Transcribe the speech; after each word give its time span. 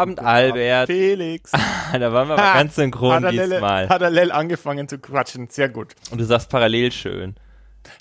Abend, 0.00 0.16
Guten 0.16 0.28
Albert. 0.28 0.88
Abend, 0.88 0.98
Felix. 0.98 1.52
da 1.92 2.12
waren 2.12 2.28
wir 2.28 2.38
aber 2.38 2.54
ganz 2.54 2.74
synchron 2.74 3.20
parallel, 3.20 3.50
diesmal. 3.50 3.86
Parallel 3.86 4.32
angefangen 4.32 4.88
zu 4.88 4.98
quatschen, 4.98 5.48
sehr 5.50 5.68
gut. 5.68 5.94
Und 6.10 6.18
du 6.18 6.24
sagst 6.24 6.48
parallel 6.48 6.90
schön. 6.90 7.34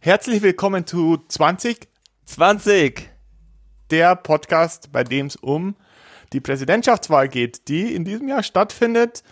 Herzlich 0.02 0.42
willkommen 0.42 0.86
zu 0.88 1.18
20. 1.28 1.90
20. 2.24 3.10
Der 3.92 4.16
Podcast, 4.16 4.94
bei 4.94 5.04
dem 5.04 5.26
es 5.26 5.36
um 5.36 5.76
die 6.32 6.40
Präsidentschaftswahl 6.40 7.28
geht, 7.28 7.68
die 7.68 7.94
in 7.94 8.06
diesem 8.06 8.30
Jahr 8.30 8.44
stattfindet. 8.44 9.24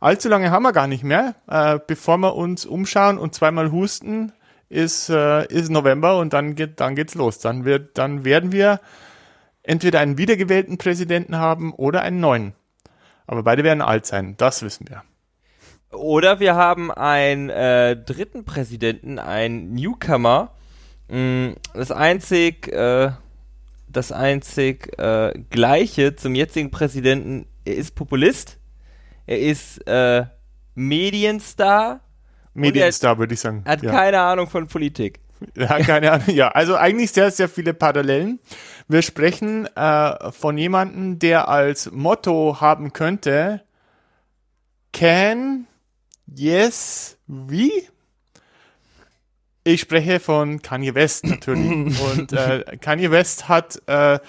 Allzu 0.00 0.28
lange 0.28 0.50
haben 0.50 0.64
wir 0.64 0.72
gar 0.72 0.88
nicht 0.88 1.04
mehr. 1.04 1.36
Äh, 1.46 1.78
bevor 1.86 2.18
wir 2.18 2.34
uns 2.34 2.66
umschauen 2.66 3.18
und 3.18 3.36
zweimal 3.36 3.70
husten, 3.70 4.32
ist, 4.68 5.10
äh, 5.10 5.46
ist 5.46 5.70
November 5.70 6.18
und 6.18 6.32
dann 6.32 6.56
geht 6.56 6.80
dann 6.80 6.96
geht's 6.96 7.14
los. 7.14 7.38
Dann 7.38 7.64
wird 7.64 7.96
dann 7.98 8.24
werden 8.24 8.50
wir 8.50 8.80
entweder 9.66 10.00
einen 10.00 10.16
wiedergewählten 10.16 10.78
Präsidenten 10.78 11.36
haben 11.36 11.74
oder 11.74 12.02
einen 12.02 12.20
neuen. 12.20 12.54
Aber 13.26 13.42
beide 13.42 13.64
werden 13.64 13.82
alt 13.82 14.06
sein, 14.06 14.36
das 14.36 14.62
wissen 14.62 14.88
wir. 14.88 15.02
Oder 15.90 16.40
wir 16.40 16.54
haben 16.54 16.90
einen 16.92 17.50
äh, 17.50 17.96
dritten 17.96 18.44
Präsidenten, 18.44 19.18
einen 19.18 19.74
Newcomer. 19.74 20.52
Mm, 21.08 21.50
das 21.74 21.90
einzig, 21.90 22.68
äh, 22.72 23.10
das 23.88 24.12
einzig 24.12 24.98
äh, 24.98 25.32
gleiche 25.50 26.16
zum 26.16 26.34
jetzigen 26.34 26.70
Präsidenten, 26.70 27.46
er 27.64 27.74
ist 27.76 27.94
Populist, 27.94 28.58
er 29.26 29.40
ist 29.40 29.86
äh, 29.88 30.26
Medienstar. 30.74 32.00
Medienstar, 32.54 33.18
würde 33.18 33.34
ich 33.34 33.40
sagen. 33.40 33.64
Hat 33.66 33.82
ja. 33.82 33.90
keine 33.90 34.20
Ahnung 34.20 34.48
von 34.48 34.66
Politik. 34.68 35.20
Ja, 35.54 35.78
keine 35.80 36.12
Ahnung. 36.12 36.34
Ja, 36.34 36.48
also 36.48 36.76
eigentlich 36.76 37.12
sehr, 37.12 37.30
sehr 37.30 37.48
viele 37.48 37.74
Parallelen. 37.74 38.40
Wir 38.88 39.02
sprechen 39.02 39.66
äh, 39.74 40.30
von 40.30 40.56
jemandem, 40.56 41.18
der 41.18 41.48
als 41.48 41.90
Motto 41.90 42.60
haben 42.60 42.92
könnte, 42.92 43.62
can, 44.92 45.66
yes, 46.26 47.18
wie? 47.26 47.72
Ich 49.64 49.80
spreche 49.80 50.20
von 50.20 50.62
Kanye 50.62 50.94
West 50.94 51.26
natürlich. 51.26 52.00
Und 52.12 52.32
äh, 52.32 52.76
Kanye 52.80 53.10
West 53.10 53.48
hat 53.48 53.82
äh, 53.88 54.20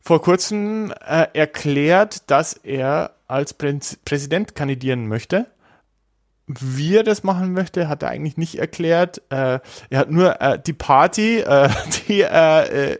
vor 0.00 0.20
kurzem 0.20 0.92
äh, 1.06 1.28
erklärt, 1.32 2.28
dass 2.30 2.54
er 2.54 3.14
als 3.28 3.54
Prä 3.54 3.78
Präsident 4.04 4.56
kandidieren 4.56 5.06
möchte. 5.06 5.46
Wie 6.60 6.96
er 6.96 7.02
das 7.02 7.22
machen 7.22 7.52
möchte, 7.52 7.88
hat 7.88 8.02
er 8.02 8.10
eigentlich 8.10 8.36
nicht 8.36 8.56
erklärt. 8.56 9.22
Äh, 9.30 9.60
er 9.90 9.98
hat 9.98 10.10
nur 10.10 10.40
äh, 10.40 10.58
die 10.58 10.72
Party, 10.72 11.38
äh, 11.38 11.68
die, 12.08 12.22
äh, 12.22 12.92
äh, 12.92 12.98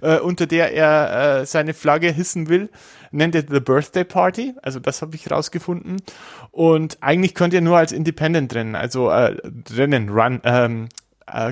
äh, 0.00 0.18
unter 0.20 0.46
der 0.46 0.72
er 0.72 1.46
seine 1.46 1.74
Flagge 1.74 2.10
hissen 2.10 2.48
will, 2.48 2.70
nennt 3.10 3.34
er 3.34 3.44
The 3.48 3.60
Birthday 3.60 4.04
Party. 4.04 4.54
Also 4.62 4.80
das 4.80 5.02
habe 5.02 5.16
ich 5.16 5.30
rausgefunden. 5.30 6.02
Und 6.50 6.98
eigentlich 7.00 7.34
könnte 7.34 7.56
er 7.56 7.62
nur 7.62 7.78
als 7.78 7.92
Independent 7.92 8.54
rennen, 8.54 8.74
also 8.74 9.08
rennen, 9.08 10.08
run, 10.08 10.40
ähm, 10.44 10.88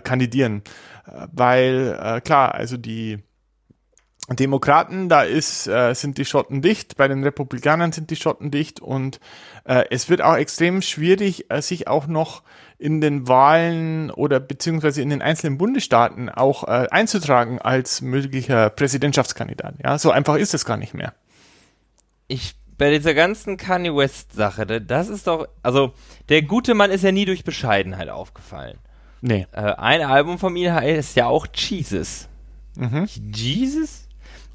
kandidieren. 0.03 0.63
Weil, 1.33 2.21
klar, 2.25 2.55
also 2.55 2.77
die 2.77 3.19
Demokraten, 4.31 5.09
da 5.09 5.23
ist, 5.23 5.67
äh, 5.67 5.95
sind 5.95 6.19
die 6.19 6.27
Schotten 6.27 6.61
dicht, 6.61 6.97
bei 6.97 7.09
den 7.09 7.23
Republikanern 7.23 7.93
sind 7.93 8.11
die 8.11 8.17
Schotten 8.17 8.51
dicht 8.51 8.81
und 8.81 9.21
äh, 9.65 9.85
es 9.91 10.11
wird 10.11 10.21
auch 10.21 10.37
extrem 10.37 10.83
schwierig, 10.83 11.51
äh, 11.51 11.63
sich 11.63 11.89
auch 11.89 12.07
noch 12.07 12.43
in 12.79 13.01
den 13.01 13.27
Wahlen 13.27 14.11
oder 14.11 14.39
beziehungsweise 14.39 15.01
in 15.01 15.11
den 15.11 15.23
einzelnen 15.23 15.57
Bundesstaaten 15.57 16.29
auch 16.29 16.65
äh, 16.65 16.89
einzutragen 16.91 17.59
als 17.59 18.03
möglicher 18.03 18.71
Präsidentschaftskandidat. 18.71 19.77
Ja, 19.83 19.99
so 19.99 20.11
einfach 20.11 20.37
ist 20.37 20.53
es 20.53 20.65
gar 20.65 20.77
nicht 20.77 20.95
mehr. 20.95 21.15
Ich 22.27 22.55
bei 22.77 22.91
dieser 22.91 23.15
ganzen 23.15 23.57
Kanye 23.57 23.95
West 23.95 24.33
Sache, 24.35 24.65
das 24.65 25.09
ist 25.09 25.27
doch, 25.27 25.49
also 25.63 25.95
der 26.29 26.43
gute 26.43 26.75
Mann 26.75 26.93
ist 26.93 27.03
ja 27.03 27.11
nie 27.11 27.25
durch 27.25 27.43
Bescheidenheit 27.43 28.09
aufgefallen. 28.09 28.79
Nee. 29.21 29.47
Äh, 29.51 29.73
ein 29.73 30.03
Album 30.03 30.39
von 30.39 30.55
ihm 30.55 30.73
heißt 30.73 31.17
ja 31.17 31.27
auch 31.27 31.47
Jesus. 31.53 32.29
Mhm. 32.77 33.09
Jesus? 33.35 34.08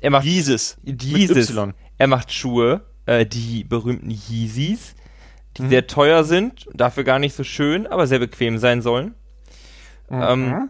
Er 0.03 0.09
macht 0.09 0.25
Jesus. 0.25 0.77
Jesus. 0.83 1.55
Er 1.97 2.07
macht 2.07 2.33
Schuhe, 2.33 2.81
äh, 3.05 3.25
die 3.25 3.63
berühmten 3.63 4.11
Yeezys, 4.11 4.95
die 5.55 5.61
mhm. 5.61 5.69
sehr 5.69 5.87
teuer 5.87 6.25
sind, 6.25 6.67
dafür 6.73 7.05
gar 7.05 7.19
nicht 7.19 7.33
so 7.33 7.45
schön, 7.45 7.87
aber 7.87 8.05
sehr 8.05 8.19
bequem 8.19 8.57
sein 8.57 8.81
sollen. 8.81 9.15
Mhm. 10.09 10.21
Ähm, 10.21 10.69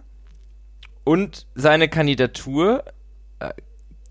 und 1.03 1.47
seine 1.55 1.89
Kandidatur 1.89 2.83
äh, 3.39 3.49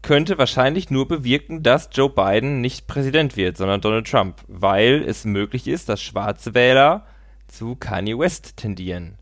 könnte 0.02 0.38
wahrscheinlich 0.38 0.90
nur 0.90 1.06
bewirken, 1.06 1.62
dass 1.62 1.88
Joe 1.92 2.10
Biden 2.10 2.60
nicht 2.60 2.88
Präsident 2.88 3.36
wird, 3.36 3.56
sondern 3.56 3.80
Donald 3.80 4.10
Trump, 4.10 4.42
weil 4.48 5.04
es 5.06 5.24
möglich 5.24 5.68
ist, 5.68 5.88
dass 5.88 6.02
schwarze 6.02 6.52
Wähler 6.52 7.06
zu 7.46 7.76
Kanye 7.76 8.18
West 8.18 8.56
tendieren. 8.56 9.18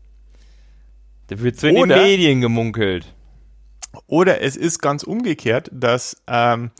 Da 1.27 1.39
wird 1.39 1.59
so 1.59 1.67
in 1.67 1.75
den 1.75 1.89
Medien 1.89 2.41
gemunkelt. 2.41 3.13
Oder 4.07 4.41
es 4.41 4.55
ist 4.55 4.81
ganz 4.81 5.03
umgekehrt, 5.03 5.69
dass, 5.73 6.21
ähm, 6.27 6.71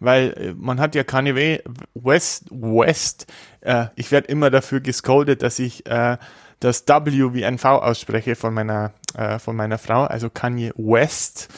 weil 0.00 0.32
äh, 0.32 0.54
man 0.56 0.80
hat 0.80 0.94
ja 0.94 1.04
Kanye 1.04 1.62
West, 1.94 2.46
West, 2.50 3.26
äh, 3.60 3.86
ich 3.94 4.10
werde 4.10 4.28
immer 4.28 4.50
dafür 4.50 4.80
gescoldet, 4.80 5.42
dass 5.42 5.58
ich 5.58 5.86
äh, 5.86 6.16
das 6.60 6.86
W 6.88 7.34
wie 7.34 7.44
ein 7.44 7.58
V 7.58 7.82
ausspreche 7.82 8.34
von 8.34 8.54
meiner, 8.54 8.92
äh, 9.14 9.38
von 9.38 9.56
meiner 9.56 9.78
Frau, 9.78 10.04
also 10.04 10.30
Kanye 10.30 10.72
West, 10.76 11.48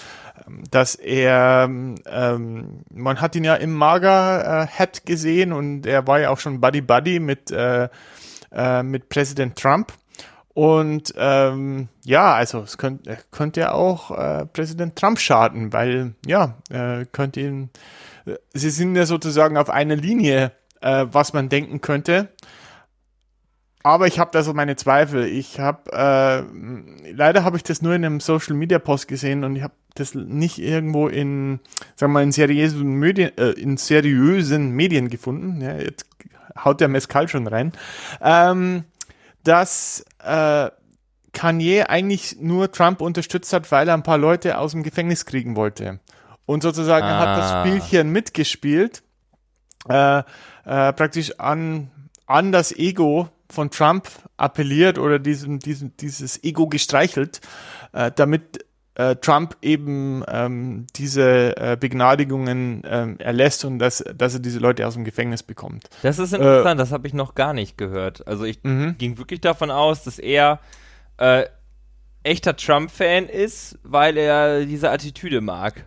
ähm, 0.46 0.62
dass 0.70 0.94
er, 0.94 1.64
ähm, 1.69 2.82
man 2.90 3.20
hat 3.20 3.34
ihn 3.36 3.44
ja 3.44 3.54
im 3.54 3.72
Mager-Hat 3.72 5.06
gesehen 5.06 5.52
und 5.52 5.86
er 5.86 6.06
war 6.06 6.20
ja 6.20 6.30
auch 6.30 6.40
schon 6.40 6.60
Buddy 6.60 6.80
Buddy 6.80 7.20
mit, 7.20 7.50
äh, 7.50 7.88
äh, 8.52 8.82
mit 8.82 9.08
Präsident 9.08 9.56
Trump. 9.56 9.92
Und 10.58 11.14
ähm, 11.16 11.86
ja, 12.04 12.34
also 12.34 12.62
es 12.62 12.78
könnte, 12.78 13.16
könnte 13.30 13.60
ja 13.60 13.70
auch 13.74 14.10
äh, 14.10 14.44
Präsident 14.44 14.96
Trump 14.96 15.20
schaden, 15.20 15.72
weil 15.72 16.16
ja, 16.26 16.56
äh, 16.69 17.04
könnte 17.12 17.42
ihn, 17.42 17.70
äh, 18.26 18.34
sie 18.54 18.70
sind 18.70 18.96
ja 18.96 19.06
sozusagen 19.06 19.56
auf 19.56 19.70
einer 19.70 19.94
Linie, 19.94 20.50
äh, 20.80 21.06
was 21.12 21.32
man 21.32 21.48
denken 21.48 21.80
könnte. 21.80 22.30
Aber 23.84 24.08
ich 24.08 24.19
habe 24.19 24.32
da 24.32 24.42
so 24.42 24.52
meine 24.52 24.74
Zweifel. 24.74 25.26
Ich 25.26 25.60
habe 25.60 25.92
äh, 25.92 27.12
leider 27.12 27.44
habe 27.44 27.56
ich 27.56 27.62
das 27.62 27.80
nur 27.80 27.94
in 27.94 28.04
einem 28.04 28.19
Social 28.19 28.56
Media 28.56 28.80
Post 28.80 29.06
gesehen 29.06 29.44
und 29.44 29.54
ich 29.54 29.62
habe 29.62 29.75
das 29.94 30.16
nicht 30.16 30.58
irgendwo 30.58 31.06
in, 31.06 31.60
sagen 31.94 32.10
wir 32.10 32.14
mal, 32.14 32.22
in 32.25 32.32
seriösen 32.32 32.94
Medien, 32.94 33.30
äh, 33.38 33.50
in 33.50 33.76
seriösen 33.76 34.72
Medien 34.72 35.08
gefunden. 35.08 35.60
Ja, 35.60 35.76
jetzt 35.76 36.04
haut 36.64 36.80
der 36.80 36.88
Mescal 36.88 37.28
schon 37.28 37.46
rein. 37.46 37.70
Ähm, 38.20 38.82
dass 39.44 40.04
äh, 40.22 40.71
Kanye 41.32 41.84
eigentlich 41.88 42.37
nur 42.41 42.72
Trump 42.72 43.00
unterstützt 43.00 43.53
hat, 43.53 43.71
weil 43.71 43.88
er 43.88 43.94
ein 43.94 44.03
paar 44.03 44.19
Leute 44.19 44.59
aus 44.59 44.72
dem 44.72 44.82
Gefängnis 44.82 45.25
kriegen 45.25 45.56
wollte. 45.56 46.00
Und 46.47 46.62
sozusagen 46.62 47.06
ah. 47.06 47.19
hat 47.19 47.38
das 47.38 47.53
ah. 47.53 47.65
Spielchen 47.65 48.10
mitgespielt, 48.10 49.03
äh, 49.88 50.19
äh, 50.19 50.22
praktisch 50.65 51.38
an, 51.38 51.91
an 52.26 52.53
das 52.53 52.72
Ego 52.72 53.28
von 53.50 53.71
Trump 53.71 54.09
appelliert 54.37 54.99
oder 54.99 55.19
diesem, 55.19 55.59
diesem, 55.59 55.97
dieses 55.97 56.43
Ego 56.44 56.66
gestreichelt, 56.66 57.41
äh, 57.93 58.10
damit 58.15 58.65
äh, 58.98 59.14
Trump 59.16 59.56
eben 59.62 60.25
ähm, 60.28 60.87
diese 60.96 61.56
äh, 61.56 61.76
Begnadigungen 61.78 62.82
ähm, 62.84 63.17
erlässt 63.20 63.64
und 63.64 63.78
dass, 63.78 64.05
dass 64.14 64.34
er 64.34 64.40
diese 64.40 64.58
Leute 64.58 64.87
aus 64.87 64.94
dem 64.94 65.05
Gefängnis 65.05 65.44
bekommt. 65.44 65.88
Das 66.02 66.19
ist 66.19 66.32
interessant, 66.32 66.78
äh, 66.78 66.82
das 66.82 66.90
habe 66.90 67.06
ich 67.06 67.14
noch 67.14 67.37
gar 67.37 67.55
nicht 67.55 67.78
gehört. 67.78 68.26
Also 68.26 68.44
ich 68.44 68.62
mhm. 68.64 68.96
ging 68.99 69.17
wirklich 69.17 69.40
davon 69.40 69.70
aus, 69.70 70.02
dass 70.02 70.19
er 70.19 70.58
äh, 71.17 71.44
echter 72.25 72.56
Trump-Fan 72.56 73.26
ist, 73.28 73.78
weil 73.84 74.17
er 74.17 74.67
diese 74.67 74.90
Attitüde 74.90 75.40
mag. 75.40 75.84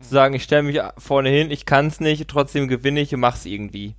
Zu 0.00 0.08
sagen, 0.08 0.34
ich 0.34 0.42
stelle 0.42 0.62
mich 0.62 0.80
vorne 0.96 1.28
hin, 1.28 1.50
ich 1.50 1.66
kann 1.66 1.88
es 1.88 2.00
nicht, 2.00 2.26
trotzdem 2.26 2.68
gewinne 2.68 3.00
ich 3.00 3.12
und 3.14 3.20
mach's 3.20 3.44
irgendwie. 3.44 3.94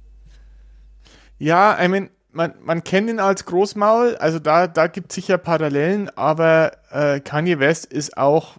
Ja, 1.38 1.78
I 1.80 1.88
mean, 1.88 2.10
man, 2.32 2.54
man 2.64 2.84
kennt 2.84 3.10
ihn 3.10 3.20
als 3.20 3.46
Großmaul, 3.46 4.16
also 4.18 4.40
da, 4.40 4.68
da 4.68 4.88
gibt 4.88 5.12
es 5.12 5.16
sicher 5.16 5.38
Parallelen, 5.38 6.10
aber 6.16 6.74
äh, 6.92 7.20
Kanye 7.20 7.60
West 7.60 7.86
ist 7.86 8.18
auch 8.18 8.58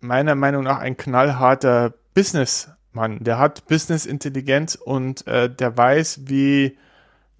meiner 0.00 0.34
Meinung 0.34 0.64
nach 0.64 0.78
ein 0.78 0.96
knallharter 0.96 1.94
Businessmann. 2.14 3.22
Der 3.22 3.38
hat 3.38 3.66
Business-Intelligenz 3.66 4.74
und 4.76 5.26
äh, 5.26 5.50
der 5.50 5.76
weiß, 5.76 6.20
wie 6.26 6.78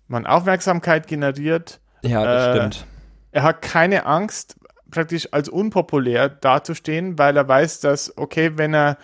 man 0.08 0.26
Aufmerksamkeit 0.26 1.06
generiert. 1.06 1.80
Ja, 2.02 2.24
das 2.24 2.46
äh, 2.46 2.56
stimmt. 2.56 2.86
Er 3.30 3.42
hat 3.42 3.62
keine 3.62 4.06
Angst, 4.06 4.56
praktisch 4.90 5.28
als 5.32 5.48
unpopulär 5.48 6.28
dazustehen, 6.28 7.18
weil 7.18 7.36
er 7.36 7.46
weiß, 7.46 7.80
dass, 7.80 8.16
okay, 8.16 8.52
wenn 8.56 8.74
er 8.74 8.96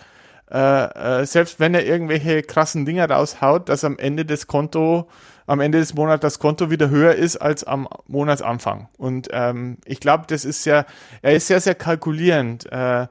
äh, 0.51 1.21
äh, 1.21 1.25
selbst 1.25 1.59
wenn 1.59 1.73
er 1.73 1.85
irgendwelche 1.85 2.43
krassen 2.43 2.85
Dinger 2.85 3.09
raushaut, 3.09 3.67
dass 3.67 3.83
am 3.83 3.97
Ende 3.97 4.25
des 4.25 4.45
Konto 4.45 5.09
am 5.47 5.59
Ende 5.59 5.79
des 5.79 5.93
Monats 5.93 6.21
das 6.21 6.39
Konto 6.39 6.69
wieder 6.69 6.89
höher 6.89 7.15
ist 7.15 7.37
als 7.37 7.63
am 7.63 7.87
Monatsanfang. 8.07 8.89
Und 8.97 9.29
ähm, 9.31 9.77
ich 9.85 9.99
glaube, 9.99 10.25
das 10.27 10.45
ist 10.45 10.65
ja, 10.65 10.85
er 11.21 11.35
ist 11.35 11.47
sehr, 11.47 11.61
sehr 11.61 11.75
kalkulierend. 11.75 12.71
Äh, 12.71 13.07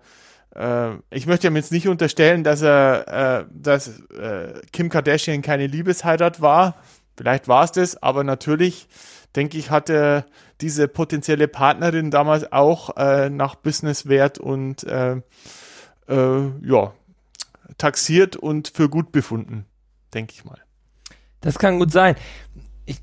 äh, 0.55 0.91
ich 1.11 1.27
möchte 1.27 1.47
ihm 1.47 1.57
jetzt 1.57 1.73
nicht 1.73 1.89
unterstellen, 1.89 2.45
dass 2.45 2.63
er, 2.63 3.43
äh, 3.43 3.45
dass 3.53 4.01
äh, 4.11 4.61
Kim 4.73 4.89
Kardashian 4.89 5.43
keine 5.43 5.67
Liebesheirat 5.67 6.41
war. 6.41 6.77
Vielleicht 7.17 7.47
war 7.47 7.65
es 7.65 7.73
das, 7.73 8.03
aber 8.03 8.25
natürlich, 8.25 8.89
denke 9.37 9.59
ich, 9.59 9.71
hatte 9.71 10.25
diese 10.61 10.89
potenzielle 10.89 11.49
Partnerin 11.49 12.11
damals 12.11 12.51
auch 12.53 12.97
äh, 12.97 13.31
nach 13.31 13.55
Businesswert 13.55 14.39
und 14.39 14.85
äh, 14.85 15.21
äh, 16.09 16.51
ja, 16.63 16.93
taxiert 17.79 18.37
und 18.37 18.69
für 18.69 18.89
gut 18.89 19.13
befunden, 19.13 19.67
denke 20.13 20.33
ich 20.35 20.45
mal. 20.45 20.64
Das 21.45 21.59
kann 21.59 21.79
gut 21.79 21.93
sein. 21.93 22.17
Ich 22.87 22.97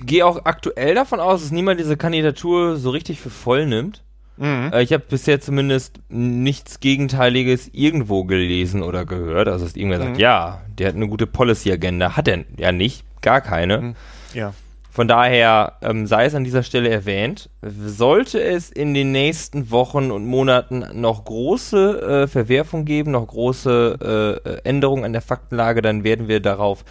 gehe 0.00 0.24
auch 0.24 0.44
aktuell 0.44 0.94
davon 0.94 1.18
aus, 1.18 1.42
dass 1.42 1.50
niemand 1.50 1.80
diese 1.80 1.96
Kandidatur 1.96 2.76
so 2.76 2.90
richtig 2.90 3.20
für 3.20 3.30
voll 3.30 3.66
nimmt. 3.66 4.02
Mhm. 4.36 4.70
Äh, 4.72 4.82
ich 4.82 4.92
habe 4.92 5.04
bisher 5.08 5.40
zumindest 5.40 5.98
nichts 6.08 6.80
Gegenteiliges 6.80 7.70
irgendwo 7.72 8.24
gelesen 8.24 8.82
oder 8.82 9.06
gehört. 9.06 9.48
Also, 9.48 9.64
dass 9.64 9.76
irgendwer 9.76 9.98
mhm. 9.98 10.04
sagt, 10.04 10.18
ja, 10.18 10.60
der 10.78 10.88
hat 10.88 10.94
eine 10.94 11.08
gute 11.08 11.26
Policy-Agenda. 11.26 12.16
Hat 12.16 12.28
er 12.28 12.44
ja 12.58 12.70
nicht, 12.70 13.04
gar 13.22 13.40
keine. 13.40 13.78
Mhm. 13.78 13.94
Ja. 14.34 14.52
Von 14.90 15.08
daher 15.08 15.74
ähm, 15.82 16.06
sei 16.06 16.24
es 16.24 16.34
an 16.34 16.44
dieser 16.44 16.62
Stelle 16.62 16.88
erwähnt, 16.88 17.50
sollte 17.62 18.42
es 18.42 18.70
in 18.70 18.94
den 18.94 19.12
nächsten 19.12 19.70
Wochen 19.70 20.10
und 20.10 20.24
Monaten 20.24 20.86
noch 20.94 21.26
große 21.26 22.22
äh, 22.22 22.26
Verwerfung 22.26 22.86
geben, 22.86 23.10
noch 23.10 23.26
große 23.26 24.40
äh, 24.42 24.66
Änderungen 24.66 25.04
an 25.04 25.12
der 25.12 25.20
Faktenlage, 25.20 25.82
dann 25.82 26.02
werden 26.02 26.28
wir 26.28 26.40
darauf 26.40 26.82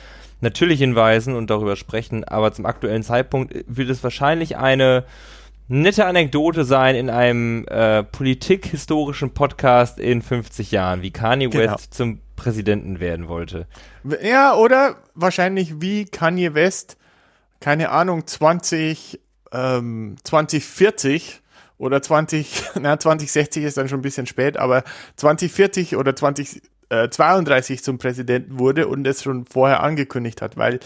natürlich 0.41 0.79
hinweisen 0.79 1.35
und 1.35 1.49
darüber 1.49 1.75
sprechen. 1.75 2.23
Aber 2.23 2.51
zum 2.53 2.65
aktuellen 2.65 3.03
Zeitpunkt 3.03 3.53
wird 3.67 3.89
es 3.89 4.03
wahrscheinlich 4.03 4.57
eine 4.57 5.05
nette 5.67 6.05
Anekdote 6.05 6.63
sein 6.63 6.95
in 6.95 7.09
einem 7.09 7.65
äh, 7.67 8.03
politikhistorischen 8.03 9.33
Podcast 9.33 9.99
in 9.99 10.21
50 10.21 10.71
Jahren, 10.71 11.01
wie 11.01 11.11
Kanye 11.11 11.49
genau. 11.49 11.73
West 11.73 11.93
zum 11.93 12.19
Präsidenten 12.35 12.99
werden 12.99 13.27
wollte. 13.27 13.67
Ja, 14.21 14.55
oder 14.55 14.97
wahrscheinlich 15.15 15.81
wie 15.81 16.05
Kanye 16.05 16.53
West, 16.53 16.97
keine 17.59 17.89
Ahnung, 17.89 18.27
20, 18.27 19.19
ähm, 19.51 20.17
2040 20.23 21.41
oder 21.77 22.01
20, 22.01 22.63
na, 22.79 22.99
2060 22.99 23.63
ist 23.63 23.77
dann 23.77 23.89
schon 23.89 23.99
ein 23.99 24.03
bisschen 24.03 24.27
spät, 24.27 24.57
aber 24.57 24.83
2040 25.15 25.95
oder 25.95 26.15
2032 26.89 27.83
zum 27.83 27.97
Präsidenten 27.97 28.59
wurde 28.59 28.87
und 28.87 29.05
es 29.07 29.23
schon 29.23 29.45
vorher 29.45 29.81
angekündigt 29.81 30.41
hat, 30.41 30.57
weil 30.57 30.79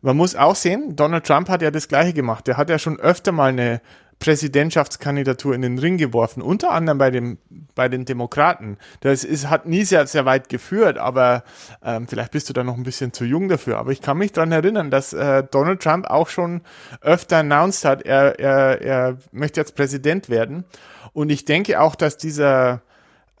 man 0.00 0.16
muss 0.16 0.36
auch 0.36 0.54
sehen, 0.54 0.94
Donald 0.94 1.26
Trump 1.26 1.48
hat 1.48 1.62
ja 1.62 1.70
das 1.70 1.88
Gleiche 1.88 2.12
gemacht. 2.12 2.46
Der 2.46 2.56
hat 2.56 2.70
ja 2.70 2.78
schon 2.78 3.00
öfter 3.00 3.32
mal 3.32 3.48
eine 3.48 3.80
Präsidentschaftskandidatur 4.18 5.54
in 5.54 5.62
den 5.62 5.78
Ring 5.78 5.96
geworfen, 5.96 6.42
unter 6.42 6.72
anderem 6.72 6.98
bei, 6.98 7.10
dem, 7.10 7.38
bei 7.74 7.88
den 7.88 8.04
Demokraten. 8.04 8.76
Das 9.00 9.22
ist, 9.22 9.48
hat 9.48 9.66
nie 9.66 9.84
sehr, 9.84 10.06
sehr 10.06 10.24
weit 10.24 10.48
geführt, 10.48 10.98
aber 10.98 11.44
ähm, 11.84 12.08
vielleicht 12.08 12.32
bist 12.32 12.48
du 12.48 12.52
da 12.52 12.64
noch 12.64 12.76
ein 12.76 12.82
bisschen 12.82 13.12
zu 13.12 13.24
jung 13.24 13.48
dafür. 13.48 13.78
Aber 13.78 13.92
ich 13.92 14.02
kann 14.02 14.18
mich 14.18 14.32
daran 14.32 14.50
erinnern, 14.50 14.90
dass 14.90 15.12
äh, 15.12 15.44
Donald 15.48 15.82
Trump 15.82 16.06
auch 16.06 16.28
schon 16.28 16.62
öfter 17.00 17.38
announced 17.38 17.84
hat, 17.84 18.02
er, 18.02 18.38
er, 18.40 18.82
er 18.82 19.18
möchte 19.30 19.60
jetzt 19.60 19.76
Präsident 19.76 20.28
werden. 20.28 20.64
Und 21.12 21.30
ich 21.30 21.44
denke 21.44 21.80
auch, 21.80 21.94
dass 21.94 22.16
dieser 22.16 22.82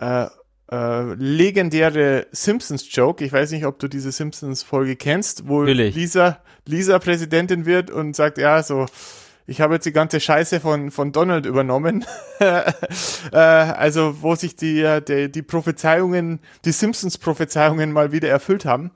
äh, 0.00 0.26
äh, 0.70 1.14
legendäre 1.14 2.26
Simpsons-Joke, 2.32 3.24
ich 3.24 3.32
weiß 3.32 3.52
nicht, 3.52 3.66
ob 3.66 3.78
du 3.78 3.88
diese 3.88 4.12
Simpsons-Folge 4.12 4.96
kennst, 4.96 5.48
wo 5.48 5.62
Lisa, 5.62 6.38
Lisa 6.66 6.98
Präsidentin 6.98 7.66
wird 7.66 7.90
und 7.90 8.14
sagt, 8.14 8.38
ja, 8.38 8.62
so 8.62 8.86
ich 9.48 9.62
habe 9.62 9.74
jetzt 9.74 9.86
die 9.86 9.92
ganze 9.92 10.20
Scheiße 10.20 10.60
von, 10.60 10.90
von 10.90 11.10
Donald 11.10 11.46
übernommen. 11.46 12.04
äh, 12.38 12.74
also, 13.32 14.20
wo 14.20 14.34
sich 14.34 14.56
die, 14.56 14.82
äh, 14.82 15.00
die, 15.00 15.32
die 15.32 15.40
Prophezeiungen, 15.40 16.40
die 16.66 16.72
Simpsons-Prophezeiungen 16.72 17.90
mal 17.90 18.12
wieder 18.12 18.28
erfüllt 18.28 18.66
haben. 18.66 18.90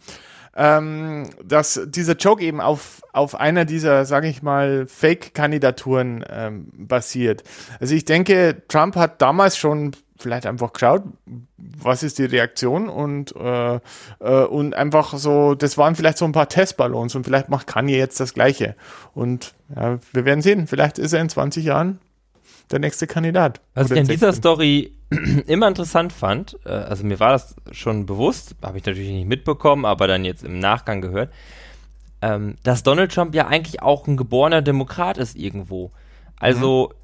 Ähm, 0.54 1.30
dass 1.42 1.80
dieser 1.86 2.16
Joke 2.16 2.44
eben 2.44 2.60
auf, 2.60 3.00
auf 3.14 3.34
einer 3.34 3.64
dieser, 3.64 4.04
sage 4.04 4.28
ich 4.28 4.42
mal, 4.42 4.86
Fake-Kandidaturen 4.86 6.22
ähm, 6.28 6.66
basiert. 6.74 7.42
Also 7.80 7.94
ich 7.94 8.04
denke, 8.04 8.62
Trump 8.68 8.96
hat 8.96 9.22
damals 9.22 9.56
schon 9.56 9.92
vielleicht 10.22 10.46
einfach 10.46 10.72
geschaut, 10.72 11.02
was 11.56 12.02
ist 12.02 12.18
die 12.18 12.24
Reaktion 12.24 12.88
und, 12.88 13.34
äh, 13.36 13.80
äh, 14.20 14.44
und 14.44 14.74
einfach 14.74 15.14
so, 15.16 15.54
das 15.54 15.76
waren 15.76 15.94
vielleicht 15.94 16.18
so 16.18 16.24
ein 16.24 16.32
paar 16.32 16.48
Testballons 16.48 17.14
und 17.14 17.24
vielleicht 17.24 17.48
macht 17.48 17.66
Kanye 17.66 17.96
jetzt 17.96 18.20
das 18.20 18.34
Gleiche. 18.34 18.76
Und 19.14 19.54
ja, 19.74 19.98
wir 20.12 20.24
werden 20.24 20.42
sehen, 20.42 20.66
vielleicht 20.66 20.98
ist 20.98 21.12
er 21.12 21.20
in 21.20 21.28
20 21.28 21.64
Jahren 21.64 21.98
der 22.70 22.78
nächste 22.78 23.06
Kandidat. 23.06 23.60
Was 23.74 23.90
ich 23.90 24.00
an 24.00 24.06
dieser 24.06 24.32
Story 24.32 24.92
immer 25.46 25.68
interessant 25.68 26.12
fand, 26.12 26.58
äh, 26.64 26.70
also 26.70 27.04
mir 27.04 27.20
war 27.20 27.32
das 27.32 27.54
schon 27.72 28.06
bewusst, 28.06 28.56
habe 28.62 28.78
ich 28.78 28.86
natürlich 28.86 29.10
nicht 29.10 29.28
mitbekommen, 29.28 29.84
aber 29.84 30.06
dann 30.06 30.24
jetzt 30.24 30.44
im 30.44 30.58
Nachgang 30.58 31.02
gehört, 31.02 31.32
ähm, 32.22 32.56
dass 32.62 32.82
Donald 32.82 33.12
Trump 33.12 33.34
ja 33.34 33.48
eigentlich 33.48 33.82
auch 33.82 34.06
ein 34.06 34.16
geborener 34.16 34.62
Demokrat 34.62 35.18
ist 35.18 35.36
irgendwo. 35.36 35.90
Also 36.38 36.90
mhm 36.90 37.01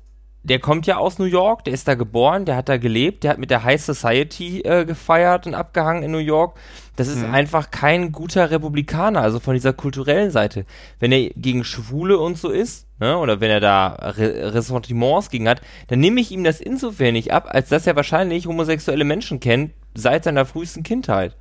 der 0.49 0.59
kommt 0.59 0.87
ja 0.87 0.97
aus 0.97 1.19
New 1.19 1.27
York, 1.27 1.65
der 1.65 1.75
ist 1.75 1.87
da 1.87 1.95
geboren, 1.95 2.45
der 2.45 2.57
hat 2.57 2.69
da 2.69 2.77
gelebt, 2.77 3.25
der 3.25 3.33
hat 3.33 3.39
mit 3.39 3.51
der 3.51 3.65
High 3.65 3.81
Society 3.81 4.61
äh, 4.61 4.85
gefeiert 4.85 5.47
und 5.47 5.55
abgehangen 5.55 6.03
in 6.03 6.11
New 6.11 6.19
York. 6.19 6.59
Das 6.97 7.07
ist 7.07 7.25
mhm. 7.25 7.33
einfach 7.33 7.71
kein 7.71 8.11
guter 8.11 8.51
Republikaner, 8.51 9.21
also 9.21 9.39
von 9.39 9.55
dieser 9.55 9.73
kulturellen 9.73 10.31
Seite. 10.31 10.65
Wenn 10.99 11.13
er 11.13 11.31
gegen 11.37 11.63
Schwule 11.63 12.19
und 12.19 12.39
so 12.39 12.51
ist, 12.51 12.87
ne, 12.99 13.17
oder 13.19 13.41
wenn 13.41 13.51
er 13.51 13.61
da 13.61 13.89
Re 13.89 14.55
Ressentiments 14.55 15.31
gegen 15.31 15.49
hat, 15.49 15.61
dann 15.87 16.01
nehme 16.01 16.21
ich 16.21 16.33
ihm 16.33 16.43
das 16.43 16.61
insofern 16.61 17.13
nicht 17.13 17.33
ab, 17.33 17.49
als 17.51 17.69
dass 17.69 17.87
er 17.87 17.95
wahrscheinlich 17.95 18.47
homosexuelle 18.47 19.05
Menschen 19.05 19.39
kennt 19.39 19.73
seit 19.95 20.25
seiner 20.25 20.47
frühesten 20.47 20.83
Kindheit. 20.83 21.37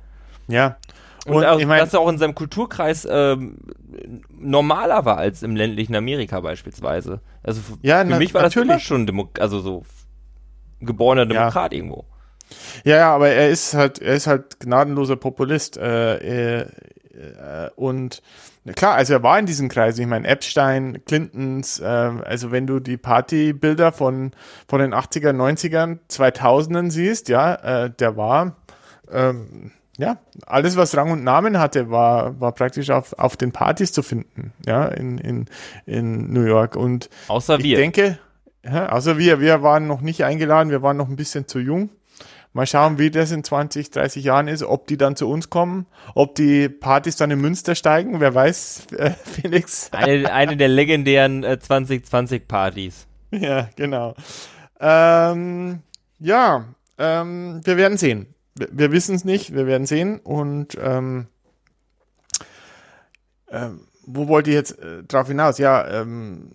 Ja. 0.46 0.76
Und, 1.28 1.36
und 1.36 1.44
auch, 1.44 1.58
ich 1.58 1.66
mein, 1.66 1.80
dass 1.80 1.94
er 1.94 2.00
auch 2.00 2.08
in 2.08 2.18
seinem 2.18 2.34
Kulturkreis 2.34 3.06
ähm, 3.10 3.58
normaler 4.38 5.04
war 5.04 5.18
als 5.18 5.42
im 5.42 5.56
ländlichen 5.56 5.94
Amerika 5.94 6.40
beispielsweise. 6.40 7.20
Also 7.42 7.60
ja, 7.82 8.00
für 8.00 8.06
na, 8.06 8.18
mich 8.18 8.34
war 8.34 8.42
das 8.42 8.56
immer 8.56 8.78
schon 8.78 9.06
Demo 9.06 9.28
also 9.38 9.60
so 9.60 9.84
geborener 10.80 11.26
Demokrat 11.26 11.72
ja. 11.72 11.78
irgendwo. 11.78 12.04
Ja, 12.84 12.96
ja, 12.96 13.14
aber 13.14 13.28
er 13.28 13.50
ist 13.50 13.74
halt, 13.74 14.00
er 14.00 14.14
ist 14.14 14.26
halt 14.26 14.60
gnadenloser 14.60 15.16
Populist. 15.16 15.76
Äh, 15.76 16.60
äh, 17.18 17.70
und 17.76 18.22
klar, 18.76 18.94
also 18.94 19.14
er 19.14 19.22
war 19.22 19.38
in 19.38 19.46
diesen 19.46 19.68
Kreisen. 19.68 20.02
Ich 20.02 20.06
meine, 20.06 20.26
Epstein, 20.26 21.02
Clintons, 21.04 21.80
äh, 21.80 21.84
also 21.84 22.50
wenn 22.50 22.66
du 22.66 22.80
die 22.80 22.96
Partybilder 22.96 23.92
von, 23.92 24.32
von 24.68 24.80
den 24.80 24.94
80er, 24.94 25.30
90ern, 25.30 25.98
2000ern 26.10 26.90
siehst, 26.90 27.28
ja, 27.28 27.84
äh, 27.84 27.90
der 27.90 28.16
war, 28.16 28.56
ähm, 29.10 29.72
ja, 29.98 30.18
alles, 30.46 30.76
was 30.76 30.96
Rang 30.96 31.10
und 31.10 31.24
Namen 31.24 31.58
hatte, 31.58 31.90
war, 31.90 32.40
war 32.40 32.52
praktisch 32.52 32.90
auf, 32.90 33.18
auf 33.18 33.36
den 33.36 33.50
Partys 33.50 33.92
zu 33.92 34.04
finden, 34.04 34.52
ja, 34.64 34.86
in, 34.86 35.18
in, 35.18 35.46
in 35.86 36.32
New 36.32 36.44
York. 36.44 36.76
Und 36.76 37.10
außer 37.26 37.58
ich 37.58 37.64
wir. 37.64 37.76
denke, 37.78 38.18
ja, 38.64 38.90
außer 38.90 39.18
wir, 39.18 39.40
wir 39.40 39.62
waren 39.62 39.88
noch 39.88 40.00
nicht 40.00 40.24
eingeladen, 40.24 40.70
wir 40.70 40.82
waren 40.82 40.96
noch 40.96 41.08
ein 41.08 41.16
bisschen 41.16 41.48
zu 41.48 41.58
jung. 41.58 41.90
Mal 42.52 42.66
schauen, 42.66 42.98
wie 42.98 43.10
das 43.10 43.32
in 43.32 43.42
20, 43.42 43.90
30 43.90 44.24
Jahren 44.24 44.46
ist, 44.46 44.62
ob 44.62 44.86
die 44.86 44.96
dann 44.96 45.16
zu 45.16 45.28
uns 45.28 45.50
kommen, 45.50 45.86
ob 46.14 46.36
die 46.36 46.68
Partys 46.68 47.16
dann 47.16 47.32
in 47.32 47.40
Münster 47.40 47.74
steigen, 47.74 48.20
wer 48.20 48.34
weiß, 48.34 48.86
äh, 48.96 49.10
Felix. 49.10 49.90
Eine, 49.92 50.32
eine 50.32 50.56
der 50.56 50.68
legendären 50.68 51.42
äh, 51.42 51.58
2020-Partys. 51.60 53.06
Ja, 53.32 53.68
genau. 53.74 54.14
Ähm, 54.80 55.80
ja, 56.20 56.66
ähm, 56.98 57.60
wir 57.64 57.76
werden 57.76 57.98
sehen 57.98 58.34
wir, 58.70 58.92
wissen 58.92 59.14
es 59.14 59.24
nicht, 59.24 59.54
wir 59.54 59.66
werden 59.66 59.86
sehen. 59.86 60.18
Und 60.20 60.76
ähm, 60.80 61.26
äh, 63.46 63.68
wo 64.06 64.28
wollte 64.28 64.50
ich 64.50 64.56
jetzt 64.56 64.78
äh, 64.78 65.02
drauf 65.04 65.28
hinaus? 65.28 65.58
Ja, 65.58 66.02
ähm, 66.02 66.52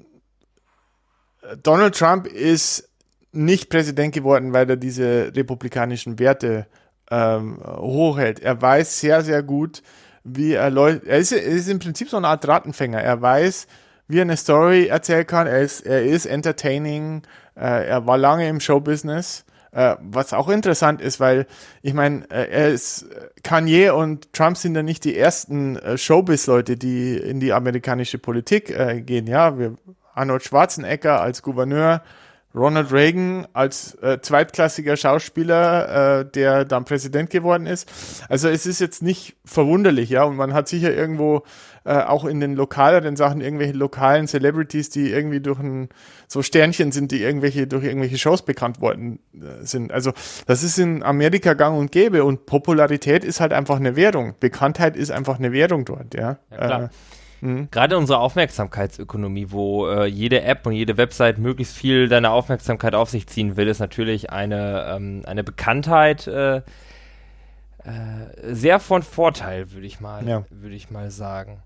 Donald 1.62 1.96
Trump 1.96 2.28
ist 2.28 2.90
nicht 3.32 3.70
Präsident 3.70 4.14
geworden, 4.14 4.54
weil 4.54 4.70
er 4.70 4.78
diese 4.78 5.32
republikanischen 5.36 6.20
Werte 6.20 6.68
ähm, 7.12 7.60
hochhält. 7.64 8.40
Er 8.40 8.62
weiß 8.62 9.00
sehr, 9.00 9.22
sehr 9.24 9.44
gut, 9.44 9.84
wie 10.24 10.54
er 10.54 10.70
Leute, 10.70 11.06
er 11.08 11.18
ist, 11.18 11.32
er 11.32 11.44
ist 11.44 11.68
im 11.68 11.80
Prinzip 11.80 12.10
so 12.10 12.18
eine 12.18 12.28
Art 12.28 12.48
Rattenfänger. 12.48 13.02
Er 13.02 13.22
weiß, 13.22 13.68
wie 14.08 14.20
er 14.20 14.24
eine 14.24 14.38
Story 14.38 14.88
erzählen 14.88 15.28
kann. 15.28 15.48
Er 15.48 15.62
ist, 15.62 15.82
er 15.82 16.04
ist 16.04 16.26
entertaining. 16.26 17.24
Äh, 17.56 17.88
er 17.88 18.06
war 18.06 18.18
lange 18.18 18.48
im 18.48 18.60
Showbusiness 18.60 19.46
äh, 19.74 19.96
was 20.01 20.34
auch 20.34 20.50
interessant 20.50 21.01
ist, 21.01 21.20
weil 21.20 21.48
ich 21.82 21.94
meine, 21.94 22.30
äh, 22.30 22.50
er 22.50 22.70
ist 22.70 23.08
Kanye 23.44 23.89
und 23.89 24.32
Trump 24.34 24.58
sind 24.58 24.75
ja 24.75 24.84
nicht 24.84 25.03
die 25.03 25.18
ersten 25.18 25.77
äh, 25.77 25.98
Showbiz-Leute, 25.98 26.77
die 26.77 27.18
in 27.18 27.39
die 27.39 27.53
amerikanische 27.53 28.18
Politik 28.18 28.70
äh, 28.70 29.01
gehen. 29.01 29.27
Ja, 29.27 29.58
wir, 29.58 29.75
Arnold 30.13 30.44
Schwarzenegger 30.44 31.22
als 31.22 31.42
Gouverneur, 31.42 32.03
Ronald 32.56 32.92
Reagan 32.92 33.48
als 33.53 33.96
äh, 33.96 34.20
zweitklassiger 34.22 34.96
Schauspieler, 34.96 36.20
äh, 36.20 36.25
der 36.32 36.65
dann 36.65 36.86
Präsident 36.86 37.32
geworden 37.32 37.65
ist. 37.65 37.89
Also 38.30 38.48
es 38.48 38.68
ist 38.68 38.80
jetzt 38.80 39.01
nicht 39.01 39.36
verwunderlich, 39.44 40.12
ja, 40.12 40.24
und 40.24 40.36
man 40.36 40.53
hat 40.53 40.68
sicher 40.68 40.94
irgendwo 40.94 41.44
äh, 41.86 42.02
auch 42.02 42.25
in 42.25 42.40
den 42.40 42.56
lokaleren 42.56 43.16
Sachen 43.16 43.42
irgendwelche 43.42 43.74
lokalen 43.74 44.28
Celebrities, 44.28 44.90
die 44.90 45.12
irgendwie 45.12 45.40
durch 45.42 45.60
ein, 45.60 45.90
so 46.28 46.42
Sternchen 46.42 46.92
sind, 46.92 47.12
die 47.12 47.22
irgendwelche, 47.22 47.68
durch 47.68 47.84
irgendwelche 47.84 48.18
Shows 48.18 48.44
bekannt 48.44 48.82
worden 48.82 49.20
äh, 49.34 49.66
sind. 49.66 49.92
Also 49.92 50.13
das 50.46 50.63
ist 50.63 50.78
in 50.78 51.04
Amerika 51.04 51.54
gang 51.54 51.78
und 51.78 51.92
gäbe 51.92 52.24
und 52.24 52.46
Popularität 52.46 53.24
ist 53.24 53.40
halt 53.40 53.54
einfach 53.54 53.78
eine 53.78 53.96
Währung. 53.96 54.36
Bekanntheit 54.40 54.96
ist 54.96 55.12
einfach 55.12 55.40
eine 55.40 55.52
Währung 55.52 55.86
dort, 55.86 56.13
ja. 56.13 56.38
ja 56.52 56.58
klar. 56.58 56.84
Äh, 56.84 56.90
Mhm. 57.44 57.68
Gerade 57.72 57.98
unsere 57.98 58.20
Aufmerksamkeitsökonomie, 58.20 59.48
wo 59.50 59.86
äh, 59.90 60.06
jede 60.06 60.44
App 60.44 60.66
und 60.66 60.72
jede 60.72 60.96
Website 60.96 61.40
möglichst 61.40 61.75
viel 61.75 62.08
deiner 62.08 62.32
Aufmerksamkeit 62.32 62.96
auf 62.96 63.10
sich 63.10 63.28
ziehen 63.28 63.58
will, 63.58 63.68
ist 63.68 63.80
natürlich 63.80 64.30
eine, 64.30 64.86
ähm, 64.88 65.24
eine 65.25 65.44
Bekanntheit 65.44 66.25
äh, 66.25 66.58
äh, 66.60 66.62
sehr 68.44 68.80
von 68.80 69.04
Vorteil, 69.04 69.74
würde 69.74 69.86
ich 69.86 70.00
mal, 70.00 70.25
ja. 70.25 70.46
würde 70.50 70.75
ich 70.75 70.90
mal 70.90 71.12
sagen. 71.12 71.62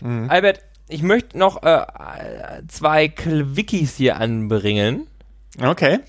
Mhm. 0.00 0.30
Albert, 0.30 0.60
ich 0.88 1.02
möchte 1.02 1.38
noch 1.38 1.62
äh, 1.62 1.84
zwei 2.68 3.08
Quickies 3.08 3.96
hier 3.96 4.16
anbringen. 4.16 5.06
Okay. 5.60 6.00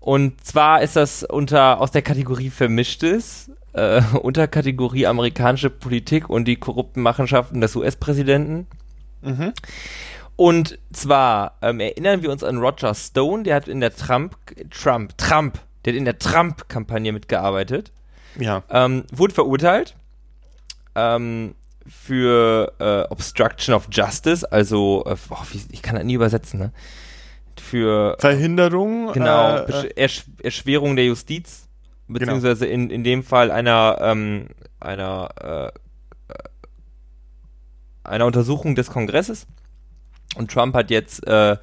Und 0.00 0.44
zwar 0.44 0.82
ist 0.82 0.96
das 0.96 1.22
unter 1.22 1.80
aus 1.80 1.90
der 1.90 2.02
Kategorie 2.02 2.50
Vermischtes 2.50 3.50
äh, 3.72 4.02
Unterkategorie 4.20 5.06
amerikanische 5.06 5.70
Politik 5.70 6.28
und 6.28 6.46
die 6.46 6.56
korrupten 6.56 7.02
Machenschaften 7.02 7.60
des 7.60 7.74
US-Präsidenten. 7.76 8.66
Mhm. 9.22 9.52
Und 10.36 10.78
zwar 10.92 11.58
ähm, 11.62 11.80
erinnern 11.80 12.22
wir 12.22 12.30
uns 12.30 12.42
an 12.42 12.58
Roger 12.58 12.94
Stone, 12.94 13.44
der 13.44 13.56
hat 13.56 13.68
in 13.68 13.80
der 13.80 13.94
Trump, 13.94 14.36
Trump, 14.70 15.16
Trump, 15.18 15.60
der 15.84 15.92
hat 15.92 15.98
in 15.98 16.04
der 16.04 16.18
Trump-Kampagne 16.18 17.12
mitgearbeitet. 17.12 17.92
Ja. 18.38 18.62
Ähm, 18.70 19.04
wurde 19.12 19.34
verurteilt 19.34 19.94
ähm, 20.94 21.54
für 21.86 22.72
äh, 22.78 23.12
Obstruction 23.12 23.74
of 23.74 23.88
Justice, 23.90 24.50
also, 24.50 25.04
äh, 25.06 25.16
wie, 25.50 25.60
ich 25.70 25.82
kann 25.82 25.96
das 25.96 26.04
nie 26.04 26.14
übersetzen, 26.14 26.58
ne? 26.58 26.72
Für 27.60 28.16
Verhinderung, 28.18 29.12
genau, 29.12 29.58
äh, 29.58 29.92
Ersch 29.94 30.24
Erschwerung 30.42 30.96
der 30.96 31.04
Justiz 31.06 31.68
beziehungsweise 32.12 32.66
genau. 32.66 32.74
in, 32.74 32.90
in 32.90 33.04
dem 33.04 33.22
Fall 33.22 33.50
einer, 33.50 33.98
ähm, 34.00 34.46
einer, 34.80 35.28
äh, 35.40 36.32
äh, 36.32 36.38
einer 38.04 38.26
Untersuchung 38.26 38.74
des 38.74 38.90
Kongresses. 38.90 39.46
Und 40.36 40.50
Trump 40.50 40.74
hat 40.74 40.90
jetzt 40.90 41.26
äh, 41.26 41.56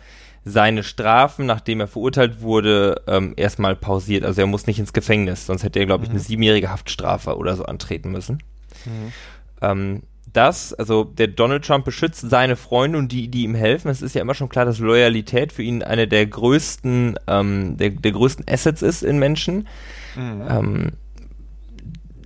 seine 0.46 0.84
Strafen, 0.84 1.46
nachdem 1.46 1.80
er 1.82 1.88
verurteilt 1.88 2.42
wurde, 2.42 3.02
ähm, 3.08 3.34
erstmal 3.36 3.76
pausiert. 3.76 4.24
Also 4.24 4.42
er 4.42 4.48
muss 4.48 4.68
nicht 4.68 4.80
ins 4.80 4.94
Gefängnis, 4.94 5.46
sonst 5.46 5.64
hätte 5.64 5.80
er, 5.80 5.86
glaube 5.86 6.04
ich, 6.04 6.10
mhm. 6.10 6.16
eine 6.16 6.24
siebenjährige 6.24 6.72
Haftstrafe 6.72 7.38
oder 7.38 7.56
so 7.56 7.66
antreten 7.66 8.12
müssen. 8.12 8.44
Mhm. 8.86 9.12
Ähm, 9.62 10.04
das, 10.34 10.74
also 10.74 11.04
der 11.04 11.28
Donald 11.28 11.66
Trump 11.66 11.86
beschützt 11.86 12.30
seine 12.30 12.56
Freunde 12.56 12.98
und 12.98 13.12
die, 13.12 13.30
die 13.30 13.44
ihm 13.44 13.56
helfen. 13.56 13.90
Es 13.90 14.02
ist 14.02 14.16
ja 14.16 14.22
immer 14.22 14.36
schon 14.36 14.50
klar, 14.50 14.66
dass 14.66 14.80
Loyalität 14.80 15.52
für 15.54 15.64
ihn 15.64 15.84
eine 15.84 16.08
der 16.08 16.26
größten, 16.26 17.18
ähm, 17.28 17.78
der, 17.78 17.92
der 17.92 18.12
größten 18.12 18.46
Assets 18.50 18.82
ist 18.82 19.04
in 19.04 19.20
Menschen. 19.20 19.68
Mhm. 20.16 20.48
Ähm, 20.50 20.92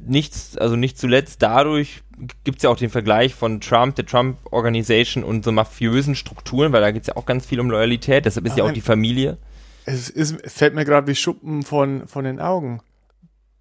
nichts, 0.05 0.57
also 0.57 0.75
nicht 0.75 0.97
zuletzt 0.97 1.41
dadurch 1.41 2.01
gibt 2.43 2.57
es 2.57 2.63
ja 2.63 2.69
auch 2.69 2.77
den 2.77 2.89
Vergleich 2.89 3.33
von 3.33 3.59
Trump, 3.59 3.95
der 3.95 4.05
Trump 4.05 4.37
Organization 4.51 5.23
und 5.23 5.43
so 5.43 5.51
mafiösen 5.51 6.15
Strukturen, 6.15 6.71
weil 6.71 6.81
da 6.81 6.91
geht 6.91 7.01
es 7.01 7.07
ja 7.07 7.15
auch 7.15 7.25
ganz 7.25 7.45
viel 7.45 7.59
um 7.59 7.69
Loyalität, 7.69 8.25
deshalb 8.25 8.45
ist 8.45 8.57
ja 8.57 8.63
auch 8.63 8.71
die 8.71 8.81
Familie. 8.81 9.37
Es 9.85 10.09
ist, 10.09 10.37
fällt 10.49 10.75
mir 10.75 10.85
gerade 10.85 11.07
wie 11.07 11.15
Schuppen 11.15 11.63
von, 11.63 12.07
von 12.07 12.23
den 12.23 12.39
Augen. 12.39 12.81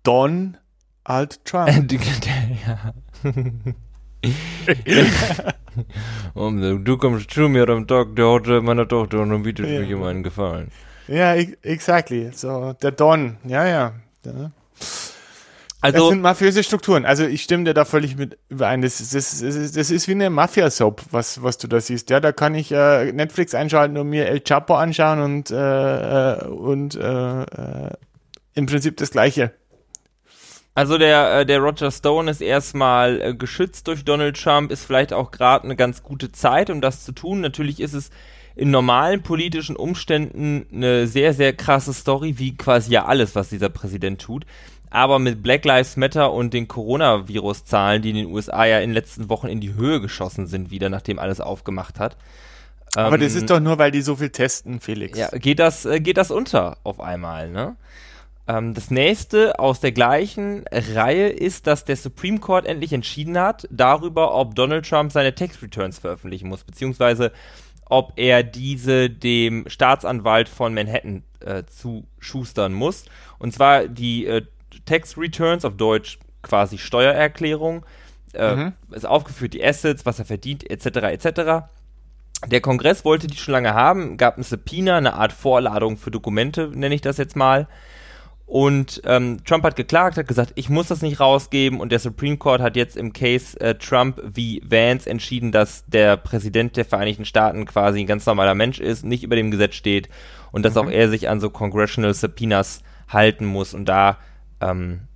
Don 0.02 0.56
Alt 1.04 1.44
Trump. 1.44 1.92
ja. 2.66 2.94
und 6.34 6.84
du 6.84 6.96
kommst 6.96 7.30
zu 7.30 7.48
mir 7.48 7.68
am 7.68 7.86
Tag 7.86 8.14
der 8.16 8.26
Hotte 8.26 8.60
meiner 8.60 8.86
Tochter 8.86 9.20
und 9.20 9.30
dann 9.30 9.42
bietet 9.42 9.68
ja. 9.68 9.80
mich 9.80 9.92
um 9.94 10.02
einen 10.04 10.22
Gefallen. 10.22 10.70
Ja, 11.08 11.34
exactly. 11.34 12.30
So, 12.32 12.74
der 12.80 12.92
Don, 12.92 13.36
ja, 13.44 13.66
ja. 13.66 13.92
Ja. 14.24 14.52
Also, 15.80 15.98
das 15.98 16.08
sind 16.10 16.22
mafiöse 16.22 16.62
Strukturen. 16.62 17.04
Also 17.04 17.24
ich 17.24 17.42
stimme 17.42 17.64
dir 17.64 17.74
da 17.74 17.84
völlig 17.84 18.16
mit 18.16 18.38
überein. 18.48 18.82
Das, 18.82 18.98
das, 18.98 19.40
das, 19.40 19.72
das 19.72 19.90
ist 19.90 20.06
wie 20.06 20.12
eine 20.12 20.30
Mafia-Soap, 20.30 21.02
was, 21.10 21.42
was 21.42 21.58
du 21.58 21.66
da 21.66 21.80
siehst. 21.80 22.08
Ja, 22.08 22.20
da 22.20 22.30
kann 22.30 22.54
ich 22.54 22.70
äh, 22.70 23.10
Netflix 23.10 23.52
einschalten 23.52 23.98
und 23.98 24.08
mir 24.08 24.28
El 24.28 24.42
Chapo 24.42 24.76
anschauen 24.76 25.20
und, 25.20 25.50
äh, 25.50 26.34
äh 26.34 26.46
und 26.46 26.94
äh, 26.94 27.42
äh, 27.42 27.90
im 28.54 28.66
Prinzip 28.66 28.96
das 28.98 29.10
Gleiche. 29.10 29.52
Also 30.74 30.96
der, 30.96 31.40
äh, 31.40 31.46
der 31.46 31.60
Roger 31.60 31.90
Stone 31.90 32.30
ist 32.30 32.40
erstmal 32.40 33.20
äh, 33.20 33.34
geschützt 33.34 33.88
durch 33.88 34.04
Donald 34.04 34.40
Trump, 34.40 34.70
ist 34.70 34.84
vielleicht 34.84 35.12
auch 35.12 35.30
gerade 35.30 35.64
eine 35.64 35.76
ganz 35.76 36.02
gute 36.02 36.32
Zeit, 36.32 36.70
um 36.70 36.80
das 36.80 37.04
zu 37.04 37.12
tun. 37.12 37.40
Natürlich 37.40 37.80
ist 37.80 37.92
es 37.92 38.10
in 38.54 38.70
normalen 38.70 39.22
politischen 39.22 39.76
Umständen 39.76 40.66
eine 40.72 41.06
sehr, 41.06 41.34
sehr 41.34 41.52
krasse 41.52 41.92
Story, 41.92 42.38
wie 42.38 42.56
quasi 42.56 42.92
ja 42.92 43.04
alles, 43.04 43.34
was 43.34 43.50
dieser 43.50 43.68
Präsident 43.68 44.20
tut. 44.20 44.46
Aber 44.90 45.18
mit 45.18 45.42
Black 45.42 45.64
Lives 45.64 45.96
Matter 45.96 46.32
und 46.32 46.52
den 46.52 46.68
Coronavirus-Zahlen, 46.68 48.02
die 48.02 48.10
in 48.10 48.16
den 48.16 48.26
USA 48.26 48.66
ja 48.66 48.78
in 48.80 48.90
den 48.90 48.94
letzten 48.94 49.30
Wochen 49.30 49.48
in 49.48 49.60
die 49.60 49.74
Höhe 49.74 50.00
geschossen 50.00 50.46
sind, 50.46 50.70
wieder, 50.70 50.90
nachdem 50.90 51.18
alles 51.18 51.40
aufgemacht 51.40 51.98
hat. 51.98 52.16
Aber 52.94 53.14
ähm, 53.14 53.22
das 53.22 53.34
ist 53.34 53.48
doch 53.48 53.60
nur, 53.60 53.78
weil 53.78 53.90
die 53.90 54.02
so 54.02 54.16
viel 54.16 54.28
testen, 54.30 54.80
Felix. 54.80 55.18
Ja, 55.18 55.28
geht 55.28 55.58
das, 55.58 55.86
äh, 55.86 56.00
geht 56.00 56.18
das 56.18 56.30
unter 56.30 56.76
auf 56.82 57.00
einmal, 57.00 57.50
ne? 57.50 57.76
Ähm, 58.48 58.74
das 58.74 58.90
nächste 58.90 59.58
aus 59.58 59.80
der 59.80 59.92
gleichen 59.92 60.64
Reihe 60.70 61.28
ist, 61.28 61.66
dass 61.66 61.84
der 61.84 61.96
Supreme 61.96 62.38
Court 62.38 62.66
endlich 62.66 62.92
entschieden 62.92 63.38
hat 63.38 63.68
darüber, 63.70 64.34
ob 64.34 64.54
Donald 64.54 64.88
Trump 64.88 65.12
seine 65.12 65.34
Tax 65.34 65.62
Returns 65.62 65.98
veröffentlichen 65.98 66.48
muss, 66.48 66.64
beziehungsweise 66.64 67.32
ob 67.86 68.14
er 68.16 68.42
diese 68.42 69.10
dem 69.10 69.68
Staatsanwalt 69.68 70.48
von 70.48 70.74
Manhattan 70.74 71.24
äh, 71.40 71.64
zuschustern 71.64 72.72
muss. 72.72 73.04
Und 73.38 73.52
zwar 73.52 73.86
die 73.86 74.26
äh, 74.26 74.42
Tax 74.86 75.18
Returns 75.18 75.64
auf 75.64 75.76
Deutsch 75.76 76.18
quasi 76.42 76.78
Steuererklärung. 76.78 77.84
Äh, 78.34 78.56
mhm. 78.56 78.72
Ist 78.90 79.06
aufgeführt 79.06 79.54
die 79.54 79.64
Assets, 79.64 80.06
was 80.06 80.18
er 80.18 80.24
verdient, 80.24 80.68
etc. 80.68 80.86
etc. 80.86 81.66
Der 82.46 82.60
Kongress 82.60 83.04
wollte 83.04 83.26
die 83.26 83.36
schon 83.36 83.52
lange 83.52 83.74
haben, 83.74 84.16
gab 84.16 84.38
ein 84.38 84.42
Subpoena, 84.42 84.96
eine 84.96 85.14
Art 85.14 85.32
Vorladung 85.32 85.96
für 85.96 86.10
Dokumente, 86.10 86.68
nenne 86.74 86.94
ich 86.94 87.02
das 87.02 87.18
jetzt 87.18 87.36
mal. 87.36 87.68
Und 88.52 89.00
ähm, 89.06 89.42
Trump 89.46 89.64
hat 89.64 89.76
geklagt, 89.76 90.18
hat 90.18 90.28
gesagt, 90.28 90.52
ich 90.56 90.68
muss 90.68 90.88
das 90.88 91.00
nicht 91.00 91.20
rausgeben. 91.20 91.80
Und 91.80 91.90
der 91.90 91.98
Supreme 91.98 92.36
Court 92.36 92.60
hat 92.60 92.76
jetzt 92.76 92.98
im 92.98 93.14
Case 93.14 93.58
äh, 93.58 93.76
Trump 93.76 94.20
wie 94.22 94.60
Vance 94.62 95.08
entschieden, 95.08 95.52
dass 95.52 95.86
der 95.86 96.18
Präsident 96.18 96.76
der 96.76 96.84
Vereinigten 96.84 97.24
Staaten 97.24 97.64
quasi 97.64 98.00
ein 98.00 98.06
ganz 98.06 98.26
normaler 98.26 98.54
Mensch 98.54 98.78
ist, 98.78 99.06
nicht 99.06 99.22
über 99.24 99.36
dem 99.36 99.50
Gesetz 99.50 99.74
steht 99.74 100.10
und 100.50 100.66
dass 100.66 100.74
mhm. 100.74 100.80
auch 100.80 100.90
er 100.90 101.08
sich 101.08 101.30
an 101.30 101.40
so 101.40 101.48
Congressional 101.48 102.12
Subpoenas 102.12 102.82
halten 103.08 103.46
muss. 103.46 103.72
Und 103.72 103.86
da 103.86 104.18
ähm, 104.60 105.08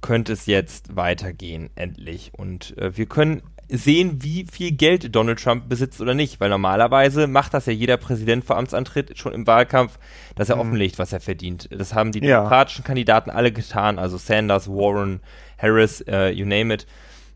könnte 0.00 0.32
es 0.32 0.46
jetzt 0.46 0.96
weitergehen, 0.96 1.68
endlich. 1.74 2.32
Und 2.34 2.74
äh, 2.78 2.96
wir 2.96 3.04
können 3.04 3.42
sehen, 3.68 4.22
wie 4.22 4.46
viel 4.50 4.72
Geld 4.72 5.14
Donald 5.14 5.42
Trump 5.42 5.68
besitzt 5.68 6.00
oder 6.00 6.14
nicht. 6.14 6.40
Weil 6.40 6.50
normalerweise 6.50 7.26
macht 7.26 7.54
das 7.54 7.66
ja 7.66 7.72
jeder 7.72 7.96
Präsident 7.96 8.44
vor 8.44 8.56
Amtsantritt 8.56 9.18
schon 9.18 9.32
im 9.32 9.46
Wahlkampf, 9.46 9.98
dass 10.34 10.48
er 10.48 10.56
mhm. 10.56 10.62
offenlegt, 10.62 10.98
was 10.98 11.12
er 11.12 11.20
verdient. 11.20 11.68
Das 11.70 11.94
haben 11.94 12.12
die 12.12 12.20
ja. 12.20 12.36
demokratischen 12.38 12.84
Kandidaten 12.84 13.30
alle 13.30 13.52
getan, 13.52 13.98
also 13.98 14.16
Sanders, 14.16 14.68
Warren, 14.68 15.20
Harris, 15.58 16.04
uh, 16.08 16.26
you 16.26 16.46
name 16.46 16.72
it. 16.72 16.86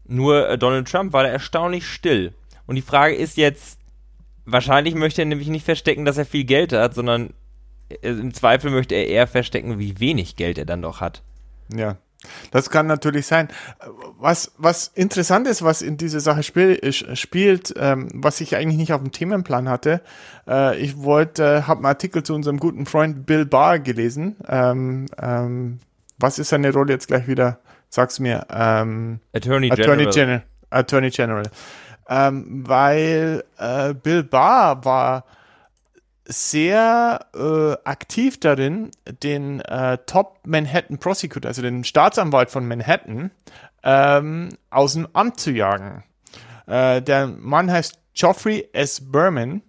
Nur 0.06 0.48
äh, 0.48 0.58
Donald 0.58 0.88
Trump 0.88 1.12
war 1.12 1.22
da 1.22 1.28
erstaunlich 1.28 1.86
still. 1.86 2.32
Und 2.66 2.76
die 2.76 2.82
Frage 2.82 3.14
ist 3.14 3.36
jetzt, 3.36 3.78
wahrscheinlich 4.44 4.94
möchte 4.94 5.22
er 5.22 5.26
nämlich 5.26 5.48
nicht 5.48 5.64
verstecken, 5.64 6.04
dass 6.04 6.18
er 6.18 6.26
viel 6.26 6.44
Geld 6.44 6.72
hat, 6.72 6.94
sondern 6.94 7.32
äh, 7.88 8.08
im 8.08 8.34
Zweifel 8.34 8.70
möchte 8.70 8.94
er 8.94 9.06
eher 9.06 9.26
verstecken, 9.26 9.78
wie 9.78 10.00
wenig 10.00 10.36
Geld 10.36 10.58
er 10.58 10.66
dann 10.66 10.82
doch 10.82 11.00
hat. 11.00 11.22
Ja. 11.74 11.96
Das 12.50 12.68
kann 12.70 12.86
natürlich 12.86 13.26
sein. 13.26 13.48
Was, 14.18 14.52
was 14.58 14.88
interessant 14.88 15.46
ist, 15.46 15.62
was 15.62 15.82
in 15.82 15.96
dieser 15.96 16.20
Sache 16.20 16.42
spiel, 16.42 16.92
spielt, 16.92 17.74
ähm, 17.76 18.08
was 18.12 18.40
ich 18.40 18.56
eigentlich 18.56 18.76
nicht 18.76 18.92
auf 18.92 19.02
dem 19.02 19.12
Themenplan 19.12 19.68
hatte, 19.68 20.02
äh, 20.46 20.78
ich 20.78 20.98
wollte, 20.98 21.44
äh, 21.44 21.62
habe 21.62 21.78
einen 21.78 21.86
Artikel 21.86 22.22
zu 22.22 22.34
unserem 22.34 22.58
guten 22.58 22.86
Freund 22.86 23.24
Bill 23.24 23.46
Barr 23.46 23.78
gelesen. 23.78 24.36
Ähm, 24.46 25.06
ähm, 25.20 25.78
was 26.18 26.38
ist 26.38 26.50
seine 26.50 26.72
Rolle 26.72 26.92
jetzt 26.92 27.08
gleich 27.08 27.26
wieder? 27.26 27.60
Sag's 27.88 28.20
mir. 28.20 28.46
Ähm, 28.50 29.20
Attorney, 29.32 29.72
Attorney 29.72 30.04
General. 30.04 30.12
General. 30.12 30.42
Attorney 30.70 31.10
General. 31.10 31.44
Ähm, 32.08 32.64
weil 32.66 33.44
äh, 33.58 33.94
Bill 33.94 34.22
Barr 34.24 34.84
war 34.84 35.24
sehr 36.30 37.26
äh, 37.34 37.88
aktiv 37.88 38.38
darin, 38.38 38.90
den 39.22 39.60
äh, 39.60 39.98
Top 40.06 40.38
Manhattan 40.46 40.98
Prosecutor, 40.98 41.48
also 41.48 41.62
den 41.62 41.84
Staatsanwalt 41.84 42.50
von 42.50 42.66
Manhattan, 42.66 43.30
ähm, 43.82 44.50
aus 44.70 44.94
dem 44.94 45.08
Amt 45.12 45.40
zu 45.40 45.50
jagen. 45.50 46.04
Äh, 46.66 47.02
der 47.02 47.26
Mann 47.26 47.70
heißt 47.70 47.98
Geoffrey 48.14 48.68
S. 48.72 49.10
Berman 49.10 49.62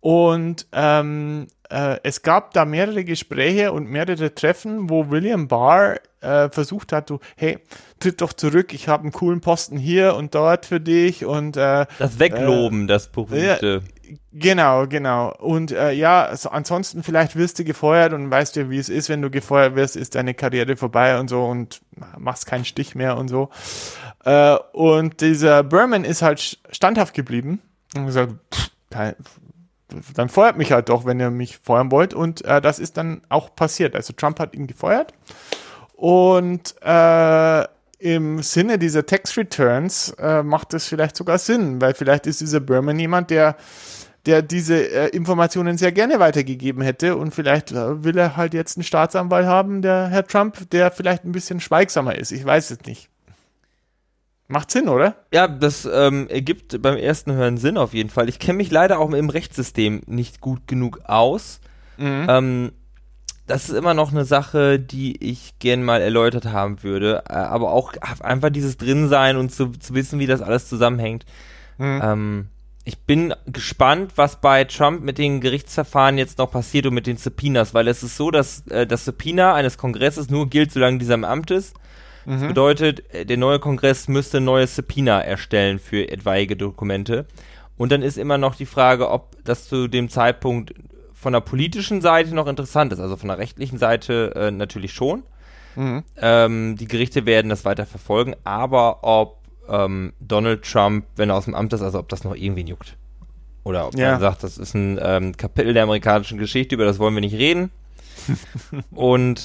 und 0.00 0.66
ähm, 0.72 1.48
äh, 1.70 1.98
es 2.02 2.22
gab 2.22 2.52
da 2.52 2.64
mehrere 2.64 3.04
Gespräche 3.04 3.72
und 3.72 3.90
mehrere 3.90 4.34
Treffen, 4.34 4.88
wo 4.88 5.10
William 5.10 5.48
Barr 5.48 6.00
äh, 6.20 6.48
versucht 6.50 6.92
hat, 6.92 7.10
du, 7.10 7.18
hey, 7.36 7.58
tritt 8.00 8.20
doch 8.20 8.32
zurück, 8.32 8.72
ich 8.72 8.88
habe 8.88 9.02
einen 9.04 9.12
coolen 9.12 9.40
Posten 9.40 9.78
hier 9.78 10.14
und 10.14 10.34
dort 10.34 10.66
für 10.66 10.80
dich 10.80 11.24
und 11.24 11.56
äh, 11.56 11.86
das 11.98 12.18
Wegloben, 12.18 12.84
äh, 12.84 12.86
das 12.88 13.08
berühmte. 13.08 13.82
Genau, 14.32 14.86
genau. 14.86 15.34
Und 15.38 15.70
äh, 15.70 15.92
ja, 15.92 16.24
also 16.24 16.48
ansonsten 16.50 17.02
vielleicht 17.02 17.36
wirst 17.36 17.58
du 17.58 17.64
gefeuert 17.64 18.12
und 18.12 18.30
weißt 18.30 18.56
ja, 18.56 18.70
wie 18.70 18.78
es 18.78 18.88
ist, 18.88 19.08
wenn 19.08 19.20
du 19.20 19.30
gefeuert 19.30 19.74
wirst, 19.74 19.96
ist 19.96 20.14
deine 20.14 20.32
Karriere 20.34 20.76
vorbei 20.76 21.18
und 21.18 21.28
so 21.28 21.44
und 21.44 21.82
machst 22.16 22.46
keinen 22.46 22.64
Stich 22.64 22.94
mehr 22.94 23.16
und 23.16 23.28
so. 23.28 23.50
Äh, 24.24 24.56
und 24.72 25.20
dieser 25.20 25.62
Berman 25.62 26.04
ist 26.04 26.22
halt 26.22 26.58
standhaft 26.70 27.14
geblieben 27.14 27.60
und 27.94 28.06
gesagt, 28.06 28.34
pff, 28.54 28.70
dann 30.14 30.28
feuert 30.28 30.56
mich 30.56 30.72
halt 30.72 30.88
doch, 30.88 31.06
wenn 31.06 31.20
ihr 31.20 31.30
mich 31.30 31.58
feuern 31.58 31.90
wollt. 31.90 32.14
Und 32.14 32.44
äh, 32.44 32.60
das 32.60 32.78
ist 32.78 32.96
dann 32.96 33.22
auch 33.28 33.54
passiert. 33.54 33.94
Also 33.94 34.12
Trump 34.12 34.38
hat 34.38 34.54
ihn 34.54 34.66
gefeuert. 34.66 35.14
Und 35.98 36.76
äh, 36.80 37.64
im 37.98 38.40
Sinne 38.44 38.78
dieser 38.78 39.04
Tax 39.04 39.36
Returns 39.36 40.14
äh, 40.16 40.44
macht 40.44 40.72
es 40.72 40.86
vielleicht 40.86 41.16
sogar 41.16 41.38
Sinn, 41.38 41.80
weil 41.80 41.92
vielleicht 41.92 42.28
ist 42.28 42.40
dieser 42.40 42.60
Berman 42.60 43.00
jemand, 43.00 43.30
der 43.30 43.56
der 44.24 44.42
diese 44.42 44.76
äh, 44.76 45.08
Informationen 45.08 45.76
sehr 45.76 45.90
gerne 45.90 46.20
weitergegeben 46.20 46.82
hätte 46.82 47.16
und 47.16 47.34
vielleicht 47.34 47.72
äh, 47.72 48.04
will 48.04 48.16
er 48.16 48.36
halt 48.36 48.54
jetzt 48.54 48.76
einen 48.76 48.84
Staatsanwalt 48.84 49.46
haben, 49.46 49.82
der 49.82 50.06
Herr 50.06 50.24
Trump, 50.24 50.70
der 50.70 50.92
vielleicht 50.92 51.24
ein 51.24 51.32
bisschen 51.32 51.58
schweigsamer 51.58 52.14
ist. 52.14 52.30
Ich 52.30 52.44
weiß 52.44 52.70
es 52.70 52.84
nicht. 52.84 53.08
Macht 54.46 54.70
Sinn, 54.70 54.88
oder? 54.88 55.16
Ja, 55.32 55.48
das 55.48 55.88
ähm, 55.90 56.28
ergibt 56.28 56.80
beim 56.80 56.96
ersten 56.96 57.32
Hören 57.32 57.56
Sinn 57.56 57.76
auf 57.76 57.92
jeden 57.92 58.10
Fall. 58.10 58.28
Ich 58.28 58.38
kenne 58.38 58.58
mich 58.58 58.70
leider 58.70 59.00
auch 59.00 59.10
im 59.10 59.30
Rechtssystem 59.30 60.02
nicht 60.06 60.40
gut 60.40 60.68
genug 60.68 61.00
aus. 61.06 61.60
Mhm. 61.96 62.26
Ähm, 62.28 62.72
das 63.48 63.68
ist 63.68 63.74
immer 63.74 63.94
noch 63.94 64.12
eine 64.12 64.24
Sache, 64.24 64.78
die 64.78 65.16
ich 65.24 65.58
gern 65.58 65.82
mal 65.82 66.00
erläutert 66.00 66.46
haben 66.46 66.82
würde. 66.82 67.24
Äh, 67.28 67.32
aber 67.32 67.72
auch 67.72 67.94
einfach 68.20 68.50
dieses 68.50 68.76
Drinsein 68.76 69.36
und 69.36 69.50
zu, 69.50 69.68
zu 69.70 69.94
wissen, 69.94 70.18
wie 70.18 70.26
das 70.26 70.42
alles 70.42 70.68
zusammenhängt. 70.68 71.24
Mhm. 71.78 72.00
Ähm, 72.02 72.48
ich 72.84 72.98
bin 72.98 73.34
gespannt, 73.46 74.12
was 74.16 74.40
bei 74.40 74.64
Trump 74.64 75.02
mit 75.02 75.18
den 75.18 75.40
Gerichtsverfahren 75.40 76.16
jetzt 76.16 76.38
noch 76.38 76.50
passiert 76.50 76.86
und 76.86 76.94
mit 76.94 77.06
den 77.06 77.16
Subpoenas, 77.16 77.74
weil 77.74 77.88
es 77.88 78.02
ist 78.02 78.16
so, 78.16 78.30
dass 78.30 78.66
äh, 78.68 78.86
das 78.86 79.04
Subpoena 79.04 79.54
eines 79.54 79.76
Kongresses 79.76 80.30
nur 80.30 80.48
gilt, 80.48 80.72
solange 80.72 80.98
dieser 80.98 81.14
im 81.14 81.24
Amt 81.24 81.50
ist. 81.50 81.74
Das 82.24 82.42
mhm. 82.42 82.48
bedeutet, 82.48 83.14
äh, 83.14 83.24
der 83.26 83.36
neue 83.36 83.58
Kongress 83.58 84.08
müsste 84.08 84.38
ein 84.38 84.44
neues 84.44 84.76
Subpoena 84.76 85.20
erstellen 85.20 85.78
für 85.78 86.08
etwaige 86.08 86.56
Dokumente. 86.56 87.26
Und 87.76 87.92
dann 87.92 88.02
ist 88.02 88.18
immer 88.18 88.38
noch 88.38 88.54
die 88.54 88.66
Frage, 88.66 89.10
ob 89.10 89.36
das 89.44 89.68
zu 89.68 89.88
dem 89.88 90.08
Zeitpunkt 90.08 90.74
von 91.20 91.32
der 91.32 91.40
politischen 91.40 92.00
Seite 92.00 92.34
noch 92.34 92.46
interessant 92.46 92.92
ist. 92.92 93.00
Also 93.00 93.16
von 93.16 93.28
der 93.28 93.38
rechtlichen 93.38 93.78
Seite 93.78 94.32
äh, 94.36 94.50
natürlich 94.50 94.92
schon. 94.92 95.24
Mhm. 95.74 96.04
Ähm, 96.16 96.76
die 96.76 96.86
Gerichte 96.86 97.26
werden 97.26 97.48
das 97.48 97.64
weiter 97.64 97.86
verfolgen, 97.86 98.34
aber 98.44 99.02
ob 99.02 99.38
ähm, 99.68 100.12
Donald 100.20 100.62
Trump, 100.62 101.06
wenn 101.16 101.30
er 101.30 101.36
aus 101.36 101.44
dem 101.44 101.54
Amt 101.54 101.72
ist, 101.72 101.82
also 101.82 101.98
ob 101.98 102.08
das 102.08 102.24
noch 102.24 102.34
irgendwie 102.34 102.62
juckt. 102.62 102.96
Oder 103.64 103.88
ob 103.88 103.96
ja. 103.96 104.12
man 104.12 104.20
sagt, 104.20 104.44
das 104.44 104.58
ist 104.58 104.74
ein 104.74 104.98
ähm, 105.02 105.36
Kapitel 105.36 105.74
der 105.74 105.82
amerikanischen 105.82 106.38
Geschichte, 106.38 106.74
über 106.74 106.84
das 106.84 106.98
wollen 106.98 107.14
wir 107.14 107.20
nicht 107.20 107.36
reden. 107.36 107.70
Und 108.92 109.42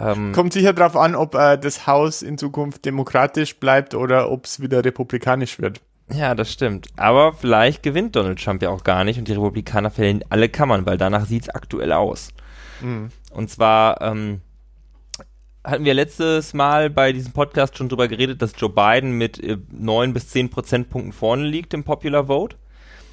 ähm, 0.00 0.32
Kommt 0.32 0.52
sicher 0.52 0.74
darauf 0.74 0.96
an, 0.96 1.14
ob 1.14 1.34
äh, 1.34 1.56
das 1.56 1.86
Haus 1.86 2.22
in 2.22 2.36
Zukunft 2.38 2.84
demokratisch 2.84 3.58
bleibt 3.58 3.94
oder 3.94 4.30
ob 4.30 4.44
es 4.44 4.60
wieder 4.60 4.84
republikanisch 4.84 5.58
wird. 5.58 5.80
Ja, 6.12 6.34
das 6.34 6.52
stimmt. 6.52 6.88
Aber 6.96 7.32
vielleicht 7.34 7.82
gewinnt 7.82 8.16
Donald 8.16 8.42
Trump 8.42 8.62
ja 8.62 8.70
auch 8.70 8.84
gar 8.84 9.04
nicht 9.04 9.18
und 9.18 9.28
die 9.28 9.32
Republikaner 9.32 9.90
verlieren 9.90 10.24
alle 10.30 10.48
Kammern, 10.48 10.86
weil 10.86 10.96
danach 10.96 11.26
sieht 11.26 11.42
es 11.42 11.48
aktuell 11.50 11.92
aus. 11.92 12.30
Mhm. 12.80 13.10
Und 13.30 13.50
zwar 13.50 14.00
ähm, 14.00 14.40
hatten 15.64 15.84
wir 15.84 15.94
letztes 15.94 16.54
Mal 16.54 16.88
bei 16.88 17.12
diesem 17.12 17.32
Podcast 17.32 17.76
schon 17.76 17.88
drüber 17.88 18.08
geredet, 18.08 18.40
dass 18.40 18.52
Joe 18.56 18.70
Biden 18.70 19.12
mit 19.12 19.42
äh, 19.42 19.58
9 19.70 20.14
bis 20.14 20.28
10 20.28 20.50
Prozentpunkten 20.50 21.12
vorne 21.12 21.46
liegt 21.46 21.74
im 21.74 21.84
Popular 21.84 22.26
Vote. 22.26 22.56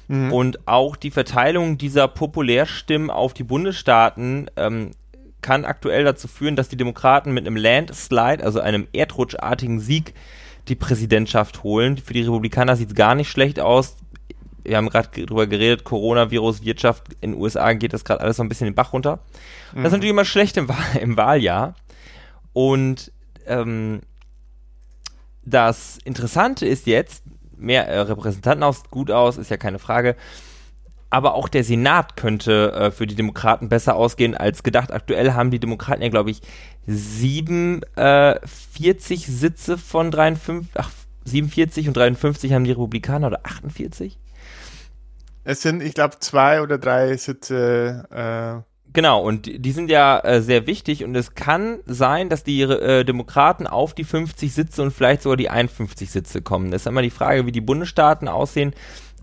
Mhm. 0.08 0.32
Und 0.32 0.66
auch 0.66 0.96
die 0.96 1.10
Verteilung 1.10 1.78
dieser 1.78 2.08
Populärstimmen 2.08 3.10
auf 3.10 3.34
die 3.34 3.44
Bundesstaaten 3.44 4.50
ähm, 4.56 4.92
kann 5.42 5.64
aktuell 5.64 6.04
dazu 6.04 6.28
führen, 6.28 6.56
dass 6.56 6.68
die 6.68 6.76
Demokraten 6.76 7.32
mit 7.32 7.46
einem 7.46 7.56
Landslide, 7.56 8.42
also 8.42 8.60
einem 8.60 8.88
erdrutschartigen 8.92 9.80
Sieg, 9.80 10.14
die 10.68 10.74
Präsidentschaft 10.74 11.62
holen. 11.62 11.98
Für 11.98 12.12
die 12.12 12.22
Republikaner 12.22 12.76
sieht 12.76 12.88
es 12.90 12.94
gar 12.94 13.14
nicht 13.14 13.30
schlecht 13.30 13.60
aus. 13.60 13.96
Wir 14.64 14.76
haben 14.76 14.88
gerade 14.88 15.26
drüber 15.26 15.46
geredet, 15.46 15.84
Coronavirus, 15.84 16.64
Wirtschaft 16.64 17.04
in 17.20 17.32
den 17.32 17.40
USA 17.40 17.72
geht 17.72 17.92
das 17.92 18.04
gerade 18.04 18.20
alles 18.20 18.36
so 18.36 18.42
ein 18.42 18.48
bisschen 18.48 18.66
den 18.66 18.74
Bach 18.74 18.92
runter. 18.92 19.20
Mhm. 19.72 19.82
Das 19.82 19.86
ist 19.86 19.92
natürlich 19.92 20.10
immer 20.10 20.24
schlecht 20.24 20.56
im, 20.56 20.68
Wahl 20.68 20.96
im 21.00 21.16
Wahljahr. 21.16 21.74
Und 22.52 23.12
ähm, 23.46 24.00
das 25.44 25.98
Interessante 26.04 26.66
ist 26.66 26.86
jetzt, 26.86 27.22
mehr 27.56 27.86
äh, 27.86 28.00
Repräsentanten 28.00 28.64
aus, 28.64 28.82
gut 28.90 29.10
aus, 29.10 29.38
ist 29.38 29.50
ja 29.50 29.56
keine 29.56 29.78
Frage 29.78 30.16
aber 31.10 31.34
auch 31.34 31.48
der 31.48 31.64
Senat 31.64 32.16
könnte 32.16 32.72
äh, 32.72 32.90
für 32.90 33.06
die 33.06 33.14
Demokraten 33.14 33.68
besser 33.68 33.96
ausgehen 33.96 34.36
als 34.36 34.62
gedacht. 34.62 34.92
Aktuell 34.92 35.32
haben 35.32 35.50
die 35.50 35.60
Demokraten 35.60 36.02
ja, 36.02 36.08
glaube 36.08 36.30
ich, 36.30 36.42
47 36.86 37.88
äh, 37.96 39.30
Sitze 39.30 39.78
von 39.78 40.10
53, 40.10 40.70
ach, 40.74 40.90
47 41.24 41.88
und 41.88 41.96
53 41.96 42.52
haben 42.52 42.64
die 42.64 42.72
Republikaner 42.72 43.28
oder 43.28 43.40
48? 43.44 44.18
Es 45.44 45.62
sind, 45.62 45.82
ich 45.82 45.94
glaube, 45.94 46.18
zwei 46.20 46.60
oder 46.62 46.78
drei 46.78 47.16
Sitze. 47.16 48.04
Äh 48.10 48.62
Genau, 48.92 49.22
und 49.22 49.46
die 49.46 49.72
sind 49.72 49.90
ja 49.90 50.20
äh, 50.20 50.40
sehr 50.40 50.66
wichtig 50.66 51.04
und 51.04 51.14
es 51.14 51.34
kann 51.34 51.80
sein, 51.84 52.30
dass 52.30 52.44
die 52.44 52.62
äh, 52.62 53.04
Demokraten 53.04 53.66
auf 53.66 53.92
die 53.92 54.04
50 54.04 54.54
Sitze 54.54 54.82
und 54.82 54.90
vielleicht 54.90 55.20
sogar 55.20 55.36
die 55.36 55.50
51 55.50 56.10
Sitze 56.10 56.40
kommen. 56.40 56.70
Das 56.70 56.82
ist 56.82 56.86
immer 56.86 57.02
die 57.02 57.10
Frage, 57.10 57.44
wie 57.44 57.52
die 57.52 57.60
Bundesstaaten 57.60 58.26
aussehen 58.26 58.72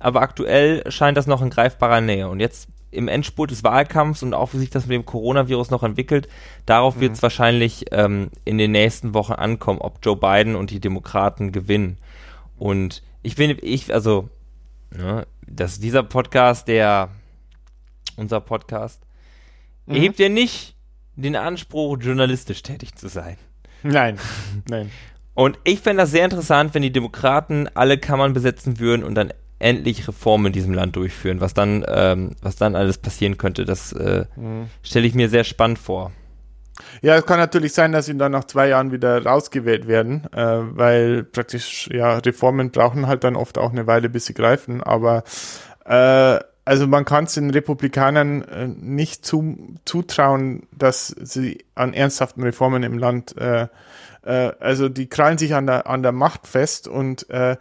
aber 0.04 0.22
aktuell 0.22 0.84
scheint 0.92 1.18
das 1.18 1.28
noch 1.28 1.42
in 1.42 1.50
greifbarer 1.50 2.02
Nähe. 2.02 2.28
Und 2.28 2.42
jetzt 2.42 2.68
im 2.94 3.08
Endspurt 3.08 3.52
des 3.52 3.64
Wahlkampfs 3.64 4.24
und 4.24 4.34
auch 4.34 4.54
wie 4.54 4.60
sich 4.60 4.70
das 4.70 4.86
mit 4.86 4.96
dem 4.96 5.06
Coronavirus 5.06 5.72
noch 5.72 5.84
entwickelt, 5.84 6.28
darauf 6.66 6.96
mhm. 6.96 7.02
wird 7.02 7.14
es 7.14 7.24
wahrscheinlich 7.24 7.86
ähm, 7.92 8.30
in 8.46 8.58
den 8.58 8.72
nächsten 8.72 9.14
Wochen 9.14 9.34
ankommen, 9.34 9.80
ob 9.82 10.00
Joe 10.04 10.16
Biden 10.16 10.56
und 10.56 10.70
die 10.70 10.80
Demokraten 10.80 11.52
gewinnen. 11.52 11.98
Und 12.58 13.04
ich 13.22 13.36
bin, 13.36 13.58
ich, 13.62 13.94
also, 13.94 14.30
ne, 14.92 15.26
dass 15.48 15.80
dieser 15.80 16.04
Podcast, 16.04 16.68
der, 16.68 17.10
unser 18.16 18.40
Podcast, 18.42 19.02
mhm. 19.86 19.96
erhebt 19.96 20.20
ja 20.20 20.30
nicht 20.30 20.76
den 21.16 21.36
Anspruch, 21.36 21.98
journalistisch 22.00 22.64
tätig 22.64 22.96
zu 22.96 23.08
sein. 23.08 23.38
Nein, 23.84 24.18
nein. 24.70 24.92
Und 25.36 25.58
ich 25.64 25.80
fände 25.80 26.04
das 26.04 26.12
sehr 26.12 26.26
interessant, 26.26 26.74
wenn 26.74 26.84
die 26.84 26.92
Demokraten 26.92 27.68
alle 27.74 27.98
Kammern 27.98 28.34
besetzen 28.34 28.80
würden 28.80 29.04
und 29.04 29.16
dann 29.16 29.34
endlich 29.64 30.08
Reformen 30.08 30.48
in 30.48 30.54
diesem 30.54 30.74
Land 30.74 30.96
durchführen. 30.96 31.42
Was 31.42 31.54
dann, 31.54 31.86
ähm, 31.88 32.32
was 32.42 32.56
dann 32.56 32.76
alles 32.76 32.98
passieren 32.98 33.38
könnte, 33.38 33.66
das 33.66 33.94
äh, 33.94 34.26
mhm. 34.36 34.68
stelle 34.84 35.08
ich 35.08 35.16
mir 35.16 35.30
sehr 35.30 35.44
spannend 35.44 35.80
vor. 35.80 36.12
Ja, 37.02 37.16
es 37.16 37.26
kann 37.26 37.40
natürlich 37.40 37.74
sein, 37.74 37.92
dass 37.92 38.08
sie 38.08 38.18
dann 38.18 38.32
nach 38.32 38.46
zwei 38.46 38.68
Jahren 38.68 38.92
wieder 38.92 39.24
rausgewählt 39.24 39.88
werden, 39.88 40.26
äh, 40.34 40.42
weil 40.42 41.24
praktisch, 41.24 41.88
ja, 41.92 42.18
Reformen 42.18 42.72
brauchen 42.72 43.08
halt 43.08 43.24
dann 43.24 43.36
oft 43.36 43.58
auch 43.58 43.72
eine 43.72 43.86
Weile, 43.86 44.10
bis 44.10 44.26
sie 44.26 44.34
greifen, 44.34 44.82
aber 44.82 45.24
äh, 45.86 46.40
also 46.66 46.88
man 46.88 47.06
kann 47.06 47.26
es 47.26 47.34
den 47.34 47.50
Republikanern 47.50 48.42
äh, 48.44 48.68
nicht 48.68 49.26
zu, 49.26 49.76
zutrauen, 49.86 50.68
dass 50.72 51.08
sie 51.08 51.66
an 51.76 51.94
ernsthaften 51.94 52.42
Reformen 52.42 52.84
im 52.84 52.98
Land, 52.98 53.38
äh, 53.38 53.68
äh, 54.24 54.52
also 54.60 54.90
die 54.90 55.08
krallen 55.08 55.38
sich 55.38 55.56
an 55.56 55.68
der, 55.68 55.88
an 55.88 56.04
der 56.04 56.14
Macht 56.14 56.48
fest 56.48 56.88
und 56.88 57.30
äh, 57.30 57.58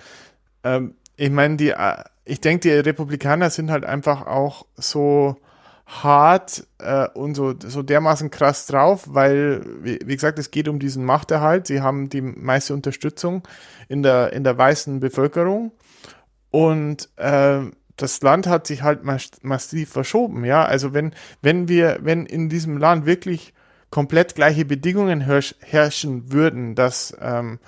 ähm, 0.64 0.94
ich 1.16 1.30
meine, 1.30 1.56
die, 1.56 1.70
äh, 1.70 2.04
ich 2.24 2.40
denke, 2.40 2.68
die 2.68 2.88
Republikaner 2.88 3.50
sind 3.50 3.70
halt 3.70 3.84
einfach 3.84 4.26
auch 4.26 4.66
so 4.76 5.36
hart 5.86 6.66
äh, 6.78 7.08
und 7.08 7.34
so, 7.34 7.54
so 7.58 7.82
dermaßen 7.82 8.30
krass 8.30 8.66
drauf, 8.66 9.04
weil, 9.08 9.64
wie, 9.82 9.98
wie, 10.04 10.14
gesagt, 10.14 10.38
es 10.38 10.50
geht 10.50 10.68
um 10.68 10.78
diesen 10.78 11.04
Machterhalt. 11.04 11.66
Sie 11.66 11.80
haben 11.80 12.08
die 12.08 12.22
meiste 12.22 12.74
Unterstützung 12.74 13.46
in 13.88 14.02
der, 14.02 14.32
in 14.32 14.44
der 14.44 14.56
weißen 14.56 15.00
Bevölkerung. 15.00 15.72
Und 16.50 17.08
äh, 17.16 17.60
das 17.96 18.22
Land 18.22 18.46
hat 18.46 18.66
sich 18.66 18.82
halt 18.82 19.02
massiv 19.04 19.90
verschoben, 19.90 20.44
ja. 20.44 20.64
Also 20.64 20.94
wenn, 20.94 21.14
wenn 21.42 21.68
wir, 21.68 21.98
wenn 22.02 22.26
in 22.26 22.48
diesem 22.48 22.78
Land 22.78 23.06
wirklich 23.06 23.52
komplett 23.90 24.34
gleiche 24.34 24.64
Bedingungen 24.64 25.20
herrschen 25.20 26.32
würden, 26.32 26.74
dass 26.74 27.16
ähm, 27.20 27.58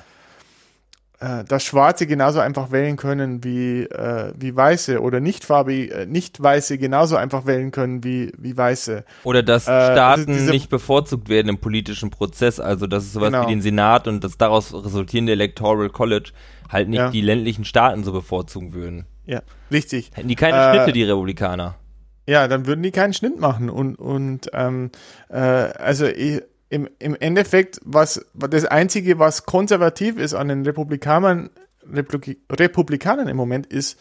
äh, 1.20 1.44
dass 1.44 1.64
Schwarze 1.64 2.06
genauso 2.06 2.40
einfach 2.40 2.72
wählen 2.72 2.96
können 2.96 3.44
wie, 3.44 3.82
äh, 3.84 4.32
wie 4.36 4.54
Weiße 4.54 5.00
oder 5.00 5.20
nicht 5.20 5.44
farbig, 5.44 5.92
äh, 5.92 6.06
nicht 6.06 6.42
Weiße 6.42 6.76
genauso 6.78 7.16
einfach 7.16 7.46
wählen 7.46 7.70
können 7.70 8.02
wie, 8.02 8.32
wie 8.36 8.56
Weiße. 8.56 9.04
Oder 9.22 9.42
dass 9.42 9.68
äh, 9.68 9.92
Staaten 9.92 10.26
diese, 10.26 10.50
nicht 10.50 10.70
bevorzugt 10.70 11.28
werden 11.28 11.48
im 11.48 11.58
politischen 11.58 12.10
Prozess, 12.10 12.58
also 12.58 12.86
dass 12.86 13.04
es 13.04 13.12
sowas 13.12 13.32
genau. 13.32 13.46
wie 13.46 13.52
den 13.52 13.62
Senat 13.62 14.08
und 14.08 14.24
das 14.24 14.38
daraus 14.38 14.74
resultierende 14.74 15.32
Electoral 15.32 15.88
College 15.88 16.32
halt 16.68 16.88
nicht 16.88 16.98
ja. 16.98 17.10
die 17.10 17.20
ländlichen 17.20 17.64
Staaten 17.64 18.02
so 18.04 18.12
bevorzugen 18.12 18.72
würden. 18.72 19.06
Ja, 19.26 19.42
richtig. 19.70 20.10
Hätten 20.14 20.28
die 20.28 20.34
keine 20.34 20.74
Schnitte, 20.74 20.90
äh, 20.90 20.92
die 20.92 21.04
Republikaner. 21.04 21.76
ja, 22.26 22.48
dann 22.48 22.66
würden 22.66 22.82
die 22.82 22.90
keinen 22.90 23.12
Schnitt 23.12 23.38
machen. 23.38 23.70
Und, 23.70 23.96
und 23.96 24.50
ähm, 24.52 24.90
äh, 25.28 25.38
also 25.38 26.06
ich, 26.06 26.42
im, 26.68 26.88
im 26.98 27.14
Endeffekt, 27.14 27.80
was 27.84 28.24
das 28.34 28.64
Einzige, 28.64 29.18
was 29.18 29.46
konservativ 29.46 30.18
ist 30.18 30.34
an 30.34 30.48
den 30.48 30.64
Republikanern, 30.64 31.50
Republik 31.90 32.40
Republikanern 32.50 33.28
im 33.28 33.36
Moment, 33.36 33.66
ist 33.66 34.00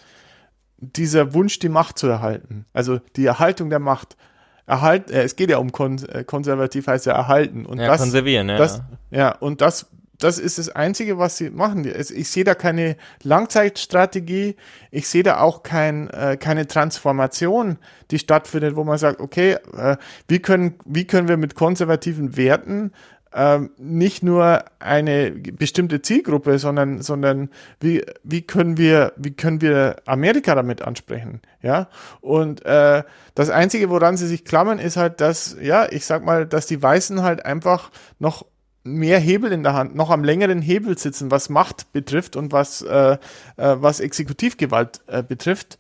dieser 0.77 1.33
Wunsch, 1.33 1.59
die 1.59 1.69
Macht 1.69 1.97
zu 1.97 2.07
erhalten. 2.07 2.65
Also 2.73 2.99
die 3.15 3.25
Erhaltung 3.25 3.69
der 3.69 3.79
Macht. 3.79 4.17
Erhalt, 4.65 5.11
äh, 5.11 5.23
es 5.23 5.35
geht 5.35 5.49
ja 5.49 5.57
um 5.57 5.73
kon 5.73 6.01
äh, 6.05 6.23
konservativ 6.23 6.87
heißt 6.87 7.05
ja 7.05 7.13
erhalten. 7.13 7.65
Und 7.65 7.79
Ja, 7.79 7.87
das, 7.87 7.99
konservieren, 7.99 8.47
ja. 8.47 8.57
das, 8.57 8.81
ja, 9.11 9.35
und 9.35 9.59
das, 9.59 9.87
das 10.23 10.39
ist 10.39 10.57
das 10.57 10.69
Einzige, 10.69 11.17
was 11.17 11.37
sie 11.37 11.49
machen. 11.49 11.85
Ich 11.85 12.29
sehe 12.29 12.43
da 12.43 12.55
keine 12.55 12.95
Langzeitstrategie. 13.23 14.55
Ich 14.91 15.07
sehe 15.07 15.23
da 15.23 15.39
auch 15.39 15.63
kein, 15.63 16.09
äh, 16.09 16.37
keine 16.37 16.67
Transformation, 16.67 17.77
die 18.11 18.19
stattfindet, 18.19 18.75
wo 18.75 18.83
man 18.83 18.97
sagt, 18.97 19.19
okay, 19.19 19.57
äh, 19.75 19.97
wie 20.27 20.39
können, 20.39 20.75
wie 20.85 21.05
können 21.05 21.27
wir 21.27 21.37
mit 21.37 21.55
konservativen 21.55 22.37
Werten 22.37 22.91
ähm, 23.35 23.71
nicht 23.77 24.23
nur 24.23 24.63
eine 24.79 25.31
bestimmte 25.31 26.01
Zielgruppe, 26.01 26.59
sondern, 26.59 27.01
sondern 27.01 27.49
wie, 27.79 28.03
wie 28.23 28.43
können 28.43 28.77
wir, 28.77 29.13
wie 29.17 29.31
können 29.31 29.59
wir 29.59 29.95
Amerika 30.05 30.53
damit 30.55 30.81
ansprechen, 30.83 31.41
ja? 31.61 31.89
Und 32.21 32.63
äh, 32.65 33.03
das 33.33 33.49
Einzige, 33.49 33.89
woran 33.89 34.17
sie 34.17 34.27
sich 34.27 34.45
klammern, 34.45 34.77
ist 34.77 34.97
halt, 34.97 35.19
dass, 35.19 35.57
ja, 35.59 35.87
ich 35.91 36.05
sag 36.05 36.23
mal, 36.23 36.45
dass 36.45 36.67
die 36.67 36.81
Weißen 36.81 37.23
halt 37.23 37.45
einfach 37.45 37.89
noch 38.19 38.45
mehr 38.83 39.19
Hebel 39.19 39.51
in 39.51 39.63
der 39.63 39.73
Hand, 39.73 39.95
noch 39.95 40.09
am 40.09 40.23
längeren 40.23 40.61
Hebel 40.61 40.97
sitzen, 40.97 41.31
was 41.31 41.49
Macht 41.49 41.91
betrifft 41.93 42.35
und 42.35 42.51
was, 42.51 42.81
äh, 42.81 43.13
äh, 43.13 43.17
was 43.55 43.99
Exekutivgewalt 43.99 45.01
äh, 45.07 45.23
betrifft. 45.23 45.77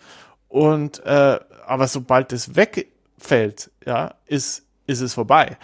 Und 0.47 1.05
äh, 1.05 1.39
aber 1.65 1.87
sobald 1.87 2.33
es 2.33 2.55
wegfällt, 2.55 3.71
ja, 3.85 4.15
ist, 4.25 4.63
ist 4.87 5.01
es 5.01 5.13
vorbei. 5.13 5.57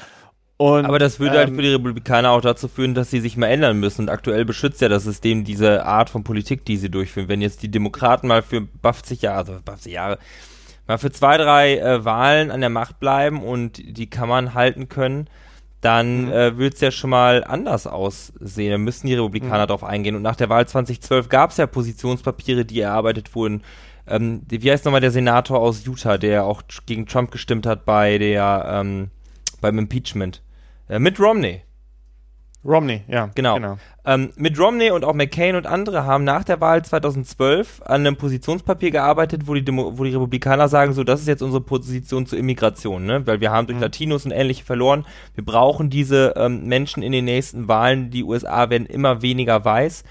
Und, 0.57 0.85
Aber 0.85 0.99
das 0.99 1.21
würde 1.21 1.37
halt 1.37 1.49
ähm, 1.49 1.55
für 1.55 1.61
die 1.61 1.71
Republikaner 1.71 2.31
auch 2.31 2.41
dazu 2.41 2.67
führen, 2.67 2.93
dass 2.93 3.09
sie 3.09 3.21
sich 3.21 3.37
mal 3.37 3.47
ändern 3.47 3.79
müssen. 3.79 4.01
Und 4.01 4.09
aktuell 4.09 4.43
beschützt 4.43 4.81
ja 4.81 4.89
das 4.89 5.05
System 5.05 5.45
diese 5.45 5.85
Art 5.85 6.09
von 6.09 6.25
Politik, 6.25 6.65
die 6.65 6.75
sie 6.75 6.89
durchführen. 6.89 7.29
Wenn 7.29 7.39
jetzt 7.39 7.63
die 7.63 7.71
Demokraten 7.71 8.27
mal 8.27 8.41
für 8.41 8.67
50 8.81 9.21
Jahre, 9.21 9.37
also 9.37 9.53
50 9.65 9.93
Jahre, 9.93 10.19
mal 10.85 10.97
für 10.97 11.11
zwei, 11.11 11.37
drei 11.37 11.77
äh, 11.77 12.03
Wahlen 12.03 12.51
an 12.51 12.59
der 12.59 12.69
Macht 12.69 12.99
bleiben 12.99 13.41
und 13.41 13.77
die 13.77 14.09
Kammern 14.09 14.53
halten 14.53 14.89
können, 14.89 15.29
dann 15.81 16.25
Mhm. 16.25 16.31
äh, 16.31 16.57
wird 16.57 16.73
es 16.75 16.81
ja 16.81 16.91
schon 16.91 17.09
mal 17.09 17.43
anders 17.43 17.87
aussehen. 17.87 18.71
Da 18.71 18.77
müssen 18.77 19.07
die 19.07 19.13
Republikaner 19.15 19.63
Mhm. 19.63 19.67
drauf 19.67 19.83
eingehen. 19.83 20.15
Und 20.15 20.21
nach 20.21 20.35
der 20.35 20.49
Wahl 20.49 20.67
2012 20.67 21.29
gab 21.29 21.51
es 21.51 21.57
ja 21.57 21.67
Positionspapiere, 21.67 22.65
die 22.65 22.81
erarbeitet 22.81 23.33
wurden. 23.35 23.63
Ähm, 24.07 24.41
wie 24.49 24.71
heißt 24.71 24.85
nochmal 24.85 25.01
der 25.01 25.11
Senator 25.11 25.59
aus 25.59 25.85
Utah, 25.85 26.17
der 26.17 26.43
auch 26.45 26.63
gegen 26.85 27.05
Trump 27.05 27.31
gestimmt 27.31 27.65
hat 27.65 27.85
bei 27.85 28.17
der 28.17 28.65
ähm, 28.81 29.09
beim 29.61 29.77
Impeachment? 29.77 30.41
Äh, 30.89 30.99
Mitt 30.99 31.19
Romney. 31.19 31.61
Romney, 32.65 33.03
ja. 33.07 33.29
Genau. 33.35 33.77
Ähm, 34.05 34.31
Mitt 34.35 34.59
Romney 34.59 34.91
und 34.91 35.05
auch 35.05 35.13
McCain 35.13 35.55
und 35.55 35.65
andere 35.65 36.03
haben 36.03 36.23
nach 36.25 36.43
der 36.43 36.59
Wahl 36.59 36.83
2012 36.83 37.81
an 37.85 38.01
einem 38.01 38.17
Positionspapier 38.17 38.91
gearbeitet, 38.91 39.43
wo 39.45 39.53
die, 39.53 39.63
Demo 39.63 39.97
wo 39.97 40.03
die 40.03 40.11
Republikaner 40.11 40.67
sagen, 40.67 40.93
so, 40.93 41.03
das 41.03 41.21
ist 41.21 41.27
jetzt 41.27 41.41
unsere 41.41 41.61
Position 41.61 42.25
zur 42.25 42.37
Immigration, 42.37 43.05
ne? 43.05 43.25
weil 43.25 43.39
wir 43.39 43.51
haben 43.51 43.67
durch 43.67 43.77
Mhm. 43.77 43.83
Latinos 43.83 44.25
und 44.25 44.31
ähnliche 44.31 44.65
verloren. 44.65 45.05
Wir 45.35 45.45
brauchen 45.45 45.89
diese 45.89 46.33
ähm, 46.35 46.65
Menschen 46.65 47.01
in 47.01 47.13
den 47.13 47.25
nächsten 47.25 47.67
Wahlen. 47.67 48.09
Die 48.09 48.23
USA 48.23 48.69
werden 48.69 48.87
immer 48.87 49.21
weniger 49.21 49.63
weiß. 49.63 50.03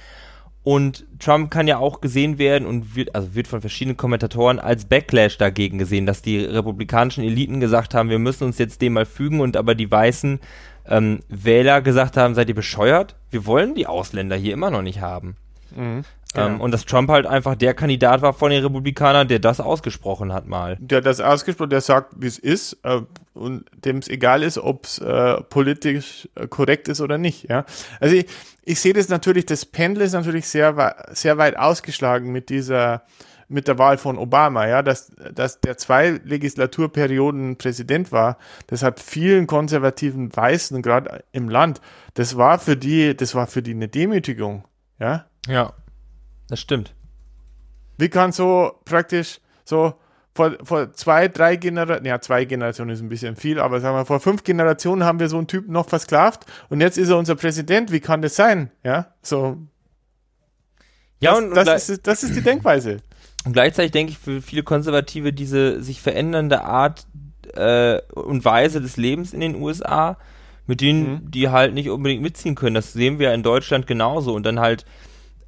Und 0.62 1.06
Trump 1.18 1.50
kann 1.50 1.66
ja 1.66 1.78
auch 1.78 2.00
gesehen 2.00 2.38
werden 2.38 2.66
und 2.66 2.94
wird, 2.94 3.14
also 3.14 3.34
wird 3.34 3.46
von 3.46 3.60
verschiedenen 3.60 3.96
Kommentatoren 3.96 4.58
als 4.58 4.84
Backlash 4.84 5.38
dagegen 5.38 5.78
gesehen, 5.78 6.04
dass 6.04 6.20
die 6.20 6.38
republikanischen 6.38 7.24
Eliten 7.24 7.58
gesagt 7.58 7.94
haben, 7.94 8.10
wir 8.10 8.18
müssen 8.18 8.44
uns 8.44 8.58
jetzt 8.58 8.82
dem 8.82 8.94
mal 8.94 9.06
fügen 9.06 9.40
und 9.40 9.56
aber 9.56 9.74
die 9.74 9.90
weißen 9.90 10.40
ähm, 10.88 11.20
Wähler 11.28 11.82
gesagt 11.82 12.16
haben, 12.16 12.34
seid 12.34 12.48
ihr 12.48 12.54
bescheuert? 12.54 13.14
Wir 13.30 13.46
wollen 13.46 13.74
die 13.74 13.86
Ausländer 13.86 14.36
hier 14.36 14.52
immer 14.52 14.70
noch 14.70 14.82
nicht 14.82 15.00
haben. 15.00 15.36
Mhm. 15.74 16.04
Ähm, 16.34 16.52
Genau. 16.52 16.64
und 16.64 16.72
dass 16.72 16.84
Trump 16.84 17.08
halt 17.08 17.24
einfach 17.24 17.54
der 17.54 17.72
Kandidat 17.72 18.20
war 18.20 18.34
von 18.34 18.50
den 18.50 18.62
Republikanern, 18.62 19.28
der 19.28 19.38
das 19.38 19.60
ausgesprochen 19.60 20.32
hat 20.34 20.46
mal. 20.46 20.76
der 20.78 21.00
das 21.00 21.20
ausgesprochen, 21.20 21.70
der 21.70 21.80
sagt, 21.80 22.12
wie 22.18 22.26
es 22.26 22.38
ist 22.38 22.76
äh, 22.82 23.00
und 23.32 23.64
dem 23.84 23.96
es 23.98 24.08
egal 24.08 24.42
ist, 24.42 24.58
ob 24.58 24.84
es 24.84 24.98
äh, 24.98 25.40
politisch 25.44 26.28
äh, 26.34 26.46
korrekt 26.46 26.88
ist 26.88 27.00
oder 27.00 27.16
nicht. 27.16 27.48
Ja, 27.48 27.64
also 27.98 28.14
ich, 28.14 28.26
ich 28.62 28.78
sehe 28.78 28.92
das 28.92 29.08
natürlich, 29.08 29.46
das 29.46 29.64
Pendel 29.64 30.02
ist 30.04 30.12
natürlich 30.12 30.46
sehr 30.48 30.96
sehr 31.12 31.38
weit 31.38 31.56
ausgeschlagen 31.56 32.30
mit 32.30 32.50
dieser 32.50 33.02
mit 33.48 33.66
der 33.66 33.78
Wahl 33.78 33.98
von 33.98 34.18
Obama, 34.18 34.66
ja, 34.68 34.82
dass, 34.82 35.10
dass 35.32 35.60
der 35.60 35.76
zwei 35.78 36.20
Legislaturperioden 36.22 37.56
Präsident 37.56 38.12
war, 38.12 38.38
das 38.66 38.82
hat 38.82 39.00
vielen 39.00 39.46
konservativen 39.46 40.34
Weißen, 40.34 40.82
gerade 40.82 41.24
im 41.32 41.48
Land, 41.48 41.80
das 42.14 42.36
war 42.36 42.58
für 42.58 42.76
die, 42.76 43.16
das 43.16 43.34
war 43.34 43.46
für 43.46 43.62
die 43.62 43.72
eine 43.72 43.88
Demütigung, 43.88 44.64
ja. 44.98 45.24
Ja, 45.46 45.72
das 46.48 46.60
stimmt. 46.60 46.94
Wie 47.96 48.08
kann 48.08 48.32
so 48.32 48.80
praktisch 48.84 49.40
so 49.64 49.94
vor, 50.34 50.56
vor 50.62 50.92
zwei, 50.92 51.26
drei 51.26 51.56
Generationen, 51.56 52.06
ja, 52.06 52.20
zwei 52.20 52.44
Generationen 52.44 52.90
ist 52.90 53.00
ein 53.00 53.08
bisschen 53.08 53.34
viel, 53.34 53.58
aber 53.58 53.80
sagen 53.80 53.96
wir, 53.96 54.06
vor 54.06 54.20
fünf 54.20 54.44
Generationen 54.44 55.02
haben 55.02 55.18
wir 55.18 55.28
so 55.28 55.36
einen 55.36 55.48
Typen 55.48 55.72
noch 55.72 55.88
versklavt 55.88 56.46
und 56.68 56.80
jetzt 56.80 56.96
ist 56.96 57.08
er 57.08 57.16
unser 57.16 57.34
Präsident. 57.34 57.90
Wie 57.90 57.98
kann 57.98 58.22
das 58.22 58.36
sein? 58.36 58.70
Ja, 58.84 59.14
so. 59.20 59.58
Ja, 61.20 61.32
das, 61.32 61.40
und, 61.40 61.54
das, 61.56 61.88
ist, 61.88 62.06
das 62.06 62.22
ist 62.22 62.36
die 62.36 62.42
Denkweise. 62.42 62.98
Und 63.44 63.52
gleichzeitig 63.52 63.92
denke 63.92 64.12
ich 64.12 64.18
für 64.18 64.42
viele 64.42 64.62
Konservative 64.62 65.32
diese 65.32 65.82
sich 65.82 66.00
verändernde 66.02 66.64
Art 66.64 67.06
äh, 67.54 68.00
und 68.12 68.44
Weise 68.44 68.80
des 68.80 68.96
Lebens 68.96 69.32
in 69.32 69.40
den 69.40 69.54
USA, 69.56 70.18
mit 70.66 70.80
denen 70.80 71.12
Mhm. 71.12 71.30
die 71.30 71.48
halt 71.48 71.74
nicht 71.74 71.88
unbedingt 71.88 72.22
mitziehen 72.22 72.54
können. 72.54 72.74
Das 72.74 72.92
sehen 72.92 73.18
wir 73.18 73.32
in 73.32 73.42
Deutschland 73.42 73.86
genauso. 73.86 74.34
Und 74.34 74.44
dann 74.44 74.60
halt 74.60 74.84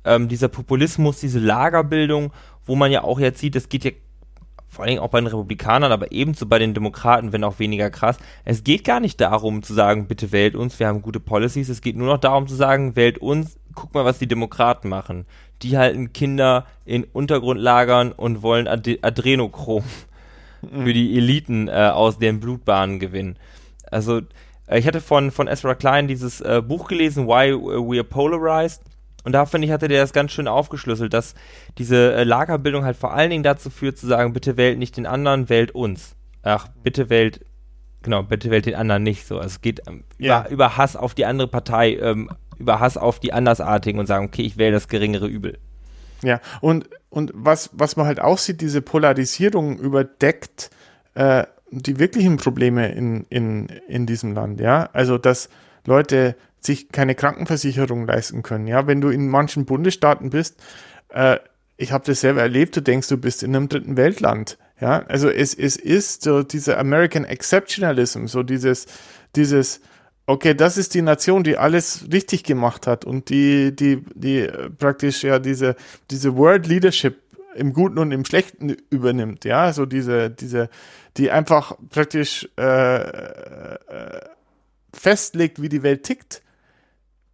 ähm, 0.04 0.28
dieser 0.28 0.48
Populismus, 0.48 1.20
diese 1.20 1.40
Lagerbildung, 1.40 2.32
wo 2.64 2.74
man 2.74 2.90
ja 2.90 3.04
auch 3.04 3.20
jetzt 3.20 3.40
sieht, 3.40 3.54
es 3.56 3.68
geht 3.68 3.84
ja 3.84 3.90
vor 4.68 4.84
allen 4.84 4.90
Dingen 4.90 5.02
auch 5.02 5.10
bei 5.10 5.20
den 5.20 5.26
Republikanern, 5.26 5.90
aber 5.90 6.12
ebenso 6.12 6.46
bei 6.46 6.60
den 6.60 6.74
Demokraten, 6.74 7.32
wenn 7.32 7.42
auch 7.42 7.58
weniger 7.58 7.90
krass. 7.90 8.18
Es 8.44 8.62
geht 8.62 8.84
gar 8.84 9.00
nicht 9.00 9.20
darum 9.20 9.64
zu 9.64 9.74
sagen, 9.74 10.06
bitte 10.06 10.30
wählt 10.30 10.54
uns, 10.54 10.78
wir 10.78 10.86
haben 10.86 11.02
gute 11.02 11.18
Policies. 11.18 11.68
Es 11.68 11.80
geht 11.80 11.96
nur 11.96 12.06
noch 12.06 12.18
darum 12.18 12.46
zu 12.46 12.54
sagen, 12.54 12.94
wählt 12.94 13.18
uns, 13.18 13.58
guck 13.74 13.92
mal, 13.92 14.04
was 14.04 14.20
die 14.20 14.28
Demokraten 14.28 14.88
machen. 14.88 15.26
Die 15.62 15.76
halten 15.76 16.12
Kinder 16.12 16.66
in 16.84 17.04
Untergrundlagern 17.04 18.12
und 18.12 18.42
wollen 18.42 18.66
Ad 18.66 18.98
Adrenochrom 19.02 19.84
für 20.60 20.92
die 20.92 21.16
Eliten 21.16 21.68
äh, 21.68 21.90
aus 21.92 22.18
deren 22.18 22.40
Blutbahnen 22.40 22.98
gewinnen. 22.98 23.36
Also, 23.90 24.20
äh, 24.66 24.78
ich 24.78 24.86
hatte 24.86 25.00
von, 25.00 25.30
von 25.30 25.48
Ezra 25.48 25.74
Klein 25.74 26.08
dieses 26.08 26.40
äh, 26.40 26.62
Buch 26.66 26.88
gelesen, 26.88 27.26
Why 27.26 27.52
We 27.54 27.98
Are 27.98 28.04
Polarized. 28.04 28.82
Und 29.24 29.32
da 29.32 29.44
finde 29.44 29.66
ich, 29.66 29.72
hatte 29.72 29.88
der 29.88 30.00
das 30.00 30.14
ganz 30.14 30.32
schön 30.32 30.48
aufgeschlüsselt, 30.48 31.12
dass 31.12 31.34
diese 31.76 32.14
äh, 32.14 32.24
Lagerbildung 32.24 32.84
halt 32.84 32.96
vor 32.96 33.12
allen 33.12 33.28
Dingen 33.30 33.42
dazu 33.42 33.68
führt, 33.68 33.98
zu 33.98 34.06
sagen, 34.06 34.32
bitte 34.32 34.56
wählt 34.56 34.78
nicht 34.78 34.96
den 34.96 35.06
anderen, 35.06 35.48
wählt 35.50 35.72
uns. 35.72 36.16
Ach, 36.42 36.68
bitte 36.82 37.10
wählt, 37.10 37.44
genau, 38.02 38.22
bitte 38.22 38.50
wählt 38.50 38.64
den 38.64 38.74
anderen 38.76 39.02
nicht 39.02 39.26
so. 39.26 39.36
Also 39.36 39.48
es 39.48 39.60
geht 39.60 39.82
ähm, 39.86 40.04
Ja. 40.18 40.40
über, 40.46 40.50
über 40.50 40.76
Hass 40.78 40.96
auf 40.96 41.12
die 41.14 41.26
andere 41.26 41.48
Partei, 41.48 41.96
ähm, 41.96 42.30
über 42.60 42.78
Hass 42.78 42.96
auf 42.96 43.18
die 43.18 43.32
Andersartigen 43.32 43.98
und 43.98 44.06
sagen, 44.06 44.26
okay, 44.26 44.42
ich 44.42 44.56
wähle 44.56 44.72
das 44.72 44.88
geringere 44.88 45.26
Übel. 45.26 45.58
Ja, 46.22 46.40
und, 46.60 46.88
und 47.08 47.32
was, 47.34 47.70
was 47.72 47.96
man 47.96 48.06
halt 48.06 48.20
auch 48.20 48.38
sieht, 48.38 48.60
diese 48.60 48.82
Polarisierung 48.82 49.78
überdeckt 49.78 50.70
äh, 51.14 51.44
die 51.70 51.98
wirklichen 51.98 52.36
Probleme 52.36 52.92
in, 52.92 53.24
in, 53.30 53.68
in 53.88 54.06
diesem 54.06 54.34
Land, 54.34 54.60
ja. 54.60 54.90
Also, 54.92 55.18
dass 55.18 55.48
Leute 55.86 56.36
sich 56.60 56.90
keine 56.90 57.14
Krankenversicherung 57.14 58.06
leisten 58.06 58.42
können, 58.42 58.66
ja. 58.66 58.86
Wenn 58.86 59.00
du 59.00 59.08
in 59.08 59.28
manchen 59.28 59.64
Bundesstaaten 59.64 60.30
bist, 60.30 60.60
äh, 61.08 61.38
ich 61.76 61.92
habe 61.92 62.04
das 62.04 62.20
selber 62.20 62.42
erlebt, 62.42 62.76
du 62.76 62.82
denkst, 62.82 63.08
du 63.08 63.16
bist 63.16 63.42
in 63.42 63.56
einem 63.56 63.68
dritten 63.68 63.96
Weltland, 63.96 64.58
ja. 64.80 65.04
Also, 65.06 65.30
es, 65.30 65.54
es 65.54 65.76
ist 65.76 66.22
so 66.22 66.42
dieser 66.42 66.78
American 66.78 67.24
Exceptionalism, 67.24 68.26
so 68.26 68.42
dieses, 68.42 68.86
dieses, 69.36 69.80
okay, 70.30 70.54
das 70.54 70.76
ist 70.76 70.94
die 70.94 71.02
Nation, 71.02 71.42
die 71.42 71.56
alles 71.56 72.06
richtig 72.12 72.44
gemacht 72.44 72.86
hat 72.86 73.04
und 73.04 73.30
die, 73.30 73.74
die, 73.74 74.04
die 74.14 74.40
äh, 74.40 74.70
praktisch 74.70 75.24
ja 75.24 75.38
diese, 75.38 75.76
diese 76.10 76.36
World 76.36 76.66
Leadership 76.66 77.18
im 77.54 77.72
Guten 77.72 77.98
und 77.98 78.12
im 78.12 78.24
Schlechten 78.24 78.76
übernimmt, 78.90 79.44
ja, 79.44 79.72
so 79.72 79.86
diese, 79.86 80.30
diese, 80.30 80.70
die 81.16 81.32
einfach 81.32 81.76
praktisch 81.90 82.48
äh, 82.56 83.00
äh, 83.02 83.78
festlegt, 84.94 85.60
wie 85.60 85.68
die 85.68 85.82
Welt 85.82 86.04
tickt, 86.04 86.42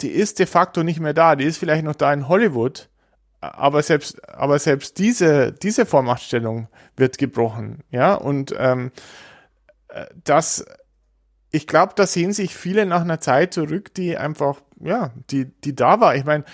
die 0.01 0.09
ist 0.09 0.39
de 0.39 0.47
facto 0.47 0.83
nicht 0.83 1.01
mehr 1.01 1.15
da. 1.15 1.37
Die 1.37 1.45
ist 1.45 1.59
vielleicht 1.59 1.85
noch 1.85 1.95
da 1.95 2.13
in 2.13 2.29
Hollywood, 2.29 2.89
aber 3.41 3.83
selbst, 3.83 4.27
aber 4.29 4.59
selbst 4.59 4.99
diese, 4.99 5.53
diese 5.53 5.85
Vormachtstellung 5.85 6.69
wird 6.97 7.19
gebrochen, 7.19 7.81
ja, 7.91 8.15
und 8.15 8.55
ähm, 8.59 8.91
äh, 9.89 10.07
das, 10.25 10.65
ich 11.51 11.67
glaube, 11.67 11.93
da 11.97 12.07
sehen 12.07 12.33
sich 12.33 12.57
viele 12.57 12.87
nach 12.87 13.03
einer 13.03 13.21
Zeit 13.21 13.55
zurück, 13.55 13.95
die 13.95 14.17
einfach, 14.17 14.61
ja, 14.81 15.11
die, 15.31 15.47
die 15.47 15.75
da 15.75 16.01
war. 16.01 16.17
Ich 16.17 16.25
meine, 16.25 16.45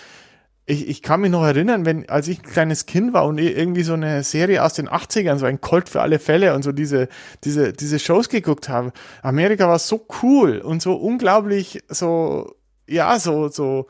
ich, 0.64 0.88
ich 0.88 1.02
kann 1.02 1.20
mich 1.20 1.30
noch 1.30 1.44
erinnern, 1.44 1.84
wenn, 1.84 2.08
als 2.08 2.28
ich 2.28 2.38
ein 2.38 2.50
kleines 2.50 2.86
Kind 2.86 3.12
war 3.12 3.26
und 3.26 3.38
irgendwie 3.38 3.82
so 3.82 3.94
eine 3.94 4.22
Serie 4.22 4.62
aus 4.62 4.74
den 4.74 4.88
80ern, 4.88 5.38
so 5.38 5.46
ein 5.46 5.60
Colt 5.60 5.88
für 5.88 6.00
alle 6.00 6.18
Fälle 6.18 6.54
und 6.54 6.62
so 6.62 6.72
diese, 6.72 7.08
diese, 7.42 7.72
diese 7.72 7.98
Shows 7.98 8.28
geguckt 8.28 8.68
habe. 8.68 8.92
Amerika 9.22 9.68
war 9.68 9.78
so 9.78 10.06
cool 10.22 10.58
und 10.58 10.80
so 10.80 10.94
unglaublich, 10.94 11.82
so, 11.88 12.54
ja, 12.86 13.18
so, 13.18 13.48
so, 13.48 13.88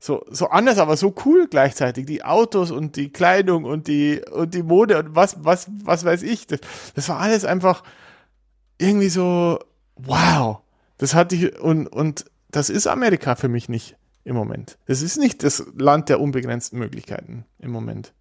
so, 0.00 0.24
so 0.30 0.48
anders, 0.48 0.78
aber 0.78 0.96
so 0.96 1.14
cool 1.24 1.46
gleichzeitig. 1.48 2.06
Die 2.06 2.24
Autos 2.24 2.72
und 2.72 2.96
die 2.96 3.12
Kleidung 3.12 3.64
und 3.64 3.86
die, 3.86 4.20
und 4.32 4.54
die 4.54 4.62
Mode 4.64 4.98
und 4.98 5.14
was, 5.14 5.44
was, 5.44 5.68
was 5.84 6.04
weiß 6.04 6.22
ich. 6.24 6.48
Das, 6.48 6.60
das 6.94 7.08
war 7.08 7.20
alles 7.20 7.44
einfach 7.44 7.84
irgendwie 8.78 9.08
so, 9.08 9.58
wow. 9.98 10.58
Das 10.96 11.14
hatte 11.14 11.36
ich, 11.36 11.58
und, 11.60 11.86
und 11.86 12.24
das 12.50 12.70
ist 12.70 12.86
Amerika 12.86 13.36
für 13.36 13.48
mich 13.48 13.68
nicht 13.68 13.96
im 14.24 14.34
Moment. 14.34 14.78
Es 14.86 15.02
ist 15.02 15.16
nicht 15.16 15.42
das 15.42 15.64
Land 15.76 16.08
der 16.08 16.20
unbegrenzten 16.20 16.78
Möglichkeiten 16.78 17.44
im 17.58 17.70
Moment. 17.70 18.12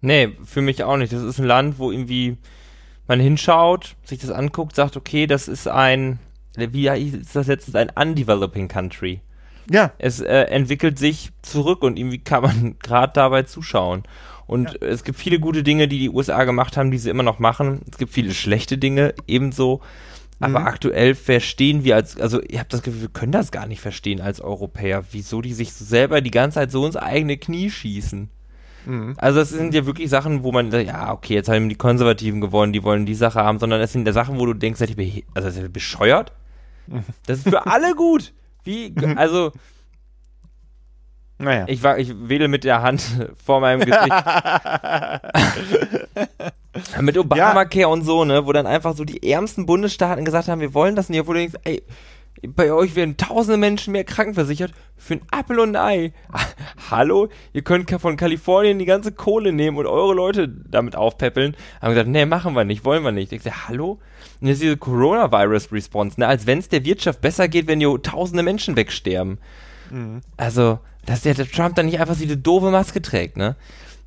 Nee, 0.00 0.36
für 0.44 0.60
mich 0.60 0.84
auch 0.84 0.96
nicht. 0.96 1.12
Das 1.12 1.22
ist 1.22 1.38
ein 1.38 1.46
Land, 1.46 1.78
wo 1.78 1.90
irgendwie 1.90 2.36
man 3.08 3.20
hinschaut, 3.20 3.96
sich 4.04 4.20
das 4.20 4.30
anguckt, 4.30 4.76
sagt, 4.76 4.96
okay, 4.96 5.26
das 5.26 5.48
ist 5.48 5.66
ein, 5.66 6.18
wie 6.56 6.88
ist 6.88 7.34
das 7.34 7.46
letztens, 7.46 7.74
ein 7.74 7.90
undeveloping 7.90 8.68
country. 8.68 9.22
Ja. 9.70 9.92
Es 9.98 10.20
äh, 10.20 10.42
entwickelt 10.44 10.98
sich 10.98 11.30
zurück 11.42 11.82
und 11.82 11.98
irgendwie 11.98 12.18
kann 12.18 12.42
man 12.42 12.78
gerade 12.82 13.12
dabei 13.14 13.42
zuschauen. 13.42 14.04
Und 14.46 14.78
ja. 14.80 14.88
es 14.88 15.04
gibt 15.04 15.18
viele 15.18 15.40
gute 15.40 15.62
Dinge, 15.62 15.88
die 15.88 15.98
die 15.98 16.10
USA 16.10 16.44
gemacht 16.44 16.76
haben, 16.76 16.90
die 16.90 16.98
sie 16.98 17.10
immer 17.10 17.22
noch 17.22 17.38
machen. 17.38 17.82
Es 17.90 17.98
gibt 17.98 18.12
viele 18.12 18.32
schlechte 18.32 18.78
Dinge 18.78 19.14
ebenso. 19.26 19.80
Aber 20.40 20.60
mhm. 20.60 20.66
aktuell 20.66 21.14
verstehen 21.14 21.84
wir 21.84 21.96
als, 21.96 22.18
also 22.18 22.40
ihr 22.40 22.60
habt 22.60 22.72
das 22.72 22.82
Gefühl, 22.82 23.02
wir 23.02 23.08
können 23.08 23.32
das 23.32 23.50
gar 23.50 23.66
nicht 23.66 23.80
verstehen 23.80 24.20
als 24.20 24.40
Europäer, 24.40 25.04
wieso 25.10 25.42
die 25.42 25.52
sich 25.52 25.72
selber 25.72 26.20
die 26.20 26.30
ganze 26.30 26.56
Zeit 26.56 26.70
so 26.70 26.86
ins 26.86 26.96
eigene 26.96 27.36
Knie 27.36 27.70
schießen. 27.70 28.30
Mhm. 28.86 29.14
Also 29.18 29.40
das 29.40 29.50
sind 29.50 29.74
ja 29.74 29.84
wirklich 29.84 30.08
Sachen, 30.08 30.44
wo 30.44 30.52
man, 30.52 30.70
ja, 30.70 31.12
okay, 31.12 31.34
jetzt 31.34 31.48
haben 31.48 31.68
die 31.68 31.74
Konservativen 31.74 32.40
gewonnen, 32.40 32.72
die 32.72 32.84
wollen 32.84 33.04
die 33.04 33.14
Sache 33.14 33.40
haben, 33.40 33.58
sondern 33.58 33.80
es 33.80 33.92
sind 33.92 34.06
ja 34.06 34.12
Sachen, 34.12 34.38
wo 34.38 34.46
du 34.46 34.54
denkst, 34.54 34.78
seid 34.78 34.96
ihr, 34.96 35.22
also 35.34 35.50
seid 35.50 35.64
ihr 35.64 35.68
bescheuert? 35.68 36.32
Mhm. 36.86 37.04
Das 37.26 37.38
ist 37.38 37.48
für 37.48 37.66
alle 37.66 37.94
gut. 37.94 38.32
Wie, 38.64 38.90
mhm. 38.90 39.18
also, 39.18 39.52
naja. 41.38 41.64
Ich, 41.68 41.82
war, 41.82 41.98
ich 41.98 42.12
wedel 42.28 42.48
mit 42.48 42.64
der 42.64 42.82
Hand 42.82 43.30
vor 43.44 43.60
meinem 43.60 43.80
Gesicht. 43.80 44.00
mit 47.00 47.16
Obamacare 47.16 47.80
ja. 47.80 47.86
und 47.86 48.02
so, 48.02 48.24
ne, 48.24 48.46
wo 48.46 48.52
dann 48.52 48.66
einfach 48.66 48.94
so 48.94 49.04
die 49.04 49.30
ärmsten 49.30 49.66
Bundesstaaten 49.66 50.24
gesagt 50.24 50.48
haben, 50.48 50.60
wir 50.60 50.74
wollen 50.74 50.96
das 50.96 51.08
nicht, 51.08 51.26
wo 51.26 51.32
du 51.32 51.38
denkst, 51.38 51.56
ey, 51.64 51.82
bei 52.46 52.72
euch 52.72 52.94
werden 52.94 53.16
tausende 53.16 53.56
Menschen 53.56 53.92
mehr 53.92 54.04
krankenversichert 54.04 54.72
für 54.96 55.14
ein 55.14 55.22
Apfel 55.30 55.58
und 55.58 55.76
ein 55.76 55.76
Ei. 55.76 56.12
Hallo? 56.90 57.28
Ihr 57.52 57.62
könnt 57.62 57.90
von 57.90 58.16
Kalifornien 58.16 58.78
die 58.78 58.84
ganze 58.84 59.12
Kohle 59.12 59.52
nehmen 59.52 59.76
und 59.76 59.86
eure 59.86 60.14
Leute 60.14 60.48
damit 60.48 60.96
aufpäppeln. 60.96 61.56
Haben 61.80 61.90
gesagt, 61.90 62.08
nee, 62.08 62.26
machen 62.26 62.54
wir 62.54 62.64
nicht, 62.64 62.84
wollen 62.84 63.02
wir 63.02 63.12
nicht. 63.12 63.32
Ich 63.32 63.42
sag, 63.42 63.68
hallo? 63.68 63.98
Und 64.40 64.46
jetzt 64.46 64.62
diese 64.62 64.76
Coronavirus-Response, 64.76 66.20
ne, 66.20 66.26
als 66.26 66.46
wenn 66.46 66.58
es 66.58 66.68
der 66.68 66.84
Wirtschaft 66.84 67.20
besser 67.20 67.48
geht, 67.48 67.66
wenn 67.66 67.80
hier 67.80 68.00
tausende 68.02 68.42
Menschen 68.42 68.76
wegsterben. 68.76 69.38
Mhm. 69.90 70.20
Also, 70.36 70.78
dass 71.08 71.22
der, 71.22 71.34
der 71.34 71.50
Trump 71.50 71.74
dann 71.74 71.86
nicht 71.86 72.00
einfach 72.00 72.16
diese 72.16 72.36
doofe 72.36 72.70
Maske 72.70 73.00
trägt, 73.00 73.36
ne? 73.36 73.56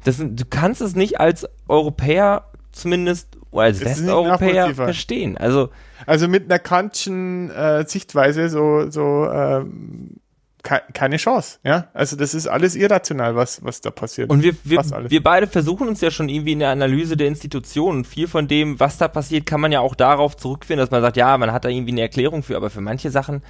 Das, 0.03 0.17
du 0.17 0.45
kannst 0.49 0.81
es 0.81 0.95
nicht 0.95 1.19
als 1.19 1.47
Europäer 1.67 2.45
zumindest 2.71 3.37
oder 3.51 3.65
als 3.65 3.83
Westeuropäer 3.83 4.73
verstehen. 4.73 5.37
Also, 5.37 5.69
also 6.05 6.27
mit 6.27 6.45
einer 6.45 6.59
kantischen 6.59 7.51
äh, 7.51 7.85
Sichtweise 7.87 8.49
so, 8.49 8.89
so 8.89 9.29
ähm, 9.31 10.17
ke 10.63 10.81
keine 10.93 11.17
Chance, 11.17 11.59
ja. 11.63 11.87
Also 11.93 12.15
das 12.15 12.33
ist 12.33 12.47
alles 12.47 12.75
irrational, 12.75 13.35
was, 13.35 13.63
was 13.63 13.81
da 13.81 13.89
passiert. 13.89 14.29
Und 14.29 14.43
wir, 14.43 14.55
wir, 14.63 14.79
wir 15.09 15.23
beide 15.23 15.47
versuchen 15.47 15.87
uns 15.87 16.01
ja 16.01 16.11
schon 16.11 16.29
irgendwie 16.29 16.53
in 16.53 16.59
der 16.59 16.69
Analyse 16.69 17.17
der 17.17 17.27
Institutionen. 17.27 18.05
Viel 18.05 18.27
von 18.27 18.47
dem, 18.47 18.79
was 18.79 18.97
da 18.97 19.07
passiert, 19.07 19.45
kann 19.45 19.59
man 19.59 19.71
ja 19.71 19.79
auch 19.79 19.95
darauf 19.95 20.37
zurückführen, 20.37 20.79
dass 20.79 20.91
man 20.91 21.01
sagt, 21.01 21.17
ja, 21.17 21.37
man 21.37 21.51
hat 21.51 21.65
da 21.65 21.69
irgendwie 21.69 21.91
eine 21.91 22.01
Erklärung 22.01 22.43
für, 22.43 22.55
aber 22.55 22.69
für 22.69 22.81
manche 22.81 23.09
Sachen 23.09 23.41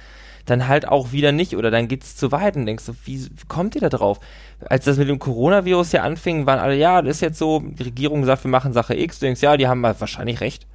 dann 0.46 0.68
halt 0.68 0.88
auch 0.88 1.12
wieder 1.12 1.32
nicht 1.32 1.56
oder 1.56 1.70
dann 1.70 1.88
geht's 1.88 2.16
zu 2.16 2.32
weit 2.32 2.56
und 2.56 2.66
denkst 2.66 2.86
du, 2.86 2.94
wie, 3.04 3.24
wie 3.24 3.46
kommt 3.48 3.74
ihr 3.74 3.80
da 3.80 3.88
drauf? 3.88 4.20
Als 4.68 4.84
das 4.84 4.96
mit 4.96 5.08
dem 5.08 5.18
Coronavirus 5.18 5.92
ja 5.92 6.02
anfing, 6.02 6.46
waren 6.46 6.58
alle, 6.58 6.76
ja, 6.76 7.02
das 7.02 7.16
ist 7.16 7.20
jetzt 7.20 7.38
so, 7.38 7.60
die 7.60 7.82
Regierung 7.82 8.24
sagt, 8.24 8.44
wir 8.44 8.50
machen 8.50 8.72
Sache 8.72 8.96
X, 8.96 9.18
du 9.18 9.26
denkst, 9.26 9.42
ja, 9.42 9.56
die 9.56 9.68
haben 9.68 9.82
wahrscheinlich 9.82 10.40
recht. 10.40 10.66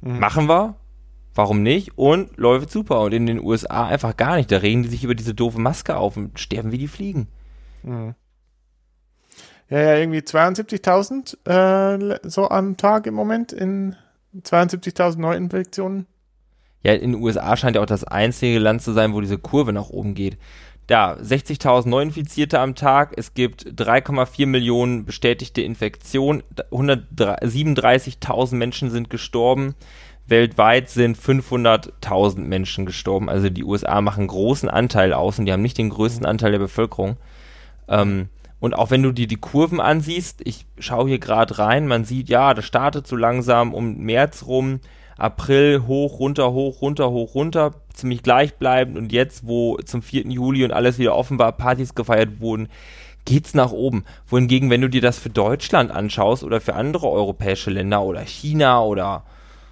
Mhm. 0.00 0.18
Machen 0.18 0.48
wir, 0.48 0.76
warum 1.34 1.62
nicht? 1.62 1.96
Und 1.96 2.36
läuft 2.36 2.70
super. 2.70 3.00
Und 3.00 3.12
in 3.12 3.26
den 3.26 3.40
USA 3.40 3.86
einfach 3.86 4.16
gar 4.16 4.36
nicht. 4.36 4.50
Da 4.50 4.58
regen 4.58 4.82
die 4.82 4.88
sich 4.88 5.04
über 5.04 5.14
diese 5.14 5.34
doofe 5.34 5.60
Maske 5.60 5.96
auf 5.96 6.16
und 6.16 6.38
sterben 6.38 6.72
wie 6.72 6.78
die 6.78 6.88
Fliegen. 6.88 7.28
Mhm. 7.82 8.14
Ja, 9.68 9.80
ja, 9.80 9.96
irgendwie 9.96 10.20
72.000 10.20 12.14
äh, 12.14 12.18
so 12.22 12.48
am 12.48 12.76
Tag 12.76 13.06
im 13.06 13.14
Moment 13.14 13.52
in 13.52 13.96
72.000 14.42 15.18
Neuinfektionen 15.18 16.06
ja, 16.82 16.92
in 16.92 17.12
den 17.12 17.22
USA 17.22 17.56
scheint 17.56 17.76
ja 17.76 17.82
auch 17.82 17.86
das 17.86 18.04
einzige 18.04 18.58
Land 18.58 18.82
zu 18.82 18.92
sein, 18.92 19.12
wo 19.12 19.20
diese 19.20 19.38
Kurve 19.38 19.72
nach 19.72 19.88
oben 19.88 20.14
geht. 20.14 20.38
Da, 20.86 21.14
60.000 21.14 21.88
Neuinfizierte 21.88 22.60
am 22.60 22.76
Tag, 22.76 23.14
es 23.16 23.34
gibt 23.34 23.64
3,4 23.64 24.46
Millionen 24.46 25.04
bestätigte 25.04 25.62
Infektionen, 25.62 26.44
137.000 26.70 28.54
Menschen 28.54 28.90
sind 28.90 29.10
gestorben, 29.10 29.74
weltweit 30.28 30.88
sind 30.88 31.18
500.000 31.18 32.38
Menschen 32.40 32.86
gestorben. 32.86 33.28
Also 33.28 33.50
die 33.50 33.64
USA 33.64 34.00
machen 34.00 34.28
großen 34.28 34.68
Anteil 34.68 35.12
aus 35.12 35.40
und 35.40 35.46
die 35.46 35.52
haben 35.52 35.62
nicht 35.62 35.78
den 35.78 35.90
größten 35.90 36.24
Anteil 36.24 36.52
der 36.52 36.60
Bevölkerung. 36.60 37.16
Ähm, 37.88 38.28
und 38.60 38.74
auch 38.74 38.90
wenn 38.90 39.02
du 39.02 39.12
dir 39.12 39.26
die 39.26 39.36
Kurven 39.36 39.80
ansiehst, 39.80 40.40
ich 40.44 40.66
schaue 40.78 41.08
hier 41.08 41.18
gerade 41.18 41.58
rein, 41.58 41.86
man 41.86 42.04
sieht, 42.04 42.28
ja, 42.28 42.54
das 42.54 42.64
startet 42.64 43.06
so 43.06 43.16
langsam 43.16 43.74
um 43.74 43.98
März 43.98 44.44
rum, 44.46 44.80
April 45.16 45.84
hoch, 45.86 46.18
runter, 46.18 46.52
hoch, 46.52 46.82
runter, 46.82 47.10
hoch, 47.10 47.34
runter, 47.34 47.74
ziemlich 47.94 48.22
gleichbleibend 48.22 48.98
und 48.98 49.12
jetzt, 49.12 49.46
wo 49.46 49.78
zum 49.78 50.02
4. 50.02 50.26
Juli 50.26 50.64
und 50.64 50.72
alles 50.72 50.98
wieder 50.98 51.14
offen 51.14 51.38
war, 51.38 51.52
Partys 51.52 51.94
gefeiert 51.94 52.40
wurden, 52.40 52.68
geht's 53.24 53.54
nach 53.54 53.72
oben. 53.72 54.04
Wohingegen, 54.26 54.70
wenn 54.70 54.82
du 54.82 54.90
dir 54.90 55.00
das 55.00 55.18
für 55.18 55.30
Deutschland 55.30 55.90
anschaust 55.90 56.44
oder 56.44 56.60
für 56.60 56.74
andere 56.74 57.08
europäische 57.08 57.70
Länder 57.70 58.02
oder 58.02 58.20
China 58.20 58.82
oder 58.82 59.24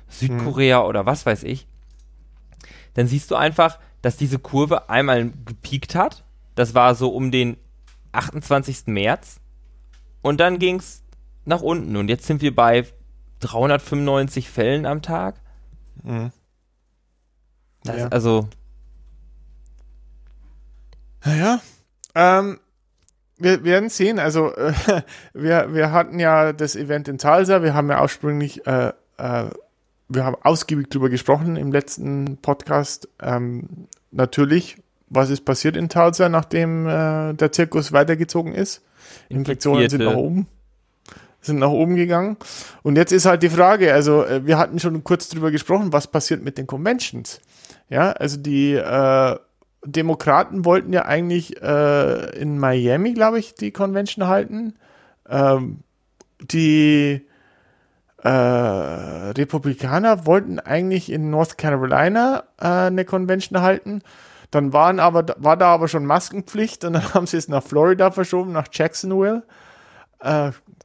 Südkorea 0.09 0.81
hm. 0.81 0.89
oder 0.89 1.07
was 1.07 1.27
weiß 1.27 1.43
ich, 1.45 1.67
dann 2.95 3.07
siehst 3.07 3.31
du 3.31 3.37
einfach, 3.37 3.79
dass 4.03 4.17
diese 4.17 4.39
Kurve 4.39 4.89
einmal 4.89 5.31
gepiekt 5.45 5.95
hat. 5.95 6.25
Das 6.55 6.75
war 6.75 6.95
so 6.95 7.09
um 7.09 7.31
den 7.31 7.57
28. 8.13 8.87
März. 8.87 9.41
Und 10.23 10.41
dann 10.41 10.59
ging's 10.59 11.03
nach 11.45 11.61
unten. 11.61 11.97
Und 11.97 12.09
jetzt 12.09 12.27
sind 12.27 12.41
wir 12.41 12.55
bei 12.55 12.87
395 13.45 14.49
Fällen 14.49 14.87
am 14.87 15.03
Tag. 15.03 15.37
Mhm. 16.03 16.33
Das, 17.85 17.99
ja. 17.99 18.09
Also. 18.09 18.49
Naja. 21.25 21.61
Ähm, 22.15 22.59
wir 23.37 23.65
werden 23.65 23.89
sehen. 23.91 24.19
Also, 24.19 24.55
äh, 24.55 24.73
wir, 25.35 25.75
wir 25.75 25.93
hatten 25.93 26.19
ja 26.19 26.53
das 26.53 26.77
Event 26.77 27.09
in 27.09 27.19
Talsa. 27.19 27.63
Wir 27.63 27.75
haben 27.75 27.91
ja 27.91 28.01
ursprünglich, 28.01 28.67
äh, 28.67 28.93
äh, 29.19 29.51
wir 30.09 30.25
haben 30.25 30.37
ausgiebig 30.43 30.89
darüber 30.91 31.11
gesprochen 31.11 31.57
im 31.57 31.71
letzten 31.71 32.39
Podcast. 32.39 33.09
Ähm, 33.21 33.89
natürlich, 34.11 34.79
was 35.09 35.29
ist 35.29 35.45
passiert 35.45 35.77
in 35.77 35.89
Talsa, 35.89 36.29
nachdem 36.29 36.87
äh, 36.87 37.35
der 37.35 37.53
Zirkus 37.53 37.93
weitergezogen 37.93 38.55
ist? 38.55 38.83
Infektionen 39.29 39.89
sind 39.91 40.03
nach 40.03 40.15
oben 40.15 40.47
sind 41.45 41.59
nach 41.59 41.71
oben 41.71 41.97
gegangen. 41.97 42.37
Und 42.83 42.97
jetzt 42.97 43.13
ist 43.13 43.27
halt 43.27 43.43
die 43.43 43.51
Frage, 43.51 43.93
also 43.93 44.25
äh, 44.25 44.47
wir 44.47 44.59
hatten 44.59 44.79
schon 44.79 45.05
kurz 45.05 45.29
drüber 45.29 45.51
gesprochen, 45.51 45.93
was 45.93 46.07
passiert 46.07 46.43
mit 46.43 46.59
den 46.59 46.67
Conventions. 46.67 47.41
Ja, 47.89 48.13
also 48.13 48.37
die 48.39 48.73
äh, 48.73 49.37
Demokraten 49.85 50.65
wollten 50.65 50.93
ja 50.93 51.05
eigentlich 51.05 51.61
äh, 51.63 52.39
in 52.39 52.59
Miami, 52.59 53.13
glaube 53.13 53.39
ich, 53.39 53.55
die 53.55 53.71
Convention 53.71 54.27
halten. 54.27 54.75
Ähm, 55.29 55.81
die 56.41 57.27
äh, 58.23 58.29
Republikaner 58.29 60.27
wollten 60.27 60.59
eigentlich 60.59 61.13
in 61.13 61.31
North 61.31 61.59
Carolina 61.59 62.45
äh, 62.59 62.67
eine 62.67 63.05
Convention 63.05 63.61
halten. 63.61 64.03
Dann 64.51 64.73
waren 64.73 65.01
aber, 65.01 65.27
war 65.39 65.57
da 65.57 65.75
aber 65.75 65.89
schon 65.89 66.07
Maskenpflicht 66.07 66.85
und 66.85 66.95
dann 66.95 67.15
haben 67.15 67.27
sie 67.27 67.37
es 67.37 67.49
nach 67.49 67.63
Florida 67.63 68.11
verschoben, 68.11 68.53
nach 68.53 68.69
Jacksonville. 68.73 69.43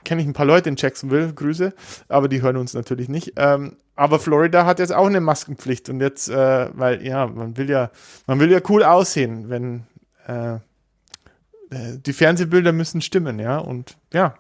Kenne 0.04 0.22
ich 0.22 0.28
ein 0.28 0.34
paar 0.34 0.46
Leute 0.46 0.70
in 0.70 0.76
Jacksonville, 0.78 1.34
Grüße, 1.34 1.74
aber 2.08 2.30
die 2.30 2.42
hören 2.42 2.58
uns 2.58 2.74
natürlich 2.74 3.10
nicht. 3.10 3.34
Ähm, 3.36 3.78
aber 3.96 4.20
Florida 4.20 4.66
hat 4.66 4.80
jetzt 4.80 4.94
auch 4.94 5.08
eine 5.08 5.20
Maskenpflicht 5.20 5.90
und 5.90 6.00
jetzt, 6.00 6.30
äh, 6.30 6.70
weil 6.74 7.06
ja, 7.06 7.28
man 7.28 7.58
will 7.58 7.70
ja, 7.70 7.92
man 8.28 8.40
will 8.40 8.52
ja 8.52 8.62
cool 8.70 8.84
aussehen, 8.84 9.50
wenn 9.50 9.84
äh, 10.28 10.56
äh 10.56 11.98
die 12.06 12.14
Fernsehbilder 12.14 12.72
müssen 12.72 13.02
stimmen, 13.02 13.40
ja, 13.40 13.58
und 13.58 13.98
ja, 14.14 14.36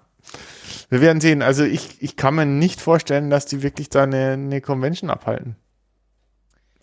wir 0.89 1.01
werden 1.01 1.21
sehen. 1.21 1.41
Also 1.41 1.63
ich, 1.63 2.01
ich 2.01 2.15
kann 2.15 2.35
mir 2.35 2.45
nicht 2.45 2.81
vorstellen, 2.81 3.29
dass 3.29 3.45
die 3.45 3.61
wirklich 3.61 3.89
da 3.89 4.03
eine, 4.03 4.31
eine 4.31 4.61
Convention 4.61 5.09
abhalten. 5.09 5.55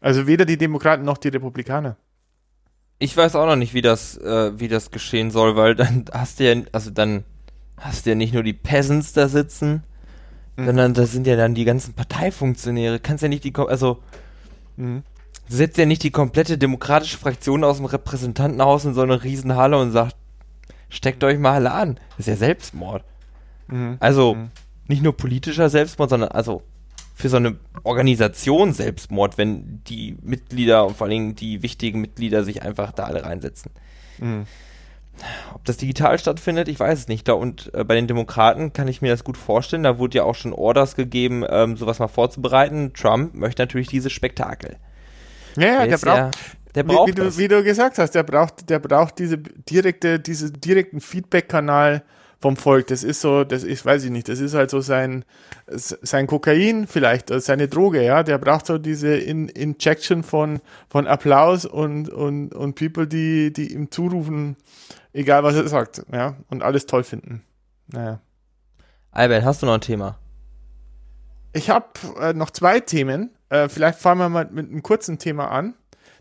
Also 0.01 0.27
weder 0.27 0.45
die 0.45 0.59
Demokraten 0.59 1.05
noch 1.05 1.19
die 1.19 1.29
Republikaner. 1.29 1.97
Ich 2.99 3.17
weiß 3.17 3.37
auch 3.37 3.47
noch 3.47 3.57
nicht, 3.57 3.75
wie 3.75 3.83
das, 3.83 4.17
äh, 4.19 4.59
wie 4.59 4.69
das 4.69 4.91
geschehen 4.91 5.31
soll, 5.31 5.57
weil 5.57 5.75
dann 5.75 6.05
hast 6.13 6.41
du 6.41 6.45
ja, 6.45 6.63
also 6.73 6.91
dann 6.91 7.25
hast 7.77 8.07
du 8.07 8.11
ja 8.11 8.17
nicht 8.17 8.35
nur 8.35 8.43
die 8.43 8.53
Peasants 8.53 9.13
da 9.13 9.29
sitzen, 9.29 9.83
mhm. 10.57 10.67
sondern 10.67 10.95
da 10.95 11.07
sind 11.07 11.27
ja 11.27 11.37
dann 11.37 11.55
die 11.55 11.65
ganzen 11.65 11.95
Parteifunktionäre. 11.95 13.01
Kannst 13.01 13.23
ja 13.23 13.29
nicht 13.29 13.45
die, 13.45 13.55
also 13.55 13.99
mhm. 14.77 15.03
setzt 15.49 15.79
ja 15.79 15.87
nicht 15.87 16.03
die 16.03 16.11
komplette 16.11 16.59
demokratische 16.59 17.19
Fraktion 17.19 17.65
aus 17.65 17.77
dem 17.77 17.87
Repräsentantenhaus 17.87 18.85
in 18.85 18.95
so 18.95 19.03
eine 19.03 19.23
Riesenhalle 19.23 19.79
und 19.79 19.93
sagt, 19.93 20.17
steckt 20.89 21.23
euch 21.25 21.39
mal 21.39 21.55
alle 21.55 21.73
an. 21.73 22.01
Das 22.11 22.21
ist 22.21 22.29
ja 22.29 22.37
Selbstmord. 22.37 23.05
Mhm. 23.69 23.97
Also 24.01 24.35
mhm. 24.35 24.51
nicht 24.89 25.03
nur 25.03 25.17
politischer 25.17 25.69
Selbstmord, 25.69 26.11
sondern 26.11 26.31
also 26.31 26.63
für 27.15 27.29
so 27.31 27.39
eine 27.39 27.57
Organisation 27.83 28.75
Selbstmord, 28.75 29.39
wenn 29.39 29.83
die 29.85 30.19
Mitglieder 30.23 30.87
und 30.87 30.97
vor 30.97 31.07
allen 31.07 31.13
Dingen 31.13 31.35
die 31.35 31.63
wichtigen 31.63 32.01
Mitglieder 32.01 32.45
sich 32.45 32.63
einfach 32.63 32.93
da 32.93 33.05
alle 33.05 33.25
reinsetzen. 33.25 33.71
Mhm. 34.19 34.47
Ob 35.55 35.65
das 35.65 35.77
digital 35.77 36.19
stattfindet, 36.19 36.69
ich 36.69 36.79
weiß 36.79 36.99
es 36.99 37.09
nicht. 37.09 37.27
Da 37.29 37.33
und 37.33 37.73
äh, 37.75 37.85
bei 37.85 37.95
den 37.95 38.07
Demokraten 38.07 38.73
kann 38.73 38.89
ich 38.89 39.03
mir 39.03 39.11
das 39.11 39.25
gut 39.25 39.37
vorstellen. 39.37 39.83
Da 39.83 39.99
wurde 39.99 40.19
ja 40.19 40.25
auch 40.25 40.35
schon 40.35 40.53
Orders 40.53 40.97
gegeben, 40.97 41.45
ähm, 41.49 41.77
sowas 41.77 41.99
mal 41.99 42.09
vorzubereiten. 42.09 42.93
Trump 42.93 43.35
möchte 43.35 43.63
natürlich 43.63 43.89
dieses 43.89 44.13
Spektakel. 44.13 44.77
Ja, 45.57 45.85
ja, 45.85 45.87
der, 45.87 45.99
braucht, 45.99 46.17
ja, 46.17 46.31
der 46.75 46.83
braucht 46.83 47.09
wie, 47.09 47.13
wie, 47.13 47.15
du, 47.15 47.39
wie, 47.39 47.49
du, 47.49 47.63
gesagt 47.65 47.99
hast, 47.99 48.13
der 48.13 48.23
braucht, 48.23 48.69
der 48.69 48.79
braucht 48.79 49.19
diese 49.19 49.39
direkte, 49.39 50.21
diese 50.21 50.53
direkten 50.53 51.01
Feedback-Kanal 51.01 52.03
vom 52.41 52.57
Volk. 52.57 52.89
Das 52.89 53.03
ist 53.03 53.21
so, 53.21 53.45
das 53.45 53.65
ist, 53.65 53.85
weiß 53.85 54.05
ich 54.05 54.11
nicht, 54.11 54.29
das 54.29 54.41
ist 54.41 54.55
halt 54.55 54.71
so 54.71 54.81
sein, 54.81 55.25
sein 55.67 56.27
Kokain 56.27 56.87
vielleicht, 56.87 57.31
äh, 57.31 57.41
seine 57.41 57.69
Droge, 57.69 58.03
ja. 58.05 58.23
Der 58.23 58.39
braucht 58.39 58.67
so 58.67 58.79
diese 58.79 59.17
In 59.17 59.49
Injection 59.49 60.23
von, 60.23 60.61
von 60.89 61.07
Applaus 61.07 61.65
und, 61.65 62.09
und, 62.09 62.55
und 62.55 62.75
People, 62.75 63.07
die, 63.07 63.53
die 63.53 63.73
ihm 63.73 63.91
zurufen, 63.91 64.57
egal 65.17 65.43
was 65.43 65.57
er 65.57 65.67
sagt, 65.69 66.03
ja, 66.13 66.37
und 66.49 66.63
alles 66.63 66.87
toll 66.87 67.03
finden. 67.03 67.43
Naja. 67.89 68.21
Albert, 69.11 69.45
hast 69.45 69.63
du 69.63 69.67
noch 69.67 69.75
ein 69.75 69.81
Thema? 69.81 70.19
Ich 71.53 71.71
habe 71.71 71.87
äh, 72.21 72.35
noch 72.35 72.51
zwei 72.51 72.81
Themen. 72.81 73.31
Äh, 73.49 73.69
vielleicht 73.69 73.99
fangen 73.99 74.21
wir 74.21 74.29
mal 74.29 74.49
mit 74.51 74.69
einem 74.69 74.83
kurzen 74.83 75.19
Thema 75.19 75.51
an. 75.51 75.75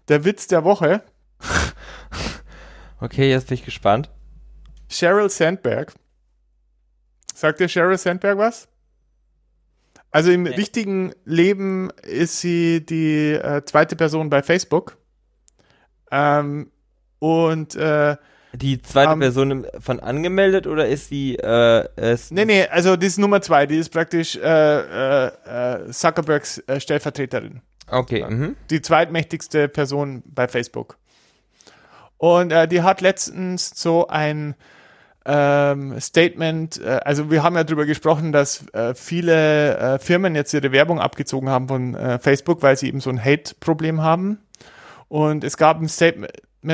Der 0.07 0.23
Witz 0.23 0.47
der 0.47 0.63
Woche. 0.63 1.03
okay, 3.01 3.29
jetzt 3.29 3.47
bin 3.47 3.55
ich 3.55 3.65
gespannt. 3.65 4.09
Sheryl 4.87 5.29
Sandberg 5.29 5.93
Sagt 7.33 7.59
dir 7.59 7.67
Sheryl 7.67 7.97
Sandberg 7.97 8.37
was? 8.37 8.69
Also 10.11 10.31
im 10.31 10.43
nee. 10.43 10.51
richtigen 10.51 11.13
Leben 11.25 11.89
ist 12.03 12.39
sie 12.39 12.85
die 12.85 13.33
äh, 13.33 13.65
zweite 13.65 13.97
Person 13.97 14.29
bei 14.29 14.41
Facebook. 14.41 14.97
Ähm, 16.11 16.71
und 17.19 17.75
äh, 17.75 18.15
die 18.55 18.81
zweite 18.81 19.13
um, 19.13 19.19
Person 19.19 19.67
von 19.79 19.99
angemeldet 19.99 20.67
oder 20.67 20.87
ist 20.87 21.09
sie 21.09 21.35
äh, 21.35 22.13
ist 22.13 22.31
Nee, 22.31 22.45
nee, 22.45 22.67
also 22.67 22.95
die 22.95 23.07
ist 23.07 23.17
Nummer 23.17 23.41
zwei, 23.41 23.65
die 23.65 23.77
ist 23.77 23.89
praktisch 23.89 24.35
äh, 24.35 25.27
äh, 25.27 25.91
Zuckerbergs 25.91 26.59
äh, 26.67 26.79
Stellvertreterin. 26.79 27.61
Okay. 27.89 28.25
Mhm. 28.27 28.55
Die 28.69 28.81
zweitmächtigste 28.81 29.67
Person 29.67 30.23
bei 30.25 30.47
Facebook. 30.47 30.97
Und 32.17 32.51
äh, 32.51 32.67
die 32.67 32.81
hat 32.81 33.01
letztens 33.01 33.71
so 33.75 34.07
ein 34.07 34.55
ähm, 35.25 35.99
Statement, 35.99 36.79
äh, 36.81 36.99
also 37.03 37.31
wir 37.31 37.43
haben 37.43 37.55
ja 37.55 37.63
darüber 37.63 37.85
gesprochen, 37.85 38.31
dass 38.31 38.67
äh, 38.73 38.93
viele 38.93 39.77
äh, 39.77 39.99
Firmen 39.99 40.35
jetzt 40.35 40.53
ihre 40.53 40.71
Werbung 40.71 40.99
abgezogen 40.99 41.49
haben 41.49 41.67
von 41.67 41.95
äh, 41.95 42.19
Facebook, 42.19 42.61
weil 42.61 42.77
sie 42.77 42.87
eben 42.87 43.01
so 43.01 43.09
ein 43.09 43.23
Hate-Problem 43.23 44.01
haben. 44.01 44.39
Und 45.07 45.43
es 45.43 45.57
gab 45.57 45.79
ein 45.81 45.89
Statement 45.89 46.31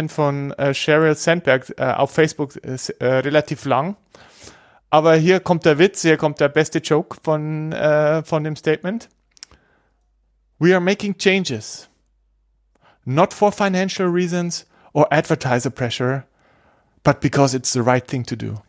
von 0.09 0.51
äh, 0.53 0.73
Sheryl 0.73 1.15
Sandberg 1.15 1.73
äh, 1.77 1.83
auf 1.83 2.11
Facebook 2.11 2.53
relativ 3.01 3.65
lang. 3.65 3.95
Aber 4.89 5.15
hier 5.15 5.39
kommt 5.39 5.65
der 5.65 5.79
Witz, 5.79 6.01
hier 6.01 6.17
kommt 6.17 6.39
der 6.39 6.49
beste 6.49 6.79
Joke 6.79 7.17
von, 7.23 7.73
von 8.25 8.43
dem 8.43 8.57
Statement. 8.57 9.07
We 10.59 10.73
are 10.73 10.81
making 10.81 11.17
changes. 11.17 11.87
Not 13.05 13.33
for 13.33 13.51
financial 13.51 14.07
reasons 14.07 14.65
or 14.93 15.07
advertiser 15.11 15.69
pressure, 15.69 16.25
but 17.03 17.21
because 17.21 17.55
it's 17.55 17.71
the 17.71 17.81
right 17.81 18.05
thing 18.05 18.25
to 18.25 18.35
do. 18.35 18.61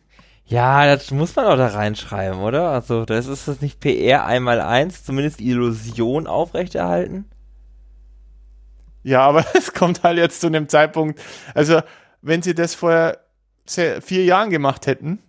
Ja, 0.45 0.85
das 0.85 1.11
muss 1.11 1.35
man 1.35 1.45
auch 1.45 1.55
da 1.55 1.67
reinschreiben, 1.67 2.39
oder? 2.39 2.69
Also, 2.69 3.05
das 3.05 3.27
ist 3.27 3.47
das 3.47 3.61
nicht 3.61 3.79
PR 3.79 4.25
einmal 4.25 4.59
eins, 4.59 5.03
zumindest 5.03 5.39
Illusion 5.39 6.27
aufrechterhalten? 6.27 7.25
Ja, 9.03 9.21
aber 9.21 9.45
es 9.53 9.73
kommt 9.73 10.03
halt 10.03 10.17
jetzt 10.17 10.41
zu 10.41 10.47
einem 10.47 10.67
Zeitpunkt, 10.69 11.19
also, 11.53 11.81
wenn 12.21 12.41
sie 12.41 12.55
das 12.55 12.75
vor 12.75 13.17
vier 13.65 14.25
Jahren 14.25 14.49
gemacht 14.49 14.87
hätten, 14.87 15.19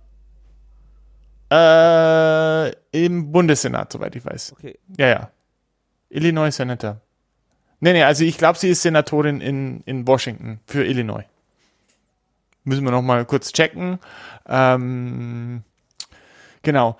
Äh, 1.51 2.71
Im 2.93 3.33
Bundessenat, 3.33 3.91
soweit 3.91 4.15
ich 4.15 4.25
weiß. 4.25 4.53
Okay. 4.53 4.79
Ja, 4.97 5.07
ja. 5.07 5.31
Illinois 6.09 6.51
Senator. 6.51 7.01
Nee, 7.81 7.93
nee, 7.93 8.03
also 8.03 8.23
ich 8.23 8.37
glaube, 8.37 8.59
sie 8.59 8.69
ist 8.69 8.83
Senatorin 8.83 9.41
in, 9.41 9.81
in 9.85 10.07
Washington 10.07 10.59
für 10.67 10.85
Illinois. 10.85 11.25
Müssen 12.63 12.83
wir 12.83 12.91
noch 12.91 13.01
mal 13.01 13.25
kurz 13.25 13.51
checken. 13.51 13.97
Ähm, 14.47 15.63
genau. 16.61 16.95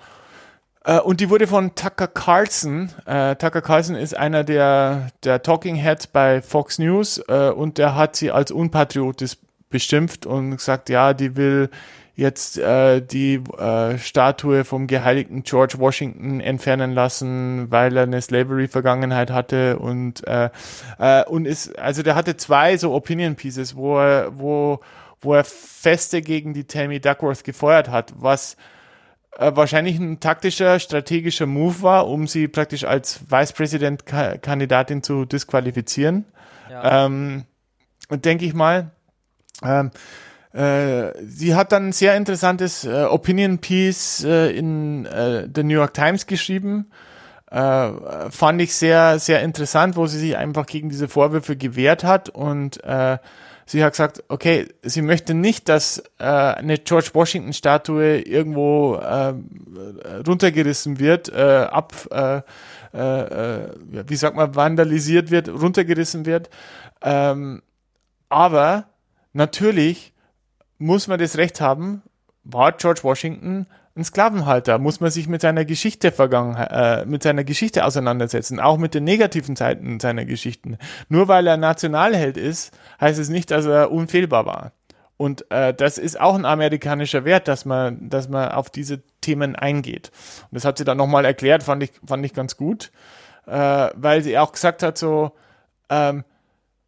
Äh, 0.84 0.98
und 0.98 1.20
die 1.20 1.30
wurde 1.30 1.46
von 1.46 1.76
Tucker 1.76 2.08
Carlson. 2.08 2.90
Äh, 3.06 3.36
Tucker 3.36 3.62
Carlson 3.62 3.94
ist 3.94 4.16
einer 4.16 4.42
der, 4.42 5.10
der 5.22 5.42
Talking 5.42 5.76
Heads 5.76 6.08
bei 6.08 6.42
Fox 6.42 6.80
News 6.80 7.22
äh, 7.28 7.50
und 7.50 7.78
der 7.78 7.94
hat 7.94 8.16
sie 8.16 8.32
als 8.32 8.50
unpatriotisch 8.50 9.36
beschimpft 9.72 10.26
und 10.26 10.52
gesagt, 10.52 10.88
ja, 10.88 11.14
die 11.14 11.36
will 11.36 11.68
jetzt 12.14 12.58
äh, 12.58 13.00
die 13.00 13.42
äh, 13.58 13.98
Statue 13.98 14.64
vom 14.64 14.86
geheiligten 14.86 15.42
George 15.42 15.74
Washington 15.78 16.40
entfernen 16.40 16.92
lassen, 16.92 17.70
weil 17.70 17.96
er 17.96 18.04
eine 18.04 18.20
Slavery-Vergangenheit 18.20 19.30
hatte 19.30 19.78
und 19.78 20.26
äh, 20.26 20.50
äh, 20.98 21.24
und 21.24 21.46
ist 21.46 21.78
also 21.78 22.02
der 22.02 22.14
hatte 22.14 22.36
zwei 22.36 22.76
so 22.76 22.92
Opinion 22.92 23.34
Pieces, 23.34 23.74
wo 23.74 23.98
er 23.98 24.38
wo 24.38 24.80
wo 25.20 25.34
er 25.34 25.44
feste 25.44 26.20
gegen 26.20 26.52
die 26.52 26.64
Tammy 26.64 27.00
Duckworth 27.00 27.44
gefeuert 27.44 27.88
hat, 27.88 28.12
was 28.16 28.56
äh, 29.38 29.52
wahrscheinlich 29.54 29.98
ein 29.98 30.20
taktischer, 30.20 30.78
strategischer 30.78 31.46
Move 31.46 31.82
war, 31.82 32.08
um 32.08 32.26
sie 32.26 32.48
praktisch 32.48 32.84
als 32.84 33.20
Vice 33.30 33.52
President 33.52 34.04
Kandidatin 34.04 35.02
zu 35.02 35.24
disqualifizieren. 35.24 36.26
Ja. 36.70 37.06
Ähm, 37.06 37.44
denke 38.10 38.44
ich 38.44 38.52
mal. 38.52 38.90
Ähm, 39.64 39.90
äh, 40.52 41.12
sie 41.26 41.54
hat 41.54 41.72
dann 41.72 41.88
ein 41.88 41.92
sehr 41.92 42.16
interessantes 42.16 42.84
äh, 42.84 43.04
Opinion 43.04 43.58
Piece 43.58 44.24
äh, 44.24 44.50
in 44.50 45.06
äh, 45.06 45.48
The 45.52 45.62
New 45.62 45.74
York 45.74 45.94
Times 45.94 46.26
geschrieben. 46.26 46.90
Äh, 47.50 47.90
fand 48.30 48.60
ich 48.60 48.74
sehr, 48.74 49.18
sehr 49.18 49.42
interessant, 49.42 49.96
wo 49.96 50.06
sie 50.06 50.18
sich 50.18 50.36
einfach 50.36 50.66
gegen 50.66 50.88
diese 50.88 51.08
Vorwürfe 51.08 51.56
gewehrt 51.56 52.04
hat 52.04 52.28
und 52.28 52.80
sie 53.66 53.82
hat 53.82 53.92
gesagt, 53.92 54.22
okay, 54.28 54.68
sie 54.82 55.02
möchte 55.02 55.34
nicht, 55.34 55.68
dass 55.68 56.02
äh, 56.18 56.24
eine 56.24 56.78
George 56.78 57.10
Washington 57.14 57.52
Statue 57.52 58.20
irgendwo 58.20 58.96
äh, 58.96 59.34
runtergerissen 60.26 60.98
wird, 60.98 61.28
äh, 61.30 61.66
ab, 61.70 61.94
äh, 62.10 62.42
äh, 62.92 63.68
wie 64.06 64.16
sagt 64.16 64.36
man, 64.36 64.54
vandalisiert 64.54 65.30
wird, 65.30 65.48
runtergerissen 65.48 66.26
wird. 66.26 66.50
Ähm, 67.02 67.62
aber 68.28 68.86
natürlich 69.32 70.12
muss 70.78 71.08
man 71.08 71.18
das 71.18 71.36
Recht 71.36 71.60
haben, 71.60 72.02
war 72.44 72.72
George 72.72 73.00
Washington 73.02 73.66
ein 73.94 74.04
Sklavenhalter, 74.04 74.78
muss 74.78 75.00
man 75.00 75.10
sich 75.10 75.28
mit 75.28 75.42
seiner 75.42 75.64
Geschichte 75.64 76.12
Vergangenheit, 76.12 76.70
äh, 76.72 77.06
mit 77.06 77.22
seiner 77.22 77.44
Geschichte 77.44 77.84
auseinandersetzen, 77.84 78.58
auch 78.58 78.78
mit 78.78 78.94
den 78.94 79.04
negativen 79.04 79.54
Seiten 79.54 80.00
seiner 80.00 80.24
Geschichten. 80.24 80.78
Nur 81.08 81.28
weil 81.28 81.46
er 81.46 81.58
Nationalheld 81.58 82.36
ist, 82.36 82.72
heißt 83.00 83.18
es 83.18 83.28
nicht, 83.28 83.50
dass 83.50 83.66
er 83.66 83.92
unfehlbar 83.92 84.46
war. 84.46 84.72
Und 85.18 85.48
äh, 85.50 85.74
das 85.74 85.98
ist 85.98 86.18
auch 86.18 86.34
ein 86.34 86.46
amerikanischer 86.46 87.24
Wert, 87.24 87.48
dass 87.48 87.64
man, 87.64 88.08
dass 88.08 88.28
man 88.28 88.50
auf 88.50 88.70
diese 88.70 89.02
Themen 89.20 89.54
eingeht. 89.54 90.10
Und 90.50 90.56
das 90.56 90.64
hat 90.64 90.78
sie 90.78 90.84
dann 90.84 90.96
nochmal 90.96 91.24
erklärt, 91.26 91.62
fand 91.62 91.82
ich, 91.82 91.92
fand 92.04 92.24
ich 92.24 92.32
ganz 92.32 92.56
gut, 92.56 92.90
äh, 93.46 93.90
weil 93.94 94.22
sie 94.22 94.38
auch 94.38 94.52
gesagt 94.52 94.82
hat, 94.82 94.96
so, 94.96 95.32
ähm, 95.90 96.24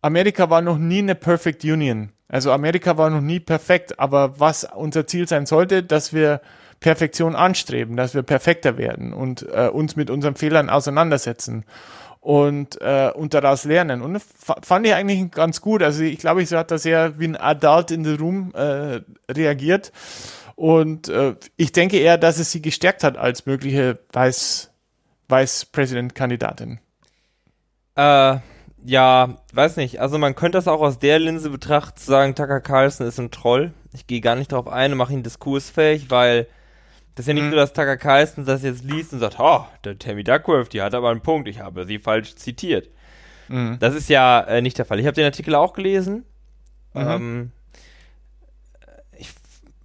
Amerika 0.05 0.51
war 0.51 0.61
noch 0.61 0.77
nie 0.77 0.99
eine 0.99 1.15
Perfect 1.15 1.65
Union. 1.65 2.13
Also 2.29 2.53
Amerika 2.53 2.99
war 2.99 3.09
noch 3.09 3.23
nie 3.23 3.41
perfekt, 3.41 3.99
aber 3.99 4.39
was 4.39 4.65
unser 4.65 5.07
Ziel 5.07 5.27
sein 5.27 5.47
sollte, 5.47 5.83
dass 5.83 6.13
wir 6.13 6.43
Perfektion 6.81 7.35
anstreben, 7.35 7.97
dass 7.97 8.15
wir 8.15 8.23
perfekter 8.23 8.77
werden 8.77 9.15
und 9.15 9.47
äh, 9.51 9.69
uns 9.69 9.97
mit 9.97 10.11
unseren 10.11 10.35
Fehlern 10.35 10.69
auseinandersetzen 10.69 11.65
und, 12.21 12.79
äh, 12.83 13.13
und 13.15 13.33
daraus 13.33 13.65
lernen. 13.65 14.03
Und 14.03 14.13
das 14.13 14.25
fand 14.63 14.87
ich 14.87 14.93
eigentlich 14.93 15.31
ganz 15.31 15.63
gut. 15.63 15.83
Also 15.83 16.03
ich 16.03 16.19
glaube, 16.19 16.43
ich 16.43 16.53
hat 16.53 16.71
da 16.71 16.77
sehr 16.77 17.19
wie 17.19 17.29
ein 17.29 17.37
Adult 17.37 17.91
in 17.91 18.05
the 18.05 18.13
Room 18.13 18.53
äh, 18.55 19.01
reagiert. 19.33 19.91
Und 20.55 21.09
äh, 21.09 21.35
ich 21.57 21.73
denke 21.73 21.97
eher, 21.99 22.19
dass 22.19 22.39
es 22.39 22.53
sie 22.53 22.61
gestärkt 22.61 23.05
hat 23.05 23.17
als 23.17 23.47
mögliche 23.47 23.99
Vice, 24.13 24.71
Vice 25.31 25.65
President-Kandidatin. 25.65 26.79
Äh, 27.97 28.37
ja, 28.85 29.39
weiß 29.53 29.77
nicht. 29.77 30.01
Also 30.01 30.19
man 30.19 30.35
könnte 30.35 30.59
das 30.59 30.69
auch 30.69 30.83
aus 30.83 30.99
der 30.99 31.19
Linse 31.19 31.49
betrachten, 31.49 31.97
zu 31.97 32.05
sagen, 32.05 32.35
Tucker 32.35 32.61
Carlson 32.61 33.07
ist 33.07 33.19
ein 33.19 33.31
Troll. 33.31 33.73
Ich 33.95 34.07
gehe 34.07 34.21
gar 34.21 34.37
nicht 34.37 34.53
darauf 34.53 34.69
ein 34.69 34.93
und 34.93 34.99
mache 34.99 35.15
ihn 35.15 35.23
diskursfähig, 35.23 36.11
weil 36.11 36.47
das 37.15 37.25
ist 37.25 37.29
ja 37.29 37.35
nicht 37.35 37.45
mhm. 37.45 37.51
so, 37.51 37.57
dass 37.57 37.73
Tucker 37.73 37.97
Carlson 37.97 38.45
das 38.45 38.63
jetzt 38.63 38.85
liest 38.85 39.13
und 39.15 39.21
sagt, 39.21 39.37
oh, 39.39 39.65
der 39.85 39.99
Tammy 39.99 40.23
Duckworth, 40.23 40.73
die 40.73 40.83
hat 40.83 40.95
aber 40.95 41.11
einen 41.11 41.23
Punkt, 41.23 41.49
ich 41.49 41.61
habe 41.61 41.87
sie 41.87 41.99
falsch 41.99 42.37
zitiert. 42.37 42.91
Mhm. 43.49 43.79
Das 43.81 43.95
ist 43.95 44.11
ja 44.11 44.41
äh, 44.41 44.61
nicht 44.61 44.77
der 44.77 44.85
Fall. 44.85 45.01
Ich 45.01 45.07
habe 45.07 45.15
den 45.15 45.25
Artikel 45.25 45.55
auch 45.55 45.73
gelesen. 45.73 46.25
Mhm. 46.93 47.01
Ähm, 47.01 47.53
ich 49.17 49.31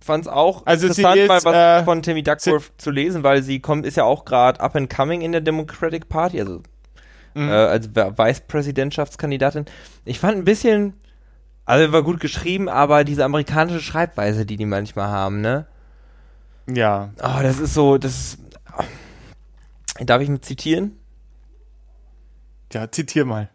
fand 0.02 0.26
es 0.26 0.32
auch 0.32 0.66
also 0.66 0.88
interessant, 0.88 1.28
mal 1.28 1.44
was 1.44 1.82
äh, 1.82 1.86
von 1.86 2.02
Tammy 2.02 2.24
Duckworth 2.24 2.74
zu 2.78 2.92
lesen, 2.92 3.24
weil 3.24 3.44
sie 3.44 3.62
kommt, 3.62 3.86
ist 3.86 3.96
ja 3.96 4.04
auch 4.04 4.26
gerade 4.26 4.60
up 4.60 4.76
and 4.76 4.94
coming 4.94 5.22
in 5.22 5.32
der 5.32 5.42
Democratic 5.42 6.10
Party, 6.10 6.42
also 6.42 6.64
mhm. 7.34 7.50
äh, 7.50 7.54
als 7.54 7.90
Vice-Präsidentschaftskandidatin. 7.96 9.66
Ich 10.06 10.20
fand 10.20 10.38
ein 10.38 10.46
bisschen, 10.46 10.94
also 11.66 11.92
war 11.92 12.04
gut 12.04 12.20
geschrieben, 12.20 12.70
aber 12.70 13.04
diese 13.04 13.26
amerikanische 13.26 13.82
Schreibweise, 13.82 14.46
die 14.46 14.58
die 14.58 14.66
manchmal 14.66 15.10
haben, 15.10 15.42
ne? 15.42 15.68
Ja. 16.68 17.12
Oh, 17.22 17.42
das 17.42 17.60
ist 17.60 17.74
so, 17.74 17.98
das 17.98 18.12
ist, 18.14 18.40
Darf 20.00 20.22
ich 20.22 20.30
mit 20.30 20.46
zitieren? 20.46 20.98
Ja, 22.72 22.90
zitier 22.90 23.26
mal. 23.26 23.50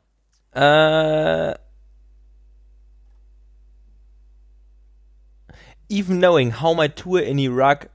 Äh. 0.53 1.55
Even 5.89 6.19
knowing 6.19 6.61
how 6.61 6.77
my 6.77 6.89
tour 6.89 7.23
in 7.23 7.39
Iraq 7.39 7.91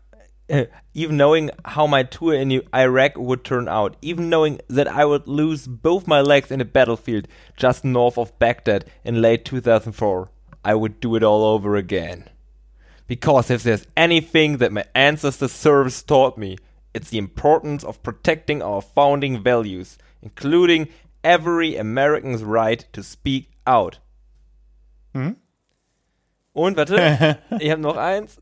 even 0.93 1.17
knowing 1.17 1.51
how 1.65 1.87
my 1.87 2.03
tour 2.03 2.33
in 2.33 2.61
Iraq 2.73 3.17
would 3.17 3.43
turn 3.43 3.67
out, 3.67 3.95
even 4.01 4.29
knowing 4.29 4.59
that 4.67 4.87
I 4.87 5.05
would 5.05 5.27
lose 5.27 5.67
both 5.67 6.07
my 6.07 6.21
legs 6.21 6.51
in 6.51 6.61
a 6.61 6.65
battlefield 6.65 7.27
just 7.55 7.85
north 7.85 8.17
of 8.17 8.37
Baghdad 8.39 8.85
in 9.03 9.21
late 9.21 9.45
2004, 9.45 10.29
I 10.63 10.75
would 10.75 10.99
do 10.99 11.15
it 11.15 11.23
all 11.23 11.43
over 11.43 11.75
again. 11.75 12.29
Because 13.07 13.49
if 13.49 13.63
there's 13.63 13.87
anything 13.97 14.57
that 14.57 14.71
my 14.71 14.85
ancestors' 14.93 15.51
service 15.51 16.03
taught 16.03 16.37
me, 16.37 16.57
it's 16.93 17.09
the 17.09 17.17
importance 17.17 17.83
of 17.83 18.03
protecting 18.03 18.61
our 18.61 18.81
founding 18.81 19.41
values, 19.41 19.97
including 20.21 20.89
every 21.23 21.75
American's 21.75 22.43
right 22.43 22.85
to 22.93 23.03
speak 23.03 23.51
out. 23.65 23.99
Hm? 25.13 25.37
Und 26.53 26.77
warte, 26.77 27.39
ich 27.59 27.69
habe 27.69 27.81
noch 27.81 27.97
eins. 27.97 28.37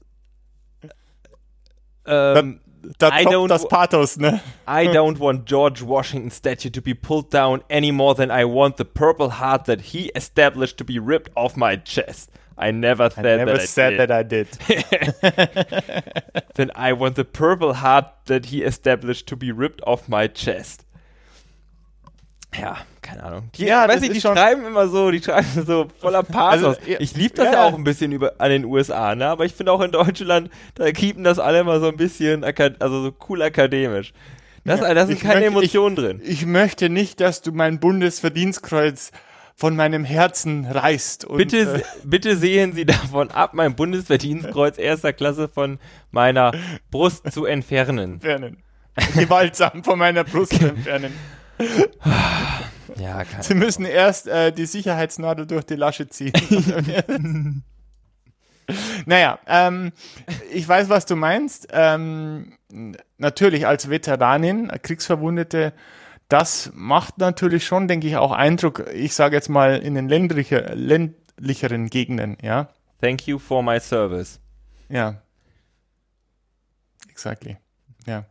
Ähm, 2.08 2.60
da, 3.00 3.10
da 3.10 3.22
toppt 3.22 3.52
das 3.52 3.68
Pathos, 3.68 4.18
ne? 4.18 4.40
I 4.66 4.88
don't 4.88 5.20
want 5.20 5.46
George 5.46 5.84
Washington 5.84 6.32
statue 6.32 6.70
to 6.70 6.82
be 6.82 6.94
pulled 6.94 7.30
down 7.30 7.62
any 7.70 7.92
more 7.92 8.16
than 8.16 8.32
I 8.32 8.46
want 8.46 8.78
the 8.78 8.86
purple 8.86 9.30
heart 9.30 9.66
that 9.66 9.82
he 9.82 10.10
established 10.16 10.78
to 10.78 10.86
be 10.86 11.00
ripped 11.00 11.32
off 11.36 11.58
my 11.58 11.76
chest. 11.76 12.32
I 12.58 12.72
never 12.72 13.10
said, 13.10 13.26
I 13.26 13.38
never 13.38 13.58
that, 13.58 13.70
said 13.70 13.94
I 13.94 14.06
that 14.06 14.12
I 14.12 14.24
did. 14.24 14.48
then 16.56 16.72
I 16.76 16.94
want 16.94 17.16
the 17.16 17.26
purple 17.26 17.74
heart 17.74 18.06
that 18.26 18.48
he 18.48 18.64
established 18.64 19.28
to 19.28 19.36
be 19.36 19.52
ripped 19.52 19.82
off 19.86 20.10
my 20.10 20.28
chest. 20.28 20.86
Ja, 22.58 22.78
keine 23.08 23.24
Ahnung. 23.24 23.50
Die, 23.56 23.66
ja, 23.66 23.88
weiß 23.88 24.02
ich, 24.02 24.12
die 24.12 24.22
schreiben 24.22 24.66
immer 24.66 24.88
so, 24.88 25.12
die 25.12 25.22
schreiben 25.22 25.48
so 25.66 25.88
voller 26.00 26.24
Pathos. 26.24 26.78
Also, 26.78 26.80
ich 27.00 27.16
liebe 27.16 27.36
das 27.36 27.46
ja. 27.46 27.54
ja. 27.54 27.64
auch 27.64 27.74
ein 27.74 27.84
bisschen 27.84 28.12
über 28.12 28.34
an 28.38 28.50
den 28.50 28.66
USA, 28.66 29.16
ne? 29.16 29.28
Aber 29.28 29.46
ich 29.46 29.54
finde 29.54 29.72
auch 29.72 29.82
in 29.82 29.92
Deutschland, 29.92 30.50
da 30.76 30.92
keepen 30.92 31.24
das 31.24 31.40
alle 31.40 31.62
immer 31.62 31.80
so 31.80 31.88
ein 31.88 31.98
bisschen, 31.98 32.44
also 32.44 33.04
so 33.04 33.14
cool 33.30 33.42
akademisch. 33.42 34.14
Das, 34.66 34.82
ja, 34.82 34.94
da 34.94 35.08
sind 35.08 35.22
keine 35.22 35.36
möchte, 35.36 35.48
Emotionen 35.48 35.98
ich, 35.98 36.04
drin. 36.04 36.22
Ich 36.24 36.46
möchte 36.46 36.90
nicht, 36.90 37.22
dass 37.22 37.42
du 37.42 37.54
mein 37.54 37.80
Bundesverdienstkreuz 37.80 39.12
von 39.56 39.76
meinem 39.76 40.04
Herzen 40.04 40.66
reißt. 40.66 41.26
Und, 41.26 41.38
bitte, 41.38 41.78
äh, 41.78 41.82
bitte 42.04 42.36
sehen 42.36 42.74
Sie 42.74 42.86
davon 42.86 43.32
ab, 43.32 43.54
mein 43.54 43.76
Bundesverdienstkreuz 43.76 44.78
erster 44.78 45.14
Klasse 45.14 45.48
von 45.48 45.80
meiner 46.12 46.52
Brust 46.92 47.32
zu 47.32 47.46
entfernen. 47.46 48.16
Entfernen. 48.16 48.64
Gewaltsam 49.16 49.84
von 49.84 49.98
meiner 49.98 50.26
Brust 50.26 50.54
zu 50.60 50.68
entfernen. 50.68 51.14
Ja, 53.00 53.24
keine 53.26 53.44
Sie 53.44 53.56
müssen 53.56 53.86
erst 53.86 54.28
äh, 54.28 54.52
die 54.52 54.66
Sicherheitsnadel 54.66 55.46
durch 55.46 55.66
die 55.66 55.76
Lasche 55.76 56.08
ziehen. 56.10 56.34
naja, 59.06 59.40
ähm, 59.48 59.92
ich 60.52 60.68
weiß, 60.68 60.90
was 60.90 61.06
du 61.06 61.16
meinst. 61.16 61.68
Ähm, 61.72 62.54
natürlich 63.18 63.66
als 63.68 63.90
Veteranin, 63.90 64.72
Kriegsverwundete, 64.82 65.74
das 66.30 66.72
macht 66.74 67.18
natürlich 67.20 67.66
schon, 67.66 67.88
denke 67.88 68.08
ich, 68.08 68.18
auch 68.18 68.32
Eindruck, 68.32 68.86
ich 68.94 69.14
sage 69.14 69.36
jetzt 69.36 69.50
mal 69.50 69.78
in 69.78 69.96
den 69.96 70.10
ländlicher, 70.10 70.76
ländlicheren 70.76 71.90
Gegenden, 71.90 72.38
ja. 72.42 72.70
Thank 73.00 73.28
you 73.28 73.40
for 73.40 73.64
my 73.64 73.80
service. 73.80 74.40
Ja. 74.90 75.22
Exactly. 77.10 77.58
Ja. 78.06 78.26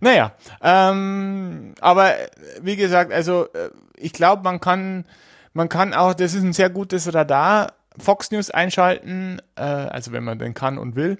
Naja, 0.00 0.32
ähm, 0.62 1.74
aber 1.80 2.12
wie 2.60 2.76
gesagt, 2.76 3.12
also 3.12 3.46
äh, 3.52 3.70
ich 3.96 4.12
glaube, 4.12 4.42
man 4.42 4.60
kann, 4.60 5.04
man 5.52 5.68
kann 5.68 5.94
auch, 5.94 6.14
das 6.14 6.34
ist 6.34 6.42
ein 6.42 6.52
sehr 6.52 6.70
gutes 6.70 7.12
Radar, 7.12 7.72
Fox 7.98 8.30
News 8.30 8.50
einschalten, 8.50 9.40
äh, 9.56 9.62
also 9.62 10.12
wenn 10.12 10.24
man 10.24 10.38
denn 10.38 10.54
kann 10.54 10.78
und 10.78 10.96
will, 10.96 11.18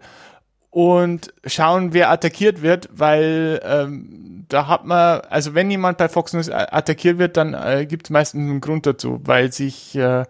und 0.70 1.32
schauen, 1.46 1.92
wer 1.92 2.10
attackiert 2.10 2.60
wird, 2.60 2.88
weil 2.92 3.60
ähm, 3.64 4.44
da 4.48 4.66
hat 4.66 4.84
man, 4.84 5.20
also 5.20 5.54
wenn 5.54 5.70
jemand 5.70 5.98
bei 5.98 6.08
Fox 6.08 6.32
News 6.32 6.50
attackiert 6.50 7.18
wird, 7.18 7.36
dann 7.36 7.54
äh, 7.54 7.86
gibt 7.86 8.06
es 8.06 8.10
meistens 8.10 8.50
einen 8.50 8.60
Grund 8.60 8.84
dazu, 8.84 9.20
weil 9.22 9.52
sich, 9.52 9.94
äh, 9.94 10.24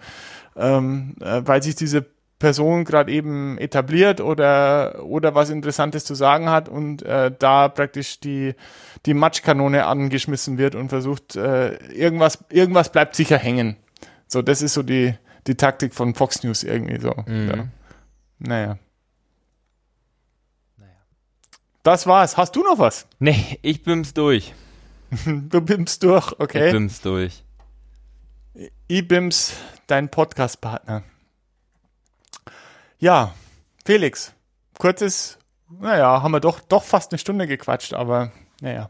ähm, 0.54 1.16
äh, 1.20 1.40
weil 1.44 1.62
sich 1.62 1.76
diese 1.76 2.04
Person 2.44 2.84
gerade 2.84 3.10
eben 3.10 3.56
etabliert 3.56 4.20
oder, 4.20 5.02
oder 5.02 5.34
was 5.34 5.48
Interessantes 5.48 6.04
zu 6.04 6.14
sagen 6.14 6.50
hat 6.50 6.68
und 6.68 7.02
äh, 7.02 7.32
da 7.38 7.68
praktisch 7.68 8.20
die, 8.20 8.54
die 9.06 9.14
Matschkanone 9.14 9.86
angeschmissen 9.86 10.58
wird 10.58 10.74
und 10.74 10.90
versucht, 10.90 11.36
äh, 11.36 11.76
irgendwas, 11.86 12.44
irgendwas 12.50 12.92
bleibt 12.92 13.16
sicher 13.16 13.38
hängen. 13.38 13.76
So, 14.26 14.42
das 14.42 14.60
ist 14.60 14.74
so 14.74 14.82
die, 14.82 15.14
die 15.46 15.54
Taktik 15.54 15.94
von 15.94 16.14
Fox 16.14 16.42
News 16.42 16.64
irgendwie 16.64 17.00
so. 17.00 17.14
Mhm. 17.24 17.48
Ja. 17.48 17.68
Naja. 18.40 18.78
Das 21.82 22.06
war's. 22.06 22.36
Hast 22.36 22.56
du 22.56 22.62
noch 22.62 22.78
was? 22.78 23.06
Nee, 23.20 23.58
ich 23.62 23.82
bims 23.82 24.12
durch. 24.12 24.52
du 25.24 25.62
bims 25.62 25.98
durch, 25.98 26.38
okay. 26.38 26.66
Ich 26.66 26.72
bims 26.72 27.00
durch. 27.00 27.42
Ich 28.86 29.08
bims 29.08 29.54
dein 29.86 30.10
Podcast-Partner. 30.10 31.04
Ja, 33.04 33.34
Felix, 33.84 34.32
kurzes, 34.78 35.38
naja, 35.78 36.22
haben 36.22 36.30
wir 36.32 36.40
doch, 36.40 36.60
doch 36.60 36.82
fast 36.82 37.12
eine 37.12 37.18
Stunde 37.18 37.46
gequatscht, 37.46 37.92
aber 37.92 38.32
naja. 38.62 38.88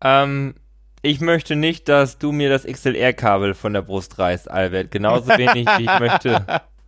Ähm, 0.00 0.54
Ich 1.02 1.20
möchte 1.20 1.56
nicht, 1.56 1.88
dass 1.88 2.18
du 2.18 2.30
mir 2.30 2.48
das 2.48 2.62
XLR-Kabel 2.64 3.54
von 3.54 3.72
der 3.72 3.82
Brust 3.82 4.20
reißt, 4.20 4.48
Albert. 4.48 4.92
Genauso 4.92 5.30
wenig 5.30 5.66
wie 5.78 5.82
ich 5.82 5.98
möchte. 5.98 6.46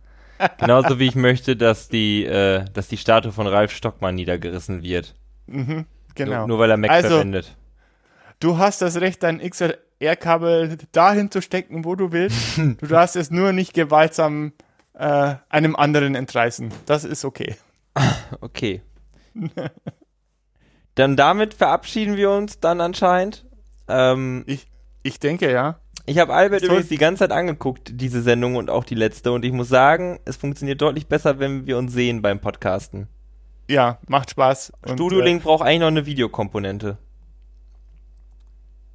Genauso 0.57 0.99
wie 0.99 1.07
ich 1.07 1.15
möchte, 1.15 1.57
dass 1.57 1.89
die, 1.89 2.23
äh, 2.23 2.63
dass 2.71 2.87
die 2.87 2.95
Statue 2.97 3.33
von 3.33 3.45
Ralf 3.45 3.71
Stockmann 3.73 4.15
niedergerissen 4.15 4.83
wird. 4.83 5.15
Mhm, 5.47 5.85
genau. 6.15 6.37
Nur, 6.39 6.47
nur 6.47 6.59
weil 6.59 6.71
er 6.71 6.77
Mac 6.77 6.91
Also- 6.91 7.09
verwendet. 7.09 7.57
Du 8.39 8.57
hast 8.57 8.81
das 8.81 9.01
Recht, 9.01 9.21
dein 9.21 9.41
XLR-Kabel 9.41 10.77
dahin 10.93 11.29
zu 11.29 11.41
stecken, 11.41 11.83
wo 11.83 11.95
du 11.95 12.13
willst. 12.13 12.57
Du 12.79 12.87
darfst 12.87 13.17
es 13.17 13.31
nur 13.31 13.51
nicht 13.51 13.73
gewaltsam 13.73 14.53
äh, 14.97 15.35
einem 15.49 15.75
anderen 15.75 16.15
entreißen. 16.15 16.71
Das 16.85 17.03
ist 17.03 17.25
okay. 17.25 17.55
Okay. 18.41 18.81
dann 20.95 21.15
damit 21.15 21.53
verabschieden 21.53 22.17
wir 22.17 22.31
uns 22.31 22.59
dann 22.59 22.81
anscheinend. 22.81 23.45
Ähm, 23.87 24.43
Ich, 24.47 24.67
ich 25.03 25.19
denke, 25.19 25.51
ja. 25.51 25.79
ich 26.05 26.17
habe 26.19 26.33
Albert 26.33 26.61
Soll- 26.61 26.69
übrigens 26.69 26.89
die 26.89 26.97
ganze 26.97 27.19
Zeit 27.19 27.31
angeguckt, 27.31 27.91
diese 27.93 28.21
Sendung 28.21 28.55
und 28.55 28.69
auch 28.69 28.83
die 28.83 28.95
letzte. 28.95 29.31
Und 29.31 29.45
ich 29.45 29.51
muss 29.51 29.69
sagen, 29.69 30.19
es 30.25 30.37
funktioniert 30.37 30.81
deutlich 30.81 31.07
besser, 31.07 31.39
wenn 31.39 31.67
wir 31.67 31.77
uns 31.77 31.93
sehen 31.93 32.21
beim 32.21 32.39
Podcasten. 32.39 33.07
Ja, 33.69 33.99
macht 34.07 34.29
Spaß. 34.31 34.71
Und, 34.85 34.93
Studio 34.97 35.19
äh, 35.19 35.23
Link 35.25 35.43
braucht 35.43 35.63
eigentlich 35.63 35.79
noch 35.81 35.87
eine 35.87 36.05
Videokomponente. 36.05 36.97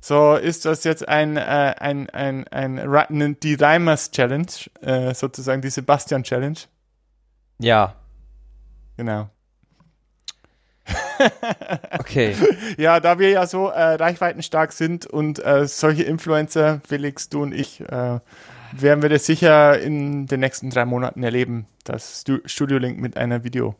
So 0.00 0.34
ist 0.36 0.64
das 0.64 0.84
jetzt 0.84 1.06
ein, 1.08 1.36
äh, 1.36 1.40
ein, 1.40 2.08
ein, 2.10 2.48
ein, 2.48 2.74
ne- 3.10 3.34
die 3.34 3.54
Reimers 3.54 4.10
Challenge, 4.10 4.46
äh, 4.80 5.12
sozusagen 5.14 5.60
die 5.62 5.70
Sebastian 5.70 6.22
Challenge. 6.22 6.58
Ja, 7.58 7.94
Genau. 8.96 9.30
okay. 11.98 12.34
Ja, 12.78 13.00
da 13.00 13.18
wir 13.18 13.30
ja 13.30 13.46
so 13.46 13.68
äh, 13.68 13.94
reichweitenstark 13.94 14.72
sind 14.72 15.06
und 15.06 15.38
äh, 15.44 15.66
solche 15.66 16.02
Influencer, 16.02 16.80
Felix, 16.86 17.28
du 17.28 17.42
und 17.42 17.52
ich, 17.54 17.80
äh, 17.80 18.20
werden 18.72 19.02
wir 19.02 19.08
das 19.08 19.26
sicher 19.26 19.78
in 19.80 20.26
den 20.26 20.40
nächsten 20.40 20.70
drei 20.70 20.84
Monaten 20.84 21.22
erleben, 21.22 21.66
das 21.84 22.20
Stu 22.20 22.38
Studio 22.44 22.78
Link 22.78 22.98
mit 22.98 23.16
einer 23.16 23.42
Video. 23.42 23.74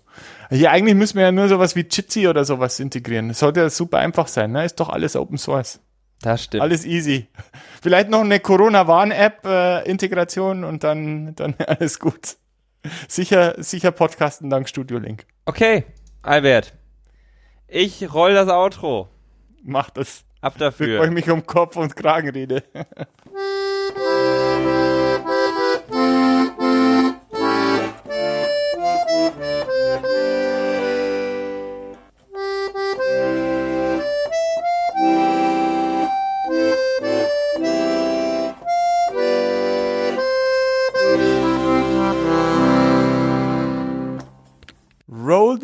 Hier 0.51 0.71
eigentlich 0.71 0.97
müssen 0.97 1.17
wir 1.17 1.25
ja 1.25 1.33
nur 1.33 1.49
sowas 1.49 1.77
wie 1.77 1.87
Jitsi 1.89 2.27
oder 2.29 2.45
sowas 2.45 2.81
integrieren. 2.81 3.29
Das 3.29 3.39
sollte 3.39 3.61
ja 3.61 3.71
super 3.71 3.99
einfach 3.99 4.27
sein, 4.27 4.53
ne? 4.53 4.65
Ist 4.65 4.81
doch 4.81 4.89
alles 4.89 5.15
Open 5.17 5.39
Source. 5.39 5.81
Das 6.23 6.45
stimmt. 6.45 6.63
Alles 6.63 6.85
easy. 6.85 7.29
Vielleicht 7.83 8.11
noch 8.11 8.21
eine 8.21 8.41
Corona-Warn-App-Integration 8.41 10.65
und 10.65 10.85
dann, 10.85 11.35
dann 11.35 11.55
alles 11.67 11.99
gut. 11.99 12.37
Sicher, 13.09 13.55
sicher 13.63 13.91
Podcasten 13.91 14.51
dank 14.51 14.69
Studio 14.69 14.99
Link. 14.99 15.27
Okay, 15.47 15.85
Albert. 16.23 16.75
Ich 17.69 18.13
roll 18.13 18.35
das 18.35 18.49
Outro. 18.49 19.09
Macht 19.63 19.97
das. 19.97 20.25
Ab 20.41 20.55
Bevor 20.55 20.69
ich 20.69 20.75
dafür. 20.89 21.11
mich 21.11 21.31
um 21.31 21.45
Kopf 21.45 21.77
und 21.77 21.97
Kragen 21.97 22.31
rede. 22.31 22.63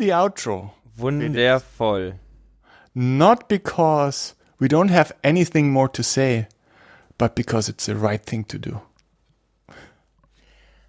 the 0.07 0.13
outro. 0.13 0.71
Wundervoll. 0.97 2.13
Not 2.95 3.47
because 3.47 4.35
we 4.59 4.67
don't 4.67 4.89
have 4.89 5.11
anything 5.23 5.71
more 5.71 5.89
to 5.89 6.01
say, 6.01 6.47
but 7.17 7.35
because 7.35 7.69
it's 7.69 7.85
the 7.85 7.95
right 7.95 8.23
thing 8.23 8.45
to 8.45 8.57
do. 8.57 8.81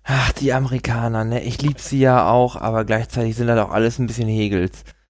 Ach, 0.04 0.32
die 0.32 0.54
Amerikaner, 0.54 1.24
ne? 1.24 1.42
Ich 1.42 1.60
lieb 1.60 1.80
sie 1.80 2.00
ja 2.00 2.30
auch, 2.30 2.56
aber 2.56 2.86
gleichzeitig 2.86 3.36
sind 3.36 3.48
das 3.48 3.58
auch 3.58 3.70
alles 3.70 3.98
ein 3.98 4.06
bisschen 4.06 4.28
Hegels. 4.28 4.84